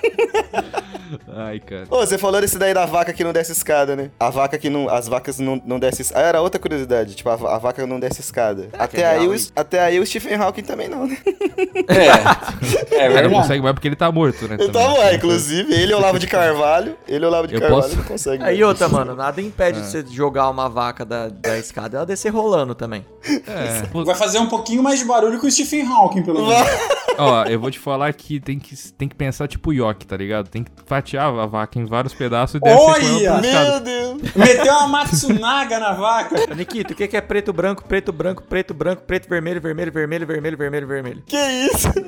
Ai, 1.36 1.60
cara. 1.60 1.86
Ô, 1.90 1.98
você 2.06 2.18
falou 2.18 2.40
desse 2.42 2.58
daí 2.58 2.74
da 2.74 2.86
vaca 2.86 3.12
que 3.14 3.24
não 3.24 3.32
desce 3.34 3.52
escada, 3.52 3.96
né? 3.96 4.12
A 4.20 4.30
vaca 4.30 4.58
que 4.58 4.70
não. 4.70 4.90
As 4.90 5.08
vacas 5.08 5.40
não, 5.40 5.62
não 5.66 5.80
descem 5.80 6.02
escada. 6.04 6.26
Ah, 6.26 6.28
era 6.30 6.42
outra 6.42 6.60
curiosidade. 6.60 7.16
Tipo, 7.16 7.30
a, 7.30 7.34
a 7.56 7.58
vaca 7.58 7.86
não 7.88 8.00
desce 8.00 8.22
escada. 8.22 8.68
que 8.68 8.76
Até 8.78 9.02
é 9.02 9.06
aí, 9.08 9.28
o, 9.28 9.36
até 9.56 9.80
aí 9.82 10.00
o 10.00 10.06
Stephen 10.06 10.36
Hawking 10.36 10.64
também 10.64 10.88
não, 10.88 11.08
né? 11.08 11.18
É. 11.88 12.96
É 12.96 13.06
Ele 13.06 13.08
não 13.08 13.14
verdade. 13.14 13.30
consegue 13.36 13.62
mais 13.62 13.74
porque 13.74 13.88
ele 13.88 13.96
tá 13.96 14.12
morto, 14.12 14.48
né? 14.48 14.58
Então, 14.60 14.72
também. 14.94 15.00
ué, 15.00 15.16
inclusive, 15.16 15.74
ele 15.74 15.94
é 15.94 15.96
o 15.96 16.00
Lavo 16.00 16.20
de 16.20 16.28
Carvalho. 16.28 16.96
Ele 17.08 17.24
é 17.26 17.28
o 17.28 17.32
Lavo 17.32 17.48
de 17.48 17.56
Eu 17.56 17.62
Carvalho, 17.62 17.84
posso- 17.84 17.96
não 17.98 18.04
consegue. 18.04 18.44
Aí 18.44 18.64
outra, 18.64 18.88
mano, 18.88 19.16
nada 19.16 19.42
impede 19.42 19.80
Ah. 19.80 19.82
de 19.84 19.88
você 19.88 20.06
jogar 20.12 20.50
uma 20.50 20.70
vaca 20.70 21.06
da, 21.06 21.28
da 21.30 21.58
escada 21.58 21.96
e 21.96 21.98
ela 21.98 22.06
descer 22.06 22.30
rolando 22.30 22.76
também. 22.76 23.06
É. 23.48 24.04
Vai 24.04 24.16
fazer 24.16 24.40
um 24.40 24.48
pouquinho 24.48 24.82
mais 24.84 25.00
de 25.00 25.06
barulho 25.06 25.40
que 25.40 25.46
o 25.48 25.52
Stephen 25.52 25.86
Hawking, 25.88 26.24
pelo 26.24 26.46
menos. 26.48 26.68
Ó, 27.18 27.44
eu 27.46 27.60
vou 27.60 27.70
te 27.70 27.80
falar 27.80 28.14
que 28.14 28.40
tem 28.40 28.58
que, 28.58 28.76
tem 28.94 29.08
que 29.10 29.16
pensar 29.16 29.48
tipo 29.48 29.74
Yoki, 29.74 30.08
tá 30.08 30.16
ligado? 30.16 30.48
Tem 30.48 30.64
que 30.64 30.72
fatiar 31.00 31.34
a 31.34 31.46
vaca 31.46 31.80
em 31.80 31.86
vários 31.86 32.14
pedaços 32.14 32.60
e 32.62 32.68
ela 32.68 32.80
Olha! 32.80 33.42
Meu 33.42 33.80
Deus! 33.80 34.22
Meteu 34.36 34.74
uma 34.74 34.88
Matsunaga 34.88 35.80
na 35.80 35.94
vaca. 35.94 36.54
Nikito, 36.54 36.94
o 36.94 36.96
que, 36.96 37.08
que 37.08 37.18
é 37.18 37.22
preto, 37.22 37.54
branco, 37.54 37.84
preto, 37.86 38.12
branco, 38.12 38.44
preto, 38.44 38.74
branco, 38.74 39.04
preto, 39.04 39.30
vermelho, 39.30 39.62
vermelho, 39.62 39.92
vermelho, 39.92 40.28
vermelho, 40.28 40.58
vermelho, 40.58 40.88
vermelho? 40.88 41.24
Que 41.26 41.38
isso? 41.38 41.88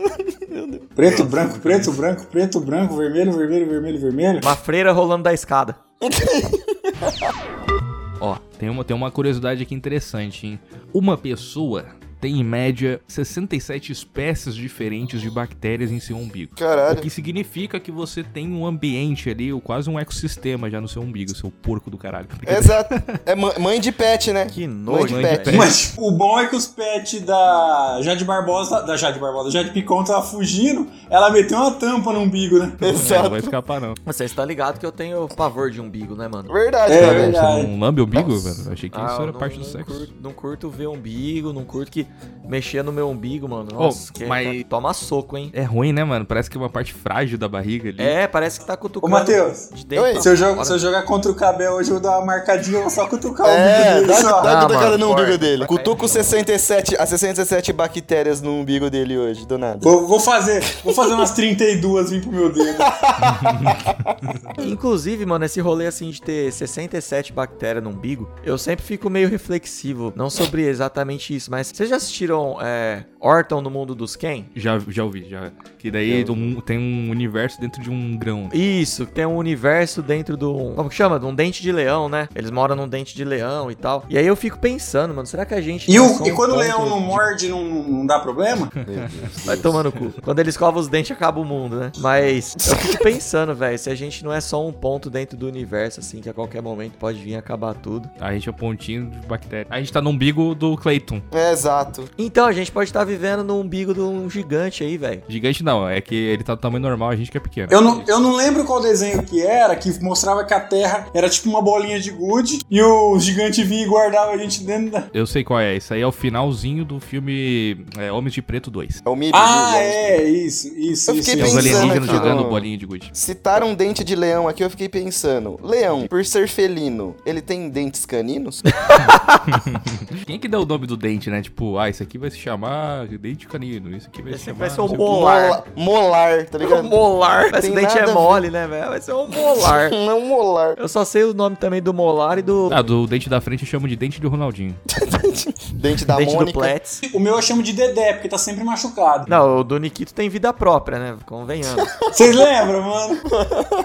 Preto, 0.93 1.23
branco, 1.23 1.59
preto, 1.59 1.91
branco, 1.93 2.25
preto, 2.25 2.59
branco, 2.59 2.97
vermelho, 2.97 3.31
vermelho, 3.31 3.69
vermelho, 3.69 3.99
vermelho. 3.99 4.39
Uma 4.43 4.55
freira 4.55 4.91
rolando 4.91 5.23
da 5.23 5.33
escada. 5.33 5.77
Ó, 8.19 8.35
tem 8.59 8.69
uma, 8.69 8.83
tem 8.83 8.95
uma 8.95 9.09
curiosidade 9.09 9.63
aqui 9.63 9.73
interessante, 9.73 10.45
hein? 10.45 10.59
Uma 10.93 11.17
pessoa 11.17 11.85
tem 12.21 12.39
em 12.39 12.43
média 12.43 13.01
67 13.07 13.91
espécies 13.91 14.55
diferentes 14.55 15.19
de 15.19 15.29
bactérias 15.29 15.91
em 15.91 15.99
seu 15.99 16.15
umbigo. 16.15 16.53
O 16.53 16.55
Caralho. 16.55 17.01
que 17.01 17.09
significa 17.09 17.79
que 17.79 17.91
você 17.91 18.23
tem 18.23 18.47
um 18.53 18.65
ambiente 18.65 19.29
ali, 19.29 19.51
ou 19.51 19.59
quase 19.59 19.89
um 19.89 19.99
ecossistema 19.99 20.69
já 20.69 20.79
no 20.79 20.87
seu 20.87 21.01
umbigo, 21.01 21.35
seu 21.35 21.49
porco 21.49 21.89
do 21.89 21.97
caralho. 21.97 22.27
Exato. 22.47 22.93
É 23.25 23.35
mãe 23.35 23.79
de 23.81 23.91
pet, 23.91 24.31
né? 24.31 24.45
Que 24.45 24.67
Mãe 24.67 24.77
nojo, 24.77 25.07
de 25.07 25.13
mãe 25.15 25.23
de 25.23 25.39
pet. 25.39 25.57
Mas 25.57 25.95
o 25.97 26.11
bom 26.11 26.39
é 26.39 26.47
que 26.47 26.55
os 26.55 26.67
pets 26.67 27.21
da 27.21 27.99
Jade 28.01 28.23
Barbosa, 28.23 28.81
da 28.83 28.95
Jade 28.95 29.19
Barbosa, 29.19 29.45
da 29.45 29.51
Jade 29.51 29.71
Picon 29.71 30.03
tava 30.03 30.21
fugindo, 30.21 30.87
ela 31.09 31.29
meteu 31.31 31.57
uma 31.57 31.71
tampa 31.71 32.13
no 32.13 32.19
umbigo, 32.19 32.59
né? 32.59 32.71
É, 32.81 32.85
não 32.85 32.89
Exato. 32.91 33.29
vai 33.29 33.39
escapar, 33.39 33.81
não. 33.81 33.93
Você 34.05 34.25
está 34.25 34.45
ligado 34.45 34.79
que 34.79 34.85
eu 34.85 34.91
tenho 34.91 35.27
pavor 35.29 35.71
de 35.71 35.79
umbigo, 35.81 36.15
né, 36.15 36.27
mano? 36.27 36.51
Verdade, 36.53 36.93
É, 36.93 36.99
cara. 37.01 37.13
Você 37.13 37.19
verdade. 37.31 37.67
não 37.67 37.79
lambe 37.79 38.01
o 38.01 38.05
umbigo, 38.05 38.37
velho? 38.39 38.55
Eu 38.67 38.73
achei 38.73 38.89
que 38.89 38.99
Ah, 38.99 39.05
isso 39.05 39.21
era 39.21 39.31
não- 39.31 39.39
parte 39.39 39.53
do 39.57 39.63
não 39.63 39.71
sexo. 39.71 39.93
Curto, 39.97 40.13
não 40.21 40.33
curto 40.33 40.69
ver 40.69 40.87
umbigo, 40.87 41.51
não 41.53 41.63
curto 41.63 41.91
que 41.91 42.05
mexer 42.43 42.83
no 42.83 42.91
meu 42.91 43.07
umbigo, 43.09 43.47
mano. 43.47 43.69
Nossa, 43.71 44.11
que 44.11 44.25
mas- 44.25 44.63
toma 44.67 44.93
soco, 44.93 45.37
hein? 45.37 45.49
É 45.53 45.63
ruim, 45.63 45.93
né, 45.93 46.03
mano? 46.03 46.25
Parece 46.25 46.49
que 46.49 46.57
é 46.57 46.59
uma 46.59 46.69
parte 46.69 46.93
frágil 46.93 47.37
da 47.37 47.47
barriga 47.47 47.89
ali. 47.89 48.01
É, 48.01 48.27
parece 48.27 48.59
que 48.59 48.65
tá 48.65 48.73
Ô, 48.73 48.77
cutucando. 48.77 49.11
Matheus, 49.13 49.69
Oi. 49.71 50.11
pra 50.13 50.21
se 50.21 50.27
eu, 50.29 50.35
jogo, 50.35 50.65
se 50.65 50.73
eu 50.73 50.79
jogar 50.79 51.03
contra 51.03 51.31
o 51.31 51.35
Cabel 51.35 51.73
hoje, 51.73 51.89
eu 51.91 51.93
vou 51.95 52.03
dar 52.03 52.17
uma 52.17 52.25
marcadinha, 52.25 52.77
eu 52.77 52.81
vou 52.81 52.89
só 52.89 53.07
cutucar 53.07 53.47
o 53.47 53.49
É, 53.49 53.91
umbigo 53.95 54.07
dá, 54.07 54.13
dele 54.15 54.27
só. 54.27 54.41
dá 54.41 54.59
Ah, 54.61 54.67
mano, 54.69 54.97
no 54.97 55.11
umbigo 55.13 55.37
dele. 55.37 55.65
Cutuca 55.65 56.03
os 56.05 56.11
67, 56.11 56.95
as 56.99 57.07
67 57.09 57.71
bactérias 57.71 58.41
no 58.41 58.51
umbigo 58.59 58.89
dele 58.89 59.17
hoje, 59.17 59.45
do 59.47 59.57
nada. 59.57 59.79
Vou, 59.81 60.05
vou 60.07 60.19
fazer, 60.19 60.61
vou 60.83 60.93
fazer 60.93 61.13
umas 61.13 61.31
32 61.31 62.09
vir 62.09 62.21
pro 62.21 62.31
meu 62.33 62.51
dedo. 62.51 62.77
Inclusive, 64.59 65.25
mano, 65.25 65.45
esse 65.45 65.59
rolê 65.61 65.87
assim 65.87 66.09
de 66.09 66.21
ter 66.21 66.51
67 66.51 67.31
bactérias 67.33 67.83
no 67.83 67.91
umbigo, 67.91 68.29
eu 68.43 68.57
sempre 68.57 68.83
fico 68.85 69.09
meio 69.09 69.29
reflexivo. 69.29 70.11
Não 70.15 70.29
sobre 70.29 70.63
exatamente 70.67 71.35
isso, 71.35 71.49
mas 71.49 71.67
vocês 71.73 71.89
já 71.89 71.99
assistiram 72.03 72.57
é, 72.61 73.03
Orton 73.19 73.61
no 73.61 73.69
Mundo 73.69 73.93
dos 73.95 74.15
Ken? 74.15 74.45
Já, 74.55 74.79
já 74.87 75.03
ouvi, 75.03 75.27
já. 75.29 75.51
Que 75.77 75.89
daí 75.91 76.23
um- 76.29 76.59
tem 76.61 76.77
um 76.77 77.09
universo 77.09 77.59
dentro 77.59 77.81
de 77.81 77.89
um 77.89 78.17
grão. 78.17 78.49
Isso, 78.53 79.05
tem 79.05 79.25
um 79.25 79.35
universo 79.37 80.01
dentro 80.01 80.35
do. 80.37 80.73
Como 80.75 80.89
que 80.89 80.95
chama? 80.95 81.19
De 81.19 81.25
um 81.25 81.33
dente 81.33 81.61
de 81.61 81.71
leão, 81.71 82.07
né? 82.09 82.27
Eles 82.35 82.51
moram 82.51 82.75
num 82.75 82.87
dente 82.87 83.15
de 83.15 83.23
leão 83.23 83.71
e 83.71 83.75
tal. 83.75 84.05
E 84.09 84.17
aí 84.17 84.25
eu 84.25 84.35
fico 84.35 84.59
pensando, 84.59 85.13
mano, 85.13 85.25
será 85.27 85.45
que 85.45 85.53
a 85.53 85.61
gente. 85.61 85.89
E, 85.91 85.95
é 85.95 86.01
o, 86.01 86.07
só 86.09 86.25
e 86.25 86.31
um 86.31 86.35
quando 86.35 86.51
o 86.51 86.53
ponto 86.55 86.63
leão 86.65 86.89
não 86.89 86.99
de- 86.99 87.05
morde, 87.05 87.47
não, 87.49 87.63
não 87.63 88.05
dá 88.05 88.19
problema? 88.19 88.69
Vai 89.45 89.57
tomar 89.57 89.83
no 89.83 89.91
cu. 89.91 90.13
Quando 90.21 90.39
ele 90.39 90.49
escova 90.49 90.79
os 90.79 90.87
dentes, 90.87 91.11
acaba 91.11 91.39
o 91.39 91.45
mundo, 91.45 91.77
né? 91.79 91.91
Mas 91.97 92.55
eu 92.69 92.75
fico 92.77 93.03
pensando, 93.03 93.55
velho, 93.55 93.77
se 93.77 93.89
a 93.89 93.95
gente 93.95 94.23
não 94.23 94.31
é 94.31 94.39
só 94.41 94.65
um 94.65 94.71
ponto 94.71 95.09
dentro 95.09 95.37
do 95.37 95.47
universo, 95.47 95.99
assim, 95.99 96.21
que 96.21 96.29
a 96.29 96.33
qualquer 96.33 96.61
momento 96.61 96.93
pode 96.97 97.19
vir 97.19 97.35
acabar 97.35 97.73
tudo. 97.73 98.09
A 98.19 98.31
gente 98.33 98.47
é 98.47 98.51
o 98.51 98.53
pontinho 98.53 99.09
de 99.09 99.25
bactéria. 99.27 99.67
A 99.69 99.79
gente 99.79 99.91
tá 99.91 100.01
no 100.01 100.09
umbigo 100.11 100.53
do 100.55 100.77
Clayton. 100.77 101.21
É, 101.31 101.51
exato. 101.51 101.90
Exato. 101.91 102.09
Então, 102.17 102.45
a 102.45 102.51
gente 102.51 102.71
pode 102.71 102.89
estar 102.89 103.03
vivendo 103.03 103.43
no 103.43 103.59
umbigo 103.59 103.93
de 103.93 103.99
um 103.99 104.29
gigante 104.29 104.83
aí, 104.83 104.97
velho. 104.97 105.23
Gigante 105.27 105.63
não, 105.63 105.87
é 105.87 105.99
que 105.99 106.15
ele 106.15 106.43
tá 106.43 106.55
do 106.55 106.61
tamanho 106.61 106.81
normal, 106.81 107.09
a 107.09 107.15
gente 107.15 107.29
que 107.29 107.37
é 107.37 107.39
pequeno. 107.39 107.67
Eu 107.71 107.81
não, 107.81 108.03
eu 108.07 108.19
não 108.19 108.35
lembro 108.35 108.63
qual 108.65 108.81
desenho 108.81 109.21
que 109.23 109.41
era, 109.41 109.75
que 109.75 109.91
mostrava 110.01 110.43
que 110.45 110.53
a 110.53 110.59
Terra 110.59 111.07
era 111.13 111.29
tipo 111.29 111.49
uma 111.49 111.61
bolinha 111.61 111.99
de 111.99 112.11
gude 112.11 112.59
e 112.69 112.81
o 112.81 113.19
gigante 113.19 113.63
vinha 113.63 113.83
e 113.83 113.87
guardava 113.87 114.31
a 114.31 114.37
gente 114.37 114.63
dentro 114.63 114.91
da. 114.91 115.03
Eu 115.13 115.25
sei 115.27 115.43
qual 115.43 115.59
é, 115.59 115.75
isso 115.75 115.93
aí 115.93 116.01
é 116.01 116.07
o 116.07 116.11
finalzinho 116.11 116.85
do 116.85 116.99
filme 116.99 117.85
é, 117.97 118.11
Homens 118.11 118.33
de 118.33 118.41
Preto 118.41 118.71
2. 118.71 119.01
É 119.05 119.09
o 119.09 119.15
MIB. 119.15 119.31
Ah, 119.35 119.77
é, 119.77 120.23
isso, 120.23 120.67
isso, 120.77 121.11
Eu 121.11 121.15
isso. 121.15 121.29
fiquei 121.29 121.41
É 121.41 121.45
os 121.45 121.49
isso. 121.49 121.57
pensando 121.57 121.57
alienígenas 121.59 122.09
aqui, 122.09 122.17
jogando 122.17 122.43
bolinha 122.49 122.77
de 122.77 122.85
gude. 122.85 123.09
Citaram 123.13 123.69
um 123.69 123.75
dente 123.75 124.03
de 124.03 124.15
leão 124.15 124.47
aqui, 124.47 124.63
eu 124.63 124.69
fiquei 124.69 124.87
pensando. 124.89 125.59
Leão, 125.63 126.07
por 126.07 126.23
ser 126.25 126.47
felino, 126.47 127.15
ele 127.25 127.41
tem 127.41 127.69
dentes 127.69 128.05
caninos? 128.05 128.61
Quem 130.25 130.39
que 130.39 130.47
deu 130.47 130.61
o 130.61 130.65
nome 130.65 130.87
do 130.87 130.95
dente, 130.95 131.29
né? 131.29 131.41
Tipo, 131.41 131.77
ah, 131.81 131.89
esse 131.89 132.03
aqui 132.03 132.17
vai 132.17 132.29
se 132.29 132.37
chamar 132.37 133.07
dente 133.07 133.47
canino, 133.47 133.95
esse 133.95 134.07
aqui 134.07 134.21
vai 134.21 134.31
Esse 134.33 134.39
se 134.39 134.45
chamar... 134.45 134.59
vai 134.59 134.69
ser 134.69 134.81
um 134.81 134.85
o 134.85 134.97
molar. 134.97 135.41
Molar, 135.41 135.63
molar 135.75 136.45
tá 136.45 136.57
Um 136.57 136.61
ligado? 136.61 136.83
molar. 136.89 137.49
Tem 137.51 137.59
Esse 137.59 137.71
dente 137.71 137.97
é 137.97 138.07
mole, 138.07 138.49
né, 138.49 138.67
velho? 138.67 138.89
Vai 138.89 139.01
ser 139.01 139.13
um 139.13 139.27
molar. 139.27 139.89
Não 139.91 140.21
molar. 140.21 140.75
Eu 140.77 140.87
só 140.87 141.03
sei 141.05 141.23
o 141.23 141.33
nome 141.33 141.55
também 141.55 141.81
do 141.81 141.93
molar 141.93 142.37
e 142.37 142.41
do 142.41 142.69
Ah, 142.71 142.81
do 142.81 143.05
dente 143.07 143.29
da 143.29 143.41
frente 143.41 143.63
eu 143.63 143.67
chamo 143.69 143.87
de 143.87 143.95
dente 143.95 144.19
do 144.21 144.29
Ronaldinho. 144.29 144.75
Dente 145.73 146.05
da 146.05 146.17
dente 146.17 146.31
do 146.31 146.37
Mônica. 146.37 146.59
Plets. 146.59 147.01
O 147.13 147.19
meu 147.19 147.35
eu 147.35 147.41
chamo 147.41 147.63
de 147.63 147.73
Dedé, 147.73 148.13
porque 148.13 148.27
tá 148.27 148.37
sempre 148.37 148.63
machucado. 148.63 149.25
Não, 149.27 149.59
o 149.59 149.63
do 149.63 149.77
Nikito 149.79 150.13
tem 150.13 150.29
vida 150.29 150.53
própria, 150.53 150.99
né? 150.99 151.17
Convenhamos. 151.25 151.83
Vocês 152.03 152.35
lembram, 152.35 152.81
mano? 152.83 153.17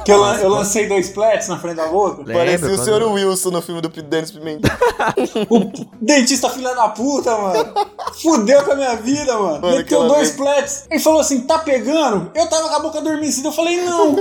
Que 0.04 0.12
eu, 0.12 0.22
eu 0.24 0.48
lancei 0.50 0.88
dois 0.88 1.08
plets 1.10 1.48
na 1.48 1.58
frente 1.58 1.76
da 1.76 1.86
boca? 1.86 2.24
Parecia 2.24 2.66
o 2.68 2.70
Lembra 2.70 2.84
quando- 2.84 3.12
Wilson 3.12 3.50
no 3.50 3.62
filme 3.62 3.80
do 3.80 3.88
Dennis 3.88 4.30
Pimentel. 4.30 4.70
O 5.48 5.86
dentista 6.00 6.50
filha 6.50 6.74
da 6.74 6.88
puta, 6.88 7.36
mano. 7.36 7.72
Fudeu 8.22 8.62
com 8.64 8.72
a 8.72 8.74
minha 8.76 8.96
vida, 8.96 9.34
mano. 9.36 9.60
Mano, 9.60 9.76
Meteu 9.76 10.06
dois 10.08 10.30
vez- 10.30 10.36
plets. 10.36 10.86
Ele 10.90 11.00
falou 11.00 11.20
assim: 11.20 11.40
tá 11.42 11.58
pegando? 11.58 12.30
Eu 12.34 12.48
tava 12.48 12.68
com 12.68 12.74
a 12.74 12.78
boca 12.80 12.98
adormecida. 12.98 13.48
Eu 13.48 13.52
falei: 13.52 13.80
não. 13.82 14.16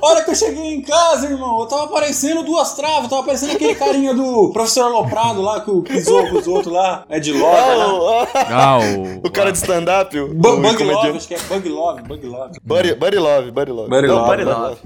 A 0.00 0.06
hora 0.06 0.22
que 0.24 0.30
eu 0.30 0.34
cheguei 0.34 0.74
em 0.74 0.82
casa, 0.82 1.26
irmão, 1.26 1.60
eu 1.60 1.66
tava 1.66 1.88
parecendo 1.88 2.42
duas 2.42 2.72
travas. 2.74 3.08
Tava 3.08 3.22
parecendo 3.24 3.52
aquele 3.52 3.74
carinha 3.74 4.14
do 4.14 4.50
professor 4.52 4.84
Aloprado 4.84 5.42
lá 5.42 5.60
que 5.60 5.70
pisou 5.82 6.28
com 6.28 6.38
os 6.38 6.46
outros 6.46 6.72
lá. 6.72 7.04
É 7.08 7.18
de 7.18 7.32
Love, 7.32 7.44
lá. 7.76 7.92
Oh, 7.94 8.22
oh, 8.22 8.26
Ah, 8.34 8.78
o... 9.22 9.26
o 9.26 9.30
cara 9.30 9.50
de 9.50 9.58
stand-up? 9.58 10.16
o- 10.18 10.28
Bu- 10.34 10.48
o 10.54 10.60
Bug. 10.60 10.84
Love, 10.84 11.08
acho 11.16 11.28
que 11.28 11.34
é 11.34 11.38
Bug 11.40 11.68
Love, 11.68 12.02
Bug 12.02 12.26
Love. 12.26 12.58
Buddy, 12.62 12.94
Buddy 12.94 13.18
Love, 13.18 13.50
Buddy 13.50 13.72
Love. 13.72 13.90
Buddy 13.90 14.06
Não, 14.06 14.14
Love, 14.16 14.28
Buddy 14.30 14.44
Love. 14.44 14.76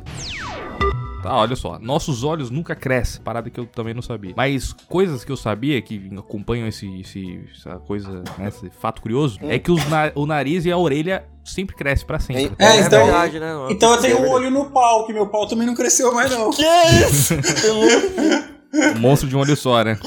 Tá, 1.25 1.35
olha 1.37 1.57
só. 1.57 1.79
Nossos 1.79 2.22
olhos 2.22 2.51
nunca 2.51 2.75
crescem. 2.75 3.22
Parada 3.22 3.49
que 3.49 3.59
eu 3.59 3.64
também 3.66 3.95
não 3.95 4.03
sabia. 4.03 4.35
Mas 4.37 4.75
coisas 4.89 5.25
que 5.25 5.33
eu 5.33 5.37
sabia, 5.39 5.81
que 5.81 6.11
acompanham 6.18 6.68
esse, 6.68 6.87
esse- 7.01 7.41
essa 7.55 7.79
coisa, 7.79 8.22
né, 8.39 8.49
esse 8.49 8.68
fato 8.79 9.01
curioso, 9.01 9.39
é 9.43 9.59
que 9.59 9.70
os 9.70 9.83
na- 9.89 10.12
o 10.14 10.27
nariz 10.27 10.66
e 10.66 10.70
a 10.72 10.77
orelha 10.77 11.25
sempre 11.43 11.75
crescem 11.75 12.07
pra 12.07 12.18
sempre. 12.18 12.53
É, 12.59 12.77
É 12.77 12.81
então, 12.81 13.05
verdade, 13.07 13.41
né, 13.41 13.53
então 13.70 13.95
eu 13.95 14.01
tenho 14.01 14.20
um 14.20 14.29
olho 14.31 14.51
no 14.51 14.66
pau, 14.66 15.07
que 15.07 15.12
meu 15.14 15.27
pau 15.27 15.47
também 15.47 15.66
não 15.66 15.75
cresceu 15.75 16.12
mais, 16.12 16.31
não. 16.31 16.51
Que 16.51 16.62
isso? 16.62 17.35
Um 18.97 18.99
monstro 19.01 19.29
de 19.29 19.37
um 19.37 19.41
olho 19.41 19.57
só, 19.57 19.83
né? 19.85 19.99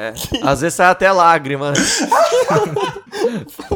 É. 0.00 0.12
Às 0.42 0.60
vezes 0.62 0.74
sai 0.74 0.90
até 0.90 1.10
lágrima. 1.12 1.72
né? 1.72 1.76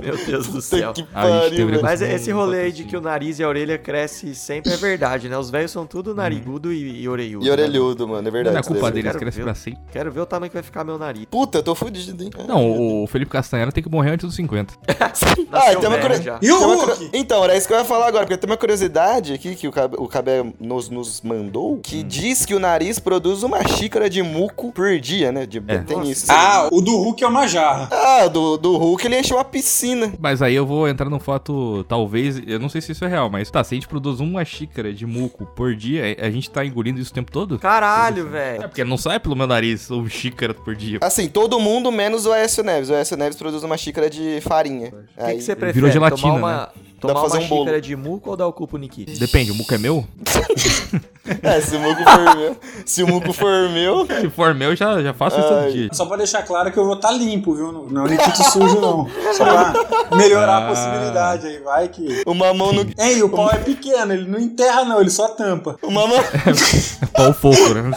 Meu 0.03 0.17
Deus 0.27 0.47
do 0.49 0.61
céu. 0.61 0.93
que 0.93 1.03
A 1.15 1.27
gente 1.27 1.37
pariu, 1.39 1.51
teve 1.51 1.65
velho. 1.67 1.83
Mas 1.83 2.03
esse 2.03 2.31
rolê 2.31 2.61
aí 2.63 2.73
de 2.73 2.85
que 2.85 2.97
o 2.97 3.01
nariz 3.01 3.39
e 3.39 3.45
a 3.45 3.49
orelha 3.49 3.79
cresce 3.79 4.35
sempre 4.35 4.73
é 4.73 4.77
verdade, 4.77 5.29
né? 5.29 5.37
Os 5.39 5.51
velhos 5.51 5.71
são 5.71 5.87
tudo 5.87 6.15
narigudo 6.15 6.73
e, 6.73 7.03
e 7.03 7.09
orelhudo. 7.09 7.45
E 7.45 7.49
né? 7.49 7.53
orelhudo, 7.53 8.09
mano, 8.09 8.21
é 8.21 8.23
Não 8.25 8.31
verdade. 8.33 8.57
é 8.59 8.63
culpa 8.63 8.91
deles, 8.91 9.07
quero 9.13 9.19
cresce 9.19 9.39
ver. 9.39 9.45
pra 9.45 9.55
sempre. 9.55 9.81
Quero 9.93 10.11
ver 10.13 10.21
o 10.21 10.27
tamanho 10.27 10.51
que 10.51 10.55
vai 10.57 10.63
ficar 10.63 10.85
meu 10.85 10.99
nariz. 10.99 11.25
Puta, 11.31 11.59
eu 11.59 11.63
tô 11.63 11.75
fudido, 11.75 12.23
hein? 12.23 12.31
Não, 12.47 13.03
o 13.03 13.07
Felipe 13.07 13.31
Castanheira 13.31 13.71
tem 13.73 13.83
que 13.83 13.91
morrer 13.91 14.11
antes 14.13 14.27
dos 14.27 14.35
50. 14.37 14.75
Ah, 15.53 15.61
tem 15.75 15.77
uma 15.79 15.91
velho 15.97 16.03
curio- 16.03 16.23
já. 16.23 16.39
E 16.43 16.53
o 16.53 16.59
tem 16.59 16.67
uma 16.67 16.77
Hulk? 16.77 16.93
curio- 16.97 17.11
Então, 17.15 17.43
era 17.45 17.57
isso 17.57 17.67
que 17.67 17.73
eu 17.73 17.79
ia 17.79 17.85
falar 17.85 18.07
agora, 18.09 18.25
porque 18.27 18.37
tem 18.37 18.51
uma 18.51 18.57
curiosidade 18.57 19.33
aqui 19.33 19.55
que 19.55 19.67
o 19.67 19.73
Cabé, 19.73 19.97
o 19.99 20.07
Cabé 20.07 20.45
nos, 20.61 20.91
nos 20.91 21.23
mandou, 21.23 21.79
que 21.79 22.03
diz 22.03 22.45
que 22.45 22.55
o 22.55 22.59
nariz 22.59 22.99
produz 22.99 23.43
uma 23.43 23.67
xícara 23.67 24.06
de 24.09 24.23
muco 24.23 24.73
por 24.73 24.99
dia, 24.99 25.31
né? 25.33 25.47
De, 25.47 25.63
É. 25.67 25.79
Tem 25.79 26.03
isso. 26.11 26.27
Ah, 26.31 26.69
o 26.73 26.81
do 26.81 26.97
Hulk 26.97 27.23
é 27.23 27.27
uma 27.27 27.47
jarra. 27.47 27.89
Ah, 27.93 28.29
do, 28.29 28.57
do 28.57 28.77
Hulk 28.77 29.07
ele 29.07 29.19
encheu 29.21 29.37
uma 29.37 29.45
piscina. 29.45 30.13
Mas 30.19 30.41
aí 30.43 30.55
eu 30.55 30.67
vou 30.67 30.89
entrar 30.89 31.09
num 31.11 31.19
fato, 31.21 31.85
talvez, 31.89 32.41
eu 32.47 32.59
não 32.59 32.69
sei 32.69 32.81
se 32.81 32.93
isso 32.93 33.05
é 33.05 33.09
real, 33.09 33.29
mas 33.31 33.51
tá, 33.51 33.63
se 33.65 33.75
a 33.75 33.77
gente 33.77 33.89
produz 33.89 34.21
uma 34.21 34.45
xícara 34.45 34.93
de 34.93 35.07
muco 35.07 35.47
por 35.47 35.75
dia, 35.75 36.17
a 36.21 36.31
gente 36.31 36.51
tá 36.51 36.65
engolindo 36.65 37.01
isso 37.01 37.11
o 37.11 37.15
tempo 37.15 37.31
todo? 37.33 37.59
Caralho, 37.59 38.27
É, 38.27 38.31
velho. 38.31 38.63
porque 38.69 38.85
não 38.85 38.97
sai 38.97 39.19
pelo 39.21 39.37
meu 39.37 39.47
nariz 39.47 39.91
uma 39.91 40.09
xícara 40.09 40.53
por 40.55 40.75
dia. 40.75 40.99
Assim, 41.03 41.29
todo 41.29 41.59
mundo 41.61 41.91
menos 41.93 42.27
o 42.27 42.33
Aécio 42.33 42.63
Neves. 42.65 42.91
O 42.91 42.95
Aécio 42.95 43.17
Neves 43.17 43.37
produz 43.37 43.63
uma 43.63 43.77
xícara 43.77 44.09
de 44.11 44.41
farinha. 44.41 44.93
O 45.17 45.27
que, 45.27 45.35
que 45.35 45.41
você 45.43 45.55
prefere? 45.57 45.73
virou 45.73 45.91
gelatina, 45.91 46.21
tomar 46.33 46.39
uma, 46.39 46.57
né? 46.63 46.69
Tomar 47.01 47.15
Dá 47.15 47.21
pra 47.21 47.29
fazer 47.31 47.39
uma 47.39 47.45
um 47.45 47.49
bolo. 47.49 47.61
xícara 47.63 47.81
de 47.81 47.97
muco 47.97 48.31
ou 48.31 48.37
dar 48.37 48.47
o 48.47 48.53
cu 48.53 48.67
pro 48.67 48.79
Nikito? 48.79 49.19
Depende, 49.19 49.51
o 49.51 49.55
muco 49.55 49.73
é 49.75 49.79
meu? 49.79 50.05
É, 51.43 51.61
se 51.61 51.75
o 51.75 51.81
muco 51.81 52.05
for 52.05 52.37
meu. 52.37 52.57
Se 52.87 53.03
o 53.03 53.09
muco 53.09 53.33
for 53.33 53.69
meu. 53.71 54.07
Se 54.21 54.31
for 54.31 54.55
meu, 54.55 54.71
eu 54.71 54.77
já, 54.77 55.03
já 55.03 55.13
faço 55.13 55.37
isso 55.41 55.49
todo 55.49 55.73
dia. 55.73 55.89
Só 55.93 56.07
pra 56.07 56.19
deixar 56.19 56.45
claro 56.45 56.71
que 56.71 56.79
eu 56.79 56.85
vou 56.85 56.95
estar 56.95 57.11
limpo, 57.11 57.53
viu? 57.53 57.73
Não 57.91 58.07
é 58.07 58.11
líquido 58.11 58.37
sujo, 58.45 58.81
não. 58.81 59.09
Só 59.35 59.45
pra 59.45 60.17
melhorar 60.17 60.53
a 60.59 60.65
Ah. 60.67 60.69
possibilidade 60.69 61.47
aí, 61.49 61.59
vai 61.59 61.89
que. 61.89 62.23
Uma 62.25 62.55
mão 62.55 62.73
no. 62.73 62.83
Hein, 62.97 63.25
o 63.25 63.29
pau 63.29 63.51
é 63.51 63.57
pequeno, 63.59 64.13
ele 64.13 64.25
não 64.31 64.39
enterra, 64.39 64.85
não, 64.85 65.01
ele 65.01 65.11
só 65.11 65.27
tampa. 65.27 65.77
Uma 65.83 66.07
mão. 66.07 66.17
Pau 67.13 67.33
fofo, 67.33 67.75
né? 67.75 67.91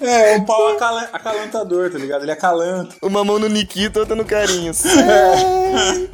É, 0.00 0.36
um 0.36 0.44
pau 0.44 0.68
acala- 0.74 1.08
acalantador, 1.12 1.90
tá 1.90 1.96
ligado? 1.96 2.22
Ele 2.22 2.32
acalanta. 2.32 2.96
Uma 3.00 3.24
mão 3.24 3.38
no 3.38 3.48
Nikito, 3.48 4.00
outra 4.00 4.14
no 4.16 4.24
Carinhos. 4.26 4.82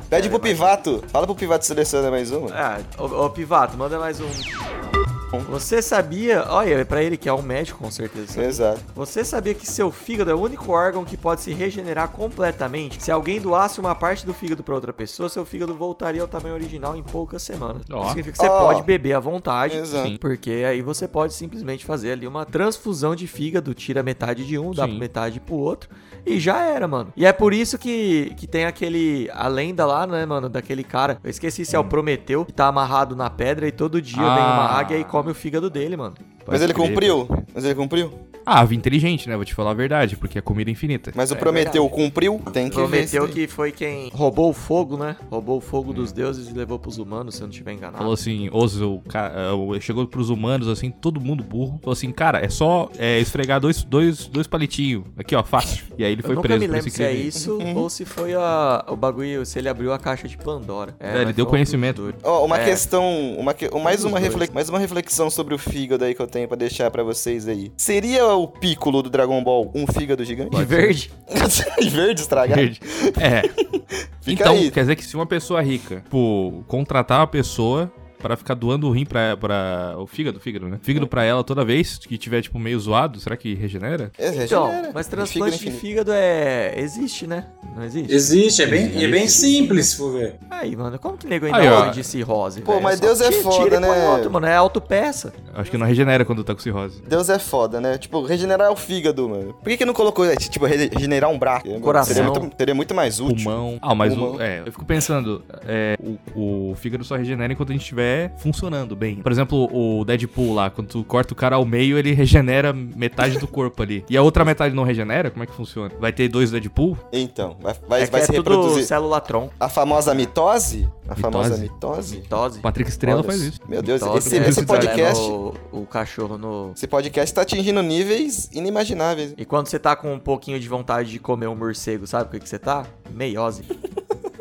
Pede 0.09 0.29
pro 0.29 0.39
Pivato. 0.39 1.03
Fala 1.09 1.27
pro 1.27 1.35
Pivato 1.35 1.65
seleciona 1.67 2.11
mais 2.11 2.30
uma. 2.33 2.51
Ah, 2.53 2.81
ô, 2.99 3.25
ô 3.27 3.31
Pivato, 3.31 3.77
manda 3.77 3.99
mais 3.99 4.21
um. 4.21 5.00
Você 5.49 5.81
sabia, 5.81 6.45
olha, 6.49 6.75
é 6.75 6.85
pra 6.85 7.03
ele 7.03 7.17
que 7.17 7.29
é 7.29 7.33
um 7.33 7.43
médico, 7.43 7.79
com 7.79 7.91
certeza. 7.91 8.33
sabe? 8.33 8.47
Exato. 8.47 8.81
Você 8.95 9.25
sabia 9.25 9.55
que 9.55 9.67
seu 9.67 9.91
fígado 9.91 10.31
é 10.31 10.35
o 10.35 10.41
único 10.41 10.73
órgão 10.73 11.05
que 11.05 11.17
pode 11.17 11.41
se 11.41 11.53
regenerar 11.53 12.09
completamente? 12.09 13.01
Se 13.03 13.11
alguém 13.13 13.41
doasse 13.41 13.79
uma 13.79 13.95
parte 13.95 14.27
do 14.27 14.35
fígado 14.35 14.63
pra 14.65 14.75
outra 14.75 14.93
pessoa, 14.93 15.29
seu 15.29 15.45
fígado 15.45 15.75
voltaria 15.75 16.21
ao 16.21 16.27
tamanho 16.29 16.55
original 16.55 16.97
em 16.97 17.03
poucas 17.03 17.43
semanas. 17.43 17.83
Isso 17.89 18.09
significa 18.09 18.33
que 18.33 18.39
você 18.39 18.49
Ó. 18.49 18.59
pode 18.61 18.83
beber 18.83 19.13
à 19.15 19.21
vontade. 19.21 19.77
Exato. 19.77 20.19
Porque 20.19 20.51
aí 20.69 20.83
você 20.83 21.07
pode 21.07 21.33
simplesmente 21.33 21.85
fazer 21.85 22.13
ali 22.13 22.27
uma 22.27 22.45
transfusão 22.45 23.15
de 23.15 23.27
fígado, 23.27 23.73
tira 23.73 24.03
metade 24.03 24.45
de 24.45 24.59
um, 24.59 24.73
dá 24.73 24.87
Sim. 24.87 24.99
metade 24.99 25.39
pro 25.39 25.55
outro. 25.55 25.89
E 26.27 26.39
já 26.41 26.61
era, 26.61 26.87
mano. 26.89 27.13
E 27.17 27.25
é 27.25 27.33
por 27.33 27.55
isso 27.55 27.79
que, 27.79 28.35
que 28.37 28.47
tem 28.47 28.65
aquele. 28.67 29.31
A 29.33 29.49
lenda 29.49 29.87
lá, 29.87 30.07
né, 30.07 30.27
mano? 30.27 30.49
Daquele 30.49 30.85
cara. 30.85 31.19
Eu 31.23 31.31
esqueci 31.31 31.65
se 31.65 31.75
é 31.75 31.79
o 31.79 31.85
Prometeu, 31.85 32.45
que 32.45 32.53
tá 32.53 32.67
amarrado 32.67 33.15
na 33.17 33.31
pedra 33.31 33.67
e 33.67 33.73
todo 33.73 34.03
dia 34.03 34.17
vem 34.23 34.29
uma 34.45 34.67
Ah. 34.67 34.79
águia 34.79 34.99
e 34.99 35.05
come 35.05 35.20
o 35.29 35.35
fígado 35.35 35.69
dele, 35.69 35.97
mano. 35.97 36.15
Mas 36.51 36.63
ele 36.63 36.75
crer, 36.75 36.89
cumpriu? 36.89 37.27
pode. 37.27 37.43
Mas 37.55 37.65
ele 37.65 37.75
cumpriu? 37.75 38.13
Ah, 38.47 38.61
ave 38.61 38.75
inteligente, 38.75 39.29
né? 39.29 39.37
Vou 39.37 39.45
te 39.45 39.55
falar 39.55 39.73
a 39.73 39.75
verdade, 39.75 40.17
porque 40.17 40.39
é 40.39 40.41
comida 40.41 40.71
infinita. 40.71 41.13
Mas 41.15 41.31
o 41.31 41.35
É 41.35 41.37
Prometeu 41.37 41.83
verdade. 41.85 42.03
cumpriu? 42.03 42.41
Tem 42.53 42.71
que 42.71 42.77
ver. 42.77 42.83
Prometeu 42.83 43.29
que 43.29 43.47
foi 43.47 43.71
quem 43.71 44.09
roubou 44.13 44.49
o 44.49 44.53
fogo, 44.55 44.97
né? 44.97 45.15
Roubou 45.31 45.59
o 45.59 45.61
fogo 45.61 45.93
dos 45.93 46.11
deuses 46.11 46.49
e 46.49 46.53
levou 46.55 46.79
pros 46.79 46.97
humanos, 46.97 47.35
se 47.35 47.43
eu 47.43 47.47
não 47.47 47.53
tiver 47.53 47.73
enganado. 47.75 47.99
Falou 47.99 48.15
assim, 48.15 48.49
os, 48.51 48.81
o, 48.81 49.01
ca- 49.07 49.31
é, 49.37 49.53
o- 49.53 49.79
chegou 49.81 50.07
pros 50.07 50.31
humanos, 50.31 50.69
assim, 50.69 50.91
todo 50.91 51.21
mundo 51.21 51.45
burro. 51.45 51.79
Falou 51.83 51.93
assim, 51.93 52.11
cara, 52.11 52.39
é 52.45 52.49
só 52.49 52.91
é, 52.99 53.19
esfregar 53.21 53.61
dois, 53.61 53.85
dois, 53.85 54.27
dois 54.27 54.47
palitinhos. 54.47 55.05
Aqui, 55.19 55.37
ó, 55.37 55.43
fácil. 55.45 55.85
E 55.99 56.03
aí 56.05 56.13
ele 56.13 56.23
Eu 56.23 56.27
foi 56.27 56.35
nunca 56.35 56.49
preso 56.49 56.61
me 56.61 56.67
por 56.67 56.73
lembro 56.73 56.89
esse 56.89 56.97
se 56.97 57.03
é 57.05 57.13
isso 57.13 57.59
Uhum. 57.59 57.77
ou 57.77 57.91
se 57.91 58.07
foi 58.07 58.35
a, 58.35 58.85
o 58.89 58.97
bagulho, 58.97 59.45
se 59.45 59.59
ele 59.59 59.69
abriu 59.69 59.93
a 59.93 59.99
caixa 59.99 60.27
de 60.27 60.39
Pandora. 60.39 60.95
É, 60.99 61.17
ele 61.17 61.27
mas 61.27 61.37
deu 61.37 61.45
conhecimento. 61.47 62.13
Ó, 62.25 62.45
uma 62.47 62.59
É. 62.59 62.65
questão, 62.65 63.05
uma 63.39 63.53
que- 63.53 63.69
mais, 63.79 64.03
uma 64.03 64.19
reflex- 64.19 64.53
mais 64.53 64.69
uma 64.71 64.79
reflexão 64.79 65.29
sobre 65.29 65.55
o 65.55 65.59
fígado 65.59 66.05
aí 66.05 66.15
que 66.15 66.23
eu 66.23 66.27
tenho 66.27 66.40
pra 66.47 66.57
deixar 66.57 66.91
pra 66.91 67.03
vocês 67.03 67.49
aí. 67.49 67.73
Seria 67.77 68.27
o 68.27 68.47
Piccolo 68.47 69.03
do 69.03 69.11
Dragon 69.11 69.43
Ball 69.43 69.71
um 69.75 69.87
fígado 69.87 70.25
gigante? 70.25 70.57
De 70.57 70.65
verde? 70.65 71.11
Verde 71.91 72.21
estragado? 72.21 72.61
Verde. 72.61 72.81
É. 73.19 73.43
Fica 74.21 74.43
então, 74.45 74.55
aí. 74.55 74.71
quer 74.71 74.81
dizer 74.81 74.97
que 74.97 75.05
se 75.05 75.17
uma 75.17 75.27
pessoa 75.27 75.63
rica, 75.63 76.05
pô, 76.11 76.63
contratar 76.69 77.21
uma 77.21 77.27
pessoa 77.27 77.91
pra 78.21 78.37
ficar 78.37 78.55
doando 78.55 78.87
o 78.89 78.93
rim 78.93 79.05
pra, 79.05 79.37
pra 79.37 79.95
o 79.99 80.07
fígado, 80.07 80.39
fígado, 80.41 80.69
né? 80.69 80.79
Fígado 80.83 81.07
pra 81.07 81.25
ela 81.25 81.43
toda 81.43 81.65
vez 81.65 81.99
que 81.99 82.17
tiver, 82.19 82.43
tipo, 82.43 82.59
meio 82.59 82.79
zoado, 82.79 83.19
será 83.21 83.37
que 83.37 83.55
regenera? 83.55 84.11
É, 84.19 84.45
Então, 84.45 84.67
regenera. 84.67 84.91
mas 84.95 85.07
E 85.07 85.11
transplante 85.11 85.59
de 85.59 85.71
fígado 85.71 86.13
é. 86.13 86.75
existe, 86.79 87.27
né? 87.27 87.47
Não 87.77 87.85
existe? 87.85 88.13
Existe, 88.15 88.63
é 88.63 88.67
bem, 88.67 88.91
e 88.97 89.05
é 89.05 89.09
bem 89.09 89.25
Existe. 89.25 89.41
simples, 89.47 89.87
se 89.87 89.97
for 89.97 90.13
ver. 90.13 90.35
Aí, 90.51 90.75
mano, 90.77 90.99
como 90.99 91.17
que 91.17 91.27
nego 91.27 91.47
ainda 91.47 91.59
Aí, 91.59 91.69
ó. 91.69 91.87
de 91.89 92.03
cirrose? 92.05 92.61
Pô, 92.63 92.73
velho? 92.73 92.83
mas 92.85 92.99
Só 92.99 93.07
Deus 93.07 93.21
é 93.21 93.33
foda, 93.33 93.65
tira 93.65 93.81
né? 93.81 94.09
outro, 94.11 94.31
mano, 94.31 94.47
é 94.47 94.55
autopeça. 94.57 95.33
Acho 95.55 95.71
que 95.71 95.79
não 95.79 95.87
regenera 95.87 96.25
quando 96.25 96.43
tá 96.45 96.55
com 96.55 96.61
cirrose. 96.61 97.03
Deus 97.07 97.29
é 97.29 97.39
foda, 97.39 97.81
né? 97.81 97.97
Tipo, 97.99 98.23
regenerar 98.25 98.71
o 98.73 98.77
fígado, 98.77 99.29
mano. 99.29 99.55
Por 99.55 99.69
que, 99.69 99.77
que 99.79 99.85
não 99.85 99.95
colocou, 99.95 100.25
é, 100.25 100.35
tipo, 100.37 100.67
re- 100.67 100.91
regenerar 100.93 101.31
um 101.31 101.39
braço? 101.39 101.67
Coração. 101.81 102.15
Seria 102.15 102.31
muito, 102.31 102.57
seria 102.57 102.75
muito 102.75 102.95
mais 102.95 103.21
útil. 103.21 103.45
Pulmão. 103.45 103.79
Ah, 103.81 103.95
mas 103.95 104.15
Pulmão. 104.15 104.37
o, 104.37 104.43
é, 104.43 104.61
eu 104.67 104.73
fico 104.73 104.85
pensando, 104.85 105.43
é, 105.67 105.97
o, 106.35 106.71
o 106.73 106.75
fígado 106.77 107.05
só 107.05 107.17
regenera 107.17 107.53
enquanto 107.53 107.71
a 107.71 107.73
gente 107.73 107.83
estiver 107.83 108.10
estiver 108.11 108.33
funcionando 108.37 108.97
bem. 108.97 109.17
Por 109.17 109.33
exemplo, 109.33 109.69
o 109.73 110.05
Deadpool 110.05 110.55
lá, 110.55 110.71
quando 110.71 110.89
tu 110.89 111.05
corta 111.05 111.33
o 111.33 111.37
cara 111.37 111.57
ao 111.57 111.65
meio, 111.65 111.99
ele 111.99 112.13
regenera 112.13 112.73
metade 112.73 113.39
do 113.39 113.47
corpo 113.47 113.83
ali. 113.83 114.05
E 114.09 114.17
a 114.17 114.23
outra 114.23 114.45
metade 114.45 114.75
não 114.75 114.83
regenera? 114.83 115.31
Como 115.31 115.43
é 115.43 115.47
que 115.47 115.53
funciona? 115.53 115.91
Vai 116.01 116.13
ter 116.13 116.29
dois 116.29 116.51
Deadpool? 116.51 116.97
Então, 117.13 117.57
vai, 117.61 117.75
vai, 117.89 118.03
É 118.03 118.07
vai 118.07 118.21
que 118.21 118.27
se 118.27 118.33
é 118.33 118.37
tudo 118.37 118.51
reproduzir. 118.51 118.87
célula 118.87 119.21
tron. 119.21 119.51
A 119.59 119.69
famosa 119.69 120.15
mitose? 120.15 120.89
A 121.09 121.15
Mitose? 121.15 121.21
famosa 121.23 121.57
mitose? 121.57 122.17
Mitose. 122.19 122.61
Patrick 122.61 122.91
Estrela 122.91 123.21
Olha, 123.21 123.27
faz 123.29 123.41
isso. 123.43 123.61
Meu 123.69 123.83
Deus, 123.83 124.01
Mitose, 124.03 124.19
esse, 124.29 124.41
né? 124.41 124.49
esse 124.49 124.61
Você 124.61 124.67
podcast. 124.67 125.23
leva 125.23 125.53
O, 125.73 125.87
cachorro 125.87 126.39
no. 126.39 126.73
Esse 126.77 126.87
podcast 126.87 127.35
tá 127.35 127.43
atingindo 127.43 127.83
níveis 127.83 128.49
inimagináveis. 128.53 129.35
E 129.37 129.45
quando 129.45 129.67
você 129.67 129.79
tá 129.79 129.97
com 129.97 130.13
um 130.15 130.19
pouquinho 130.19 130.59
de 130.61 130.69
vontade 130.69 131.11
de 131.11 131.19
comer 131.19 131.49
um 131.49 131.57
morcego, 131.57 132.07
sabe 132.07 132.29
o 132.29 132.31
que, 132.31 132.41
que 132.41 132.49
você 132.49 132.59
tá? 132.59 132.85
Meiose. 133.13 133.65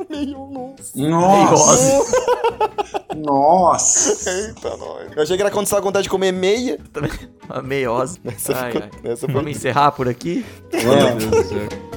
Nossa! 0.10 0.96
Nossa! 0.96 2.99
Eita, 4.28 4.78
nós. 4.78 5.14
Eu 5.16 5.24
achei 5.24 5.36
que 5.36 5.42
era 5.44 5.52
quando 5.52 5.66
você 5.66 5.72
tava 5.72 5.82
com 5.82 5.88
vontade 5.90 6.04
de 6.04 6.10
comer 6.10 6.32
meia. 6.32 6.80
Uma 7.50 7.62
meiose. 7.62 8.20
Essa 8.26 8.56
Ai, 8.56 8.72
ficou- 8.72 8.90
ai. 9.04 9.12
essa 9.12 9.26
foi- 9.26 9.34
Vamos 9.34 9.52
encerrar 9.52 9.92
por 9.92 10.08
aqui? 10.08 10.46
Meu 10.72 11.16
Deus 11.18 11.26
do 11.26 11.44
céu. 11.44 11.89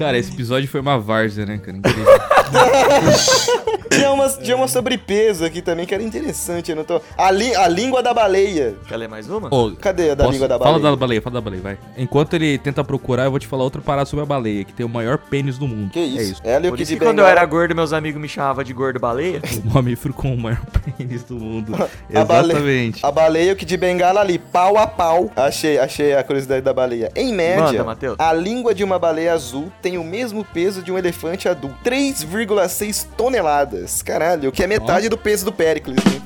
Cara, 0.00 0.16
esse 0.18 0.32
episódio 0.32 0.66
foi 0.68 0.80
uma 0.80 0.98
várzea, 0.98 1.44
né, 1.44 1.58
cara? 1.58 1.76
Incrível. 1.76 2.06
Tinha 3.90 4.12
umas, 4.12 4.38
tinha 4.38 4.56
uma 4.56 4.68
sobrepeso 4.68 5.44
aqui 5.44 5.60
também 5.60 5.84
que 5.84 5.92
era 5.92 6.02
interessante. 6.02 6.70
Eu 6.70 6.76
não 6.76 6.84
tô... 6.84 7.00
a, 7.18 7.30
li- 7.30 7.54
a 7.56 7.66
língua 7.68 8.02
da 8.02 8.14
baleia. 8.14 8.76
Quer 8.88 8.96
ler 8.96 9.08
mais 9.08 9.28
uma? 9.28 9.52
Ô, 9.52 9.72
Cadê 9.72 10.10
a 10.12 10.14
da 10.14 10.24
posso- 10.24 10.32
língua 10.32 10.48
da 10.48 10.58
Fala 10.58 10.70
baleia? 10.78 10.90
da 10.90 10.96
baleia, 10.96 11.22
fala 11.22 11.34
da 11.34 11.40
baleia, 11.40 11.62
vai. 11.62 11.78
Enquanto 11.98 12.34
ele 12.34 12.56
tenta 12.56 12.84
procurar, 12.84 13.24
eu 13.24 13.30
vou 13.30 13.40
te 13.40 13.46
falar 13.48 13.64
outra 13.64 13.80
parada 13.82 14.06
sobre 14.06 14.22
a 14.22 14.26
baleia, 14.26 14.64
que 14.64 14.72
tem 14.72 14.86
o 14.86 14.88
maior 14.88 15.18
pênis 15.18 15.58
do 15.58 15.66
mundo. 15.66 15.90
Que 15.90 15.98
É 15.98 16.02
isso? 16.04 16.32
isso. 16.32 16.40
Ela 16.44 16.66
e 16.66 16.68
o 16.68 16.70
Por 16.72 16.78
Kid 16.78 16.82
isso 16.84 16.92
que 16.92 16.98
quando 17.04 17.18
eu 17.18 17.24
Bengala. 17.24 17.30
era 17.40 17.44
gordo, 17.44 17.74
meus 17.74 17.92
amigos 17.92 18.20
me 18.22 18.28
chamavam 18.28 18.62
de 18.62 18.72
gordo 18.72 18.98
baleia. 19.00 19.40
O 19.66 19.74
mamífero 19.74 20.14
com 20.14 20.32
o 20.34 20.38
maior 20.38 20.60
pênis 20.96 21.24
do 21.24 21.34
mundo. 21.34 21.74
A 22.14 22.24
baleia- 22.24 22.52
Exatamente. 22.52 23.04
A 23.06 23.10
baleia 23.10 23.50
e 23.50 23.52
o 23.52 23.56
Kid 23.56 23.76
Bengala 23.76 24.20
ali, 24.20 24.38
pau 24.38 24.78
a 24.78 24.86
pau. 24.86 25.30
Achei, 25.36 25.78
achei 25.78 26.14
a 26.14 26.22
curiosidade 26.22 26.62
da 26.62 26.72
baleia. 26.72 27.10
Em 27.16 27.32
média, 27.34 27.64
Manda, 27.64 27.84
Matheus. 27.84 28.16
a 28.18 28.32
língua 28.32 28.72
de 28.74 28.82
uma 28.84 28.98
baleia 28.98 29.32
azul 29.34 29.70
tem 29.82 29.89
o 29.98 30.04
mesmo 30.04 30.44
peso 30.44 30.82
de 30.82 30.90
um 30.92 30.98
elefante 30.98 31.48
adulto. 31.48 31.76
3,6 31.84 33.06
toneladas. 33.16 34.02
Caralho, 34.02 34.48
o 34.48 34.52
que 34.52 34.62
é 34.62 34.66
metade 34.66 35.08
do 35.08 35.18
peso 35.18 35.44
do 35.44 35.52
Péricles. 35.52 35.96
né? 35.96 36.20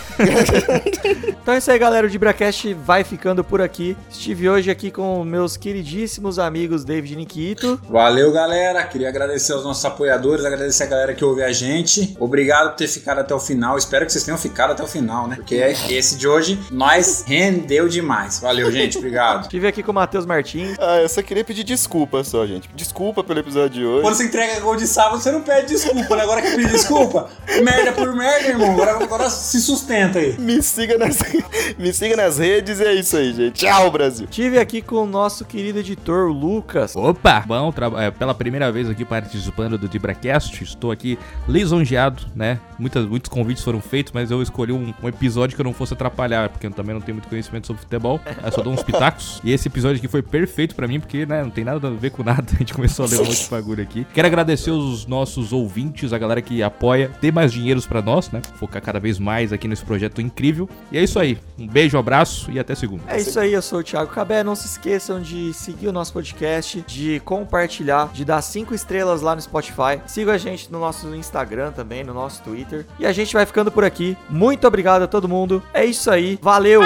Então 1.42 1.54
é 1.54 1.58
isso 1.58 1.70
aí, 1.70 1.78
galera. 1.78 2.06
O 2.06 2.10
DibraCast 2.10 2.74
vai 2.74 3.02
ficando 3.02 3.42
por 3.42 3.62
aqui. 3.62 3.96
Estive 4.10 4.48
hoje 4.48 4.70
aqui 4.70 4.90
com 4.90 5.24
meus 5.24 5.56
queridíssimos 5.56 6.38
amigos 6.38 6.84
David 6.84 7.14
e 7.14 7.16
Nikito. 7.16 7.80
Valeu, 7.88 8.30
galera. 8.30 8.82
Queria 8.84 9.08
agradecer 9.08 9.54
aos 9.54 9.64
nossos 9.64 9.82
apoiadores, 9.84 10.44
agradecer 10.44 10.82
a 10.84 10.86
galera 10.86 11.14
que 11.14 11.24
ouve 11.24 11.42
a 11.42 11.50
gente. 11.50 12.14
Obrigado 12.20 12.70
por 12.70 12.76
ter 12.76 12.88
ficado 12.88 13.20
até 13.20 13.34
o 13.34 13.40
final. 13.40 13.78
Espero 13.78 14.04
que 14.04 14.12
vocês 14.12 14.22
tenham 14.22 14.36
ficado 14.38 14.72
até 14.72 14.82
o 14.82 14.86
final, 14.86 15.26
né? 15.26 15.36
Porque 15.36 15.54
esse 15.54 16.16
de 16.16 16.28
hoje 16.28 16.58
nós 16.70 17.24
rendeu 17.26 17.88
demais. 17.88 18.38
Valeu, 18.38 18.70
gente. 18.70 18.98
Obrigado. 18.98 19.42
Estive 19.42 19.66
aqui 19.66 19.82
com 19.82 19.92
o 19.92 19.94
Matheus 19.94 20.26
Martins. 20.26 20.76
ah, 20.78 21.00
eu 21.00 21.08
só 21.08 21.22
queria 21.22 21.42
pedir 21.44 21.64
desculpa 21.64 22.22
só, 22.22 22.46
gente. 22.46 22.68
Desculpa 22.74 23.24
pelo 23.24 23.40
episódio 23.40 23.70
de 23.70 23.84
hoje. 23.84 24.02
Quando 24.02 24.14
você 24.14 24.24
entrega 24.24 24.60
gol 24.60 24.76
de 24.76 24.86
sábado, 24.86 25.20
você 25.22 25.32
não 25.32 25.40
pede 25.40 25.68
desculpa, 25.68 26.16
né? 26.16 26.22
Agora 26.22 26.42
que 26.42 26.50
pedir 26.50 26.68
desculpa, 26.68 27.30
merda 27.64 27.92
por 27.92 28.14
merda, 28.14 28.48
irmão. 28.48 28.72
Agora, 28.72 29.02
agora 29.02 29.30
se 29.30 29.60
sustenta 29.60 30.09
aí. 30.18 30.38
Me 30.38 30.62
siga, 30.62 30.96
nas... 30.98 31.18
Me 31.78 31.92
siga 31.92 32.16
nas 32.16 32.38
redes 32.38 32.80
e 32.80 32.84
é 32.84 32.94
isso 32.94 33.16
aí, 33.16 33.32
gente. 33.32 33.64
Tchau, 33.64 33.90
Brasil. 33.90 34.26
Estive 34.28 34.58
aqui 34.58 34.82
com 34.82 34.96
o 34.96 35.06
nosso 35.06 35.44
querido 35.44 35.78
editor, 35.78 36.28
o 36.30 36.32
Lucas. 36.32 36.94
Opa! 36.96 37.44
Bom, 37.46 37.70
tra- 37.72 37.90
é, 38.04 38.10
pela 38.10 38.34
primeira 38.34 38.70
vez 38.72 38.88
aqui 38.88 39.04
participando 39.04 39.78
do 39.78 39.88
DibraCast, 39.88 40.62
estou 40.64 40.90
aqui 40.90 41.18
lisonjeado, 41.48 42.22
né? 42.34 42.58
Muitas, 42.78 43.06
muitos 43.06 43.28
convites 43.28 43.62
foram 43.62 43.80
feitos, 43.80 44.12
mas 44.12 44.30
eu 44.30 44.40
escolhi 44.42 44.72
um, 44.72 44.94
um 45.02 45.08
episódio 45.08 45.54
que 45.54 45.60
eu 45.60 45.64
não 45.64 45.72
fosse 45.74 45.92
atrapalhar, 45.94 46.48
porque 46.48 46.66
eu 46.66 46.70
também 46.70 46.94
não 46.94 47.00
tenho 47.00 47.16
muito 47.16 47.28
conhecimento 47.28 47.66
sobre 47.66 47.82
futebol, 47.82 48.20
eu 48.42 48.52
só 48.52 48.62
dou 48.62 48.72
uns 48.72 48.82
pitacos. 48.82 49.40
E 49.44 49.52
esse 49.52 49.68
episódio 49.68 49.98
aqui 49.98 50.08
foi 50.08 50.22
perfeito 50.22 50.74
pra 50.74 50.86
mim, 50.88 50.98
porque, 51.00 51.26
né, 51.26 51.42
não 51.42 51.50
tem 51.50 51.64
nada 51.64 51.88
a 51.88 51.90
ver 51.90 52.10
com 52.10 52.22
nada, 52.22 52.44
a 52.54 52.56
gente 52.56 52.72
começou 52.72 53.04
a 53.04 53.08
ler 53.08 53.20
um 53.20 53.24
monte 53.24 53.44
de 53.44 53.50
bagulho 53.50 53.82
aqui. 53.82 54.06
Quero 54.14 54.26
agradecer 54.26 54.70
os 54.70 55.06
nossos 55.06 55.52
ouvintes, 55.52 56.12
a 56.12 56.18
galera 56.18 56.40
que 56.40 56.62
apoia, 56.62 57.10
dê 57.20 57.30
mais 57.30 57.52
dinheiros 57.52 57.86
pra 57.86 58.00
nós, 58.00 58.30
né? 58.30 58.40
Focar 58.54 58.80
cada 58.82 58.98
vez 58.98 59.18
mais 59.18 59.52
aqui 59.52 59.68
nesse 59.68 59.84
projeto 59.84 59.99
incrível. 60.20 60.68
E 60.90 60.98
é 60.98 61.02
isso 61.02 61.18
aí. 61.18 61.38
Um 61.58 61.66
beijo, 61.66 61.98
abraço 61.98 62.50
e 62.50 62.58
até 62.58 62.74
segunda. 62.74 63.02
É 63.06 63.18
isso 63.18 63.38
aí, 63.38 63.52
eu 63.52 63.62
sou 63.62 63.80
o 63.80 63.82
Thiago 63.82 64.10
Cabé. 64.10 64.42
Não 64.42 64.54
se 64.54 64.66
esqueçam 64.66 65.20
de 65.20 65.52
seguir 65.52 65.88
o 65.88 65.92
nosso 65.92 66.12
podcast, 66.12 66.82
de 66.82 67.20
compartilhar, 67.20 68.10
de 68.12 68.24
dar 68.24 68.40
cinco 68.42 68.74
estrelas 68.74 69.20
lá 69.20 69.34
no 69.34 69.40
Spotify. 69.40 70.00
Siga 70.06 70.32
a 70.32 70.38
gente 70.38 70.70
no 70.70 70.80
nosso 70.80 71.14
Instagram 71.14 71.72
também, 71.72 72.04
no 72.04 72.14
nosso 72.14 72.42
Twitter. 72.42 72.86
E 72.98 73.06
a 73.06 73.12
gente 73.12 73.34
vai 73.34 73.44
ficando 73.44 73.70
por 73.70 73.84
aqui. 73.84 74.16
Muito 74.28 74.66
obrigado 74.66 75.02
a 75.02 75.06
todo 75.06 75.28
mundo. 75.28 75.62
É 75.74 75.84
isso 75.84 76.10
aí. 76.10 76.38
Valeu! 76.40 76.82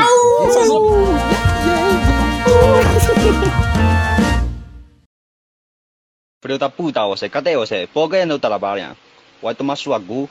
Filho 6.43 6.59
da 6.59 6.69
puta 6.69 7.07
você, 7.07 7.29
cadê 7.29 7.57
você? 7.57 7.89
Por 7.93 8.11
que 8.11 8.25
não 8.27 8.39
trabalha? 8.39 8.95
Vai 9.43 9.55
tomar 9.55 9.77
sua 9.77 9.99
gu. 9.99 10.29